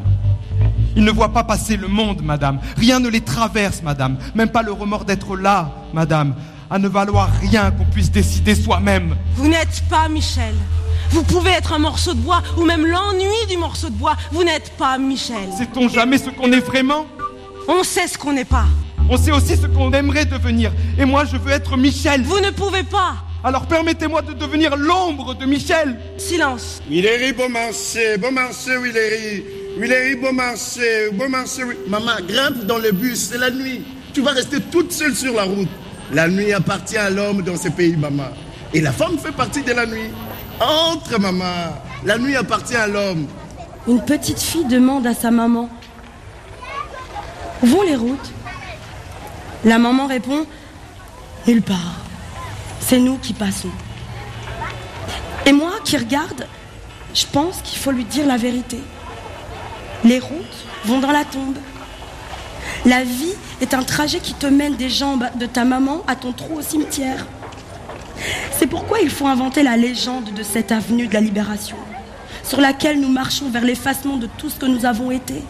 Ils 0.96 1.04
ne 1.04 1.12
voient 1.12 1.34
pas 1.34 1.44
passer 1.44 1.76
le 1.76 1.88
monde, 1.88 2.22
madame. 2.22 2.60
Rien 2.78 3.00
ne 3.02 3.10
les 3.10 3.22
traverse, 3.22 3.82
madame. 3.84 4.18
Même 4.36 4.50
pas 4.50 4.62
le 4.62 4.72
remords 4.72 5.04
d'être 5.06 5.36
là, 5.36 5.70
madame. 5.94 6.34
À 6.74 6.80
ne 6.80 6.88
valoir 6.88 7.30
rien 7.42 7.70
qu'on 7.72 7.84
puisse 7.84 8.10
décider 8.10 8.56
soi-même. 8.56 9.18
Vous 9.36 9.50
n'êtes 9.50 9.84
pas 9.90 10.08
Michel. 10.08 10.54
Vous 11.10 11.22
pouvez 11.22 11.50
être 11.52 11.74
un 11.74 11.80
morceau 11.80 12.14
de 12.14 12.20
bois 12.20 12.42
ou 12.56 12.64
même 12.64 12.86
l'ennui 12.86 13.46
du 13.50 13.58
morceau 13.58 13.90
de 13.90 13.96
bois. 13.96 14.16
Vous 14.32 14.46
n'êtes 14.46 14.72
pas 14.78 14.98
Michel. 14.98 15.50
Sait-on 15.58 15.90
jamais 15.90 16.18
ce 16.18 16.30
qu'on 16.30 16.50
est 16.54 16.62
vraiment? 16.62 17.08
On 17.68 17.84
sait 17.84 18.08
ce 18.08 18.18
qu'on 18.18 18.32
n'est 18.32 18.46
pas. 18.46 18.68
On 19.10 19.18
sait 19.18 19.34
aussi 19.34 19.58
ce 19.58 19.68
qu'on 19.68 19.92
aimerait 19.92 20.24
devenir. 20.24 20.72
Et 20.98 21.04
moi, 21.04 21.26
je 21.26 21.36
veux 21.36 21.52
être 21.52 21.76
Michel. 21.76 22.24
Vous 22.24 22.40
ne 22.40 22.52
pouvez 22.52 22.84
pas. 22.84 23.16
Alors 23.44 23.66
permettez-moi 23.66 24.22
de 24.22 24.32
devenir 24.32 24.78
l'ombre 24.78 25.34
de 25.34 25.46
Michel. 25.46 26.00
Silence. 26.18 26.82
Willery. 26.90 27.34
Willery, 29.78 30.16
bon 30.16 30.32
marché, 30.32 31.10
bon 31.12 31.28
marché. 31.28 31.64
Maman, 31.90 32.12
grimpe 32.26 32.66
dans 32.66 32.78
le 32.78 32.94
bus, 32.94 33.28
c'est 33.30 33.40
la 33.40 33.52
nuit. 33.52 33.82
Tu 34.14 34.22
vas 34.22 34.32
rester 34.32 34.62
toute 34.62 34.94
seule 34.94 35.18
sur 35.18 35.34
la 35.34 35.44
route. 35.44 35.68
La 36.14 36.28
nuit 36.28 36.52
appartient 36.52 36.98
à 36.98 37.10
l'homme 37.10 37.42
dans 37.42 37.56
ce 37.56 37.70
pays, 37.70 37.96
maman. 37.96 38.30
Et 38.74 38.82
la 38.82 38.92
femme 38.92 39.18
fait 39.18 39.32
partie 39.32 39.64
de 39.64 39.72
la 39.72 39.86
nuit. 39.86 40.12
Entre, 40.60 41.20
maman. 41.20 41.74
La 42.04 42.18
nuit 42.18 42.36
appartient 42.36 42.76
à 42.76 42.88
l'homme. 42.88 43.28
Une 43.88 44.04
petite 44.04 44.40
fille 44.40 44.66
demande 44.66 45.08
à 45.08 45.14
sa 45.14 45.32
maman 45.32 45.70
Où 47.64 47.66
vont 47.66 47.82
les 47.84 47.96
routes? 47.96 48.32
La 49.64 49.78
maman 49.78 50.08
répond 50.08 50.46
Nulle 51.48 51.62
part. 51.62 52.02
C'est 52.80 53.00
nous 53.00 53.18
qui 53.18 53.34
passons. 53.34 53.72
Et 55.46 55.54
moi 55.54 55.72
qui 55.84 55.98
regarde, 55.98 56.46
je 57.14 57.26
pense 57.32 57.62
qu'il 57.64 57.80
faut 57.80 57.92
lui 57.92 58.04
dire 58.04 58.28
la 58.28 58.38
vérité. 58.38 58.80
Les 60.04 60.20
routes 60.20 60.66
vont 60.86 61.00
dans 61.00 61.12
la 61.12 61.24
tombe. 61.24 61.58
La 62.86 63.04
vie 63.04 63.34
est 63.62 63.76
un 63.76 63.84
trajet 63.84 64.20
qui 64.20 64.34
te 64.34 64.48
mène 64.48 64.76
des 64.76 64.90
jambes 64.90 65.26
de 65.36 65.46
ta 65.46 65.66
maman 65.66 66.02
à 66.08 66.16
ton 66.16 66.32
trou 66.32 66.58
au 66.58 66.62
cimetière. 66.64 67.28
C'est 68.58 68.66
pourquoi 68.66 69.02
il 69.02 69.10
faut 69.10 69.28
inventer 69.28 69.62
la 69.62 69.78
légende 69.78 70.34
de 70.34 70.42
cette 70.42 70.72
avenue 70.72 71.06
de 71.06 71.14
la 71.14 71.22
libération, 71.22 71.78
sur 72.44 72.60
laquelle 72.60 73.00
nous 73.00 73.10
marchons 73.10 73.50
vers 73.50 73.64
l'effacement 73.64 74.18
de 74.18 74.28
tout 74.38 74.50
ce 74.50 74.56
que 74.56 74.66
nous 74.66 74.88
avons 74.88 75.12
été. 75.12 75.44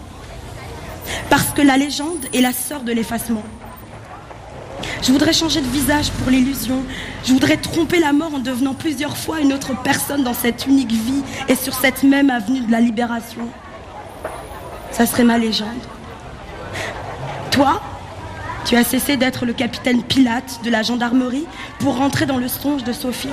Parce 1.29 1.51
que 1.51 1.61
la 1.61 1.77
légende 1.77 2.25
est 2.33 2.41
la 2.41 2.51
sœur 2.51 2.81
de 2.81 2.91
l'effacement. 2.91 3.43
Je 5.01 5.13
voudrais 5.13 5.33
changer 5.33 5.61
de 5.61 5.67
visage 5.67 6.11
pour 6.11 6.29
l'illusion. 6.29 6.83
Je 7.23 7.31
voudrais 7.31 7.57
tromper 7.57 7.99
la 7.99 8.11
mort 8.11 8.35
en 8.35 8.39
devenant 8.39 8.73
plusieurs 8.73 9.15
fois 9.15 9.39
une 9.39 9.53
autre 9.53 9.71
personne 9.83 10.23
dans 10.23 10.33
cette 10.33 10.67
unique 10.67 10.91
vie 10.91 11.23
et 11.47 11.55
sur 11.55 11.75
cette 11.75 12.03
même 12.03 12.29
avenue 12.29 12.59
de 12.59 12.71
la 12.71 12.81
libération. 12.81 13.47
Ça 14.91 15.05
serait 15.05 15.23
ma 15.23 15.37
légende. 15.37 15.69
Toi, 17.51 17.81
tu 18.65 18.75
as 18.77 18.83
cessé 18.83 19.17
d'être 19.17 19.45
le 19.45 19.53
capitaine 19.53 20.03
Pilate 20.03 20.61
de 20.63 20.69
la 20.69 20.83
gendarmerie 20.83 21.45
pour 21.79 21.97
rentrer 21.97 22.25
dans 22.25 22.37
le 22.37 22.47
songe 22.47 22.83
de 22.83 22.93
Sophie. 22.93 23.29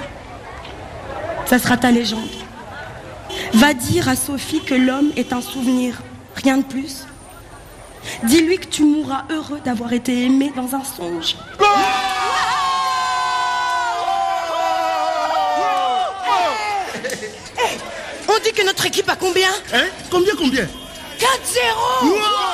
Ça 1.46 1.58
sera 1.58 1.76
ta 1.76 1.90
légende. 1.90 2.28
Va 3.54 3.74
dire 3.74 4.08
à 4.08 4.16
Sophie 4.16 4.60
que 4.62 4.74
l'homme 4.74 5.12
est 5.16 5.32
un 5.32 5.40
souvenir, 5.40 6.02
rien 6.34 6.58
de 6.58 6.64
plus. 6.64 7.06
Dis-lui 8.24 8.58
que 8.58 8.66
tu 8.66 8.84
mourras 8.84 9.24
heureux 9.30 9.60
d'avoir 9.64 9.92
été 9.92 10.24
aimé 10.24 10.52
dans 10.56 10.74
un 10.74 10.82
songe. 10.84 11.36
On 18.28 18.44
dit 18.44 18.52
que 18.52 18.64
notre 18.64 18.86
équipe 18.86 19.08
a 19.08 19.16
combien? 19.16 19.50
Hein? 19.72 19.86
Combien, 20.10 20.34
combien? 20.36 20.64
4-0 20.64 22.47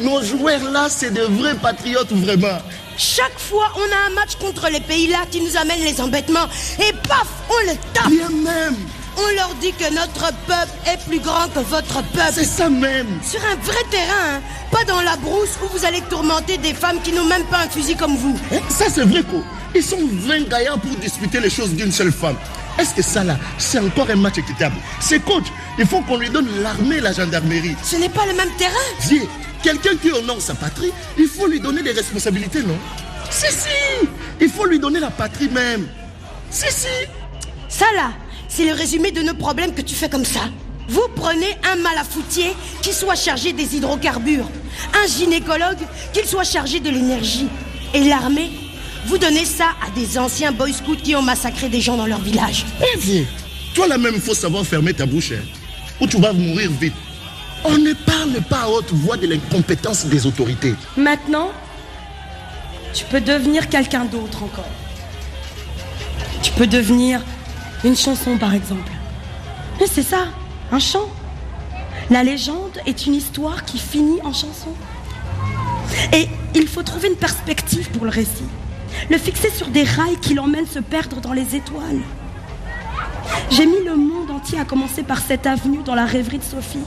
Nos 0.00 0.22
joueurs 0.22 0.64
là, 0.70 0.86
c'est 0.88 1.12
de 1.12 1.22
vrais 1.22 1.54
patriotes, 1.54 2.12
vraiment. 2.12 2.58
Chaque 2.96 3.38
fois, 3.38 3.66
on 3.76 3.80
a 3.80 4.10
un 4.10 4.14
match 4.14 4.36
contre 4.36 4.70
les 4.70 4.80
pays-là 4.80 5.18
qui 5.30 5.40
nous 5.40 5.56
amènent 5.56 5.82
les 5.82 6.00
embêtements. 6.00 6.48
Et 6.78 6.92
paf, 7.06 7.26
on 7.50 7.66
les 7.66 7.76
tape. 7.92 8.08
Bien 8.08 8.30
même. 8.30 8.76
On 9.18 9.34
leur 9.34 9.54
dit 9.60 9.72
que 9.72 9.92
notre 9.94 10.32
peuple 10.46 10.72
est 10.86 10.98
plus 11.08 11.20
grand 11.20 11.48
que 11.54 11.60
votre 11.60 12.02
peuple. 12.12 12.32
C'est 12.32 12.44
ça 12.44 12.68
même. 12.68 13.06
Sur 13.22 13.40
un 13.44 13.56
vrai 13.56 13.82
terrain, 13.90 14.36
hein. 14.36 14.40
pas 14.70 14.84
dans 14.84 15.00
la 15.02 15.16
brousse 15.16 15.56
où 15.62 15.76
vous 15.76 15.84
allez 15.84 16.02
tourmenter 16.02 16.58
des 16.58 16.74
femmes 16.74 17.00
qui 17.02 17.12
n'ont 17.12 17.24
même 17.24 17.44
pas 17.44 17.58
un 17.60 17.68
fusil 17.68 17.96
comme 17.96 18.16
vous. 18.16 18.38
Hein, 18.52 18.60
Ça, 18.68 18.86
c'est 18.88 19.04
vrai, 19.04 19.22
quoi. 19.22 19.40
Ils 19.74 19.82
sont 19.82 19.98
20 20.10 20.48
gaillards 20.48 20.78
pour 20.78 20.94
disputer 20.96 21.40
les 21.40 21.50
choses 21.50 21.74
d'une 21.74 21.92
seule 21.92 22.12
femme. 22.12 22.36
Est-ce 22.78 22.94
que 22.94 23.02
ça, 23.02 23.24
là, 23.24 23.38
c'est 23.58 23.78
encore 23.78 24.08
un 24.10 24.16
match 24.16 24.38
équitable? 24.38 24.76
C'est 25.00 25.24
coach. 25.24 25.44
Il 25.78 25.86
faut 25.86 26.00
qu'on 26.02 26.16
lui 26.16 26.28
donne 26.30 26.48
l'armée 26.62 27.00
la 27.00 27.12
gendarmerie. 27.12 27.76
Ce 27.82 27.96
n'est 27.96 28.08
pas 28.08 28.26
le 28.26 28.34
même 28.34 28.50
terrain. 28.58 28.74
Dis, 29.06 29.22
quelqu'un 29.62 29.96
qui 29.96 30.12
honore 30.12 30.40
sa 30.40 30.54
patrie, 30.54 30.92
il 31.18 31.26
faut 31.26 31.46
lui 31.46 31.60
donner 31.60 31.82
des 31.82 31.92
responsabilités, 31.92 32.62
non? 32.62 32.76
Si, 33.30 33.46
si 33.50 34.08
Il 34.40 34.48
faut 34.48 34.66
lui 34.66 34.78
donner 34.78 35.00
la 35.00 35.10
patrie 35.10 35.48
même. 35.48 35.86
Si, 36.50 36.66
si 36.70 36.86
Ça 37.68 37.86
là, 37.96 38.12
c'est 38.48 38.64
le 38.64 38.72
résumé 38.72 39.10
de 39.10 39.22
nos 39.22 39.34
problèmes 39.34 39.74
que 39.74 39.82
tu 39.82 39.94
fais 39.94 40.08
comme 40.08 40.24
ça. 40.24 40.40
Vous 40.88 41.06
prenez 41.16 41.56
un 41.72 41.76
malafoutier 41.76 42.54
qui 42.82 42.92
soit 42.92 43.16
chargé 43.16 43.52
des 43.52 43.74
hydrocarbures, 43.76 44.48
un 44.94 45.06
gynécologue 45.06 45.78
qui 46.12 46.26
soit 46.26 46.44
chargé 46.44 46.78
de 46.78 46.90
l'énergie, 46.90 47.48
et 47.92 48.04
l'armée, 48.04 48.50
vous 49.06 49.18
donnez 49.18 49.44
ça 49.44 49.70
à 49.86 49.90
des 49.90 50.18
anciens 50.18 50.52
boy 50.52 50.72
scouts 50.72 50.96
qui 50.96 51.14
ont 51.14 51.22
massacré 51.22 51.68
des 51.68 51.80
gens 51.80 51.96
dans 51.96 52.06
leur 52.06 52.20
village. 52.20 52.66
Eh 52.80 52.98
viens, 52.98 53.24
toi 53.74 53.86
là 53.86 53.98
même, 53.98 54.20
faut 54.20 54.34
savoir 54.34 54.64
fermer 54.64 54.92
ta 54.94 55.06
bouche, 55.06 55.32
hein, 55.32 55.44
ou 56.00 56.06
tu 56.06 56.20
vas 56.20 56.32
mourir 56.32 56.70
vite. 56.72 56.94
On 57.64 57.78
ne 57.78 57.92
parle 57.92 58.42
pas 58.48 58.62
à 58.62 58.68
haute 58.68 58.92
voix 58.92 59.16
de 59.16 59.26
l'incompétence 59.26 60.06
des 60.06 60.26
autorités. 60.26 60.74
Maintenant, 60.96 61.50
tu 62.92 63.04
peux 63.04 63.20
devenir 63.20 63.68
quelqu'un 63.68 64.04
d'autre 64.04 64.42
encore. 64.42 64.68
Tu 66.42 66.52
peux 66.52 66.66
devenir 66.66 67.20
une 67.84 67.96
chanson, 67.96 68.36
par 68.38 68.54
exemple. 68.54 68.92
Mais 69.80 69.86
c'est 69.86 70.02
ça, 70.02 70.28
un 70.72 70.78
chant. 70.78 71.08
La 72.10 72.22
légende 72.22 72.78
est 72.86 73.06
une 73.06 73.14
histoire 73.14 73.64
qui 73.64 73.78
finit 73.78 74.20
en 74.22 74.32
chanson. 74.32 74.74
Et 76.12 76.28
il 76.54 76.68
faut 76.68 76.82
trouver 76.82 77.08
une 77.08 77.16
perspective 77.16 77.90
pour 77.90 78.04
le 78.04 78.10
récit. 78.10 78.44
Le 79.10 79.18
fixer 79.18 79.50
sur 79.50 79.68
des 79.68 79.84
rails 79.84 80.18
qui 80.20 80.34
l'emmènent 80.34 80.66
se 80.66 80.78
perdre 80.78 81.20
dans 81.20 81.32
les 81.32 81.54
étoiles. 81.54 82.00
J'ai 83.50 83.66
mis 83.66 83.84
le 83.84 83.96
monde 83.96 84.30
entier 84.30 84.58
à 84.58 84.64
commencer 84.64 85.02
par 85.02 85.20
cette 85.20 85.46
avenue 85.46 85.82
dans 85.84 85.94
la 85.94 86.04
rêverie 86.04 86.38
de 86.38 86.44
Sophie. 86.44 86.84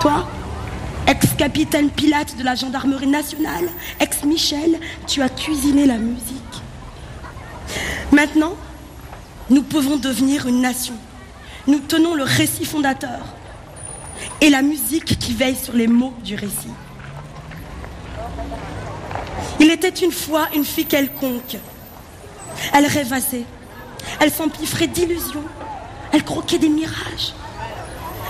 Toi, 0.00 0.28
ex-capitaine 1.06 1.90
Pilate 1.90 2.36
de 2.36 2.42
la 2.42 2.54
gendarmerie 2.54 3.06
nationale, 3.06 3.68
ex-Michel, 4.00 4.78
tu 5.06 5.22
as 5.22 5.28
cuisiné 5.28 5.86
la 5.86 5.98
musique. 5.98 6.62
Maintenant, 8.12 8.54
nous 9.50 9.62
pouvons 9.62 9.96
devenir 9.96 10.46
une 10.46 10.60
nation. 10.60 10.94
Nous 11.66 11.80
tenons 11.80 12.14
le 12.14 12.24
récit 12.24 12.64
fondateur 12.64 13.34
et 14.40 14.50
la 14.50 14.62
musique 14.62 15.18
qui 15.18 15.34
veille 15.34 15.56
sur 15.56 15.74
les 15.74 15.86
mots 15.86 16.14
du 16.24 16.34
récit. 16.34 16.70
Il 19.60 19.70
était 19.70 19.88
une 19.88 20.12
fois 20.12 20.48
une 20.54 20.64
fille 20.64 20.86
quelconque. 20.86 21.56
Elle 22.72 22.86
rêvassait, 22.86 23.44
elle 24.20 24.30
s'empiffrait 24.30 24.86
d'illusions, 24.86 25.44
elle 26.12 26.24
croquait 26.24 26.58
des 26.58 26.68
mirages. 26.68 27.34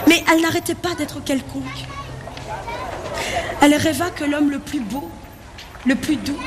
Mais 0.09 0.22
elle 0.31 0.41
n'arrêtait 0.41 0.74
pas 0.74 0.95
d'être 0.95 1.22
quelconque. 1.24 1.62
Elle 3.61 3.74
rêva 3.74 4.11
que 4.11 4.24
l'homme 4.24 4.51
le 4.51 4.59
plus 4.59 4.81
beau, 4.81 5.09
le 5.85 5.95
plus 5.95 6.16
doux, 6.16 6.39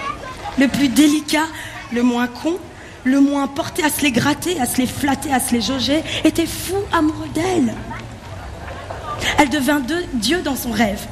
le 0.58 0.68
plus 0.68 0.88
délicat, 0.88 1.48
le 1.92 2.04
moins 2.04 2.28
con, 2.28 2.58
le 3.04 3.20
moins 3.20 3.48
porté 3.48 3.84
à 3.84 3.90
se 3.90 4.02
les 4.02 4.12
gratter, 4.12 4.60
à 4.60 4.66
se 4.66 4.78
les 4.78 4.88
flatter, 4.88 5.34
à 5.34 5.40
se 5.40 5.54
les 5.54 5.62
jauger, 5.62 6.04
était 6.24 6.46
fou 6.46 6.76
amoureux 6.92 7.30
d'elle. 7.34 7.74
Elle 9.38 9.50
devint 9.50 9.82
Dieu 10.14 10.42
dans 10.42 10.56
son 10.56 10.72
rêve. 10.72 11.06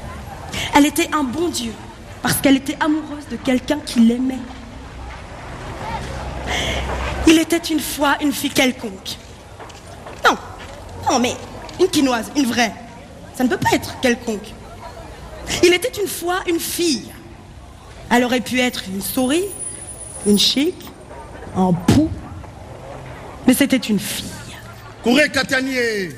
Elle 0.76 0.86
était 0.86 1.10
un 1.14 1.24
bon 1.24 1.50
Dieu 1.50 1.74
parce 2.22 2.36
qu'elle 2.38 2.58
était 2.58 2.78
amoureuse 2.80 3.28
de 3.32 3.38
quelqu'un 3.38 3.80
qui 3.86 4.00
l'aimait. 4.02 4.40
Il 7.28 7.40
était 7.40 7.58
une 7.58 7.80
fois 7.80 8.18
une 8.22 8.32
fille 8.32 8.50
quelconque. 8.50 9.18
Non, 10.26 10.38
non, 11.10 11.20
mais 11.20 11.36
une 11.80 11.88
quinoise, 11.88 12.32
une 12.36 12.46
vraie. 12.46 12.74
Ça 13.36 13.44
ne 13.44 13.50
peut 13.50 13.58
pas 13.58 13.74
être 13.74 14.00
quelconque. 14.00 14.54
Il 15.64 15.74
était 15.74 16.02
une 16.02 16.08
fois 16.08 16.40
une 16.48 16.60
fille. 16.60 17.12
Elle 18.10 18.24
aurait 18.24 18.42
pu 18.42 18.60
être 18.60 18.84
une 18.88 19.02
souris, 19.02 19.46
une 20.26 20.40
chic, 20.40 20.76
un 21.56 21.74
pou. 21.74 22.10
Mais 23.46 23.54
c'était 23.54 23.78
une 23.78 24.00
fille. 24.00 24.26
Courez, 25.04 25.30
Catanier 25.30 26.10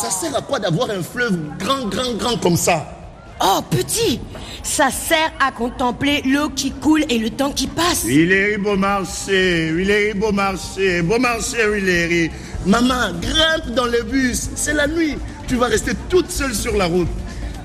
Ça 0.00 0.10
sert 0.10 0.36
à 0.36 0.42
quoi 0.42 0.58
d'avoir 0.58 0.90
un 0.90 1.02
fleuve 1.02 1.38
grand, 1.58 1.86
grand, 1.86 2.12
grand 2.14 2.36
comme 2.38 2.56
ça? 2.56 2.93
Oh, 3.42 3.60
petit 3.68 4.20
Ça 4.62 4.90
sert 4.90 5.32
à 5.40 5.50
contempler 5.50 6.22
l'eau 6.24 6.50
qui 6.50 6.70
coule 6.70 7.04
et 7.08 7.18
le 7.18 7.30
temps 7.30 7.50
qui 7.50 7.66
passe. 7.66 8.04
Villery 8.04 8.58
Beaumarchais, 8.58 9.72
Villery 9.72 10.14
Beaumarchais, 10.14 11.02
Beaumarchais, 11.02 11.68
Villery. 11.70 12.30
Maman, 12.66 13.12
grimpe 13.20 13.74
dans 13.74 13.86
le 13.86 14.02
bus, 14.04 14.50
c'est 14.54 14.74
la 14.74 14.86
nuit. 14.86 15.16
Tu 15.48 15.56
vas 15.56 15.66
rester 15.66 15.92
toute 16.08 16.30
seule 16.30 16.54
sur 16.54 16.76
la 16.76 16.86
route. 16.86 17.08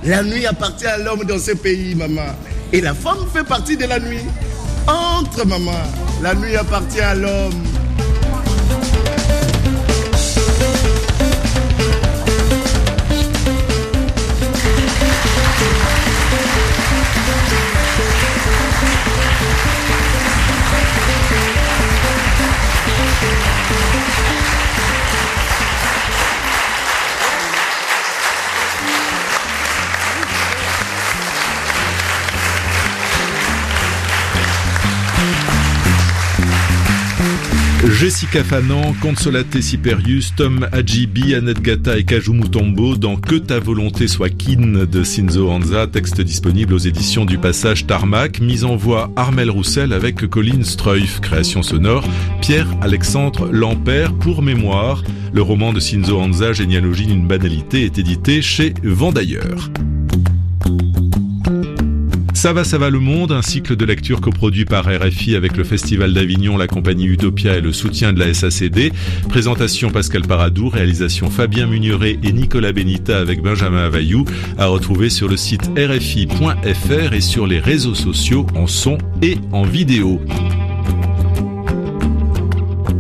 La 0.04 0.24
nuit 0.24 0.46
appartient 0.46 0.88
à 0.88 0.98
l'homme 0.98 1.24
dans 1.24 1.40
ce 1.40 1.52
pays, 1.52 1.96
maman. 1.96 2.36
Et 2.74 2.82
la 2.82 2.94
femme 2.94 3.26
fait 3.34 3.44
partie 3.44 3.78
de 3.78 3.86
la 3.86 4.00
nuit. 4.00 4.26
Entre, 4.88 5.46
maman. 5.46 5.72
La 6.22 6.34
nuit 6.34 6.56
appartient 6.56 7.00
à 7.00 7.16
l'homme. 7.16 7.64
Jessica 37.88 38.44
Fanan, 38.44 38.94
Consolate 39.02 39.62
Siperius, 39.62 40.36
Tom 40.36 40.68
Adjibi, 40.74 41.34
Annette 41.34 41.62
Gata 41.62 41.98
et 41.98 42.04
Kaju 42.04 42.34
Mutombo 42.34 42.98
dans 42.98 43.16
Que 43.16 43.36
ta 43.36 43.60
volonté 43.60 44.08
soit 44.08 44.30
kin 44.30 44.86
de 44.86 45.04
Sinzo 45.04 45.50
Hanza, 45.50 45.88
texte 45.88 46.20
disponible 46.20 46.74
aux 46.74 46.78
éditions 46.78 47.24
du 47.24 47.38
Passage 47.38 47.88
Tarmac, 47.88 48.42
mise 48.42 48.66
en 48.66 48.76
voix 48.76 49.12
Armel 49.16 49.50
Roussel 49.50 49.94
avec 49.94 50.28
Colin 50.30 50.64
Streuf, 50.64 51.22
création 51.22 51.64
sonore 51.64 52.04
Pierre-Alexandre 52.42 53.50
Lampère 53.50 54.14
pour 54.14 54.42
mémoire. 54.42 55.02
Le 55.32 55.42
roman 55.42 55.72
de 55.72 55.80
Sinzo 55.80 56.20
Hanza, 56.20 56.52
Généalogie 56.52 57.06
d'une 57.06 57.28
banalité, 57.28 57.86
est 57.86 57.98
édité 57.98 58.42
chez 58.42 58.74
Vendailleurs. 58.84 59.70
Ça 62.40 62.54
va, 62.54 62.64
ça 62.64 62.78
va 62.78 62.90
le 62.90 63.00
monde, 63.00 63.34
un 63.34 63.42
cycle 63.42 63.76
de 63.76 63.84
lecture 63.84 64.22
coproduit 64.22 64.64
par 64.64 64.86
RFI 64.86 65.36
avec 65.36 65.58
le 65.58 65.66
Festival 65.66 66.14
d'Avignon, 66.14 66.56
la 66.56 66.68
compagnie 66.68 67.04
Utopia 67.04 67.58
et 67.58 67.60
le 67.60 67.74
soutien 67.74 68.14
de 68.14 68.20
la 68.22 68.34
SACD. 68.34 68.94
Présentation 69.28 69.90
Pascal 69.90 70.22
Paradou, 70.22 70.70
réalisation 70.70 71.30
Fabien 71.30 71.68
Munieret 71.68 72.18
et 72.24 72.32
Nicolas 72.32 72.72
Benita 72.72 73.20
avec 73.20 73.42
Benjamin 73.42 73.84
Availlou, 73.84 74.24
à 74.58 74.68
retrouver 74.68 75.10
sur 75.10 75.28
le 75.28 75.36
site 75.36 75.70
rfi.fr 75.78 77.14
et 77.14 77.22
sur 77.22 77.46
les 77.46 77.60
réseaux 77.60 77.94
sociaux 77.94 78.48
en 78.56 78.68
son 78.68 78.98
et 79.22 79.36
en 79.52 79.64
vidéo. 79.64 80.22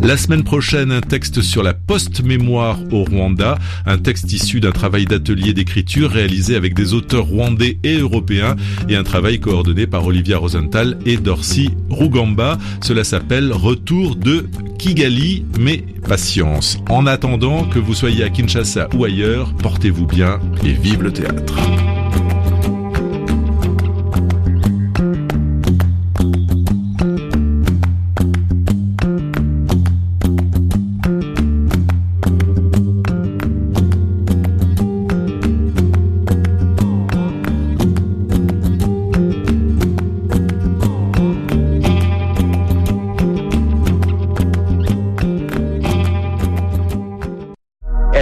La 0.02 0.16
semaine 0.16 0.43
prochaine, 0.43 0.91
un 0.91 1.02
texte 1.02 1.41
sur 1.41 1.62
la 1.62 1.74
post-mémoire 1.74 2.80
au 2.91 3.04
Rwanda, 3.04 3.58
un 3.86 3.97
texte 3.97 4.32
issu 4.32 4.60
d'un 4.60 4.72
travail 4.72 5.06
d'atelier 5.06 5.54
d'écriture 5.54 6.10
réalisé 6.10 6.56
avec 6.56 6.74
des 6.74 6.93
auteurs 6.93 7.26
rwandais 7.26 7.78
et 7.84 7.97
européens 7.97 8.56
et 8.88 8.95
un 8.95 9.04
travail 9.04 9.39
coordonné 9.39 9.88
par 9.88 10.06
Olivia 10.06 10.38
Rosenthal 10.38 10.97
et 11.06 11.18
Dorcy 11.18 11.70
Rugamba. 11.89 12.58
Cela 12.82 13.04
s'appelle 13.04 13.52
Retour 13.52 14.16
de 14.16 14.47
Kigali, 14.78 15.45
mais 15.60 15.84
patience. 16.08 16.78
En 16.89 17.06
attendant 17.06 17.66
que 17.66 17.80
vous 17.80 17.93
soyez 17.93 18.24
à 18.24 18.30
Kinshasa 18.30 18.88
ou 18.95 19.04
ailleurs, 19.04 19.54
portez-vous 19.56 20.08
bien 20.08 20.39
et 20.64 20.72
vive 20.72 21.04
le 21.04 21.12
théâtre. 21.12 21.56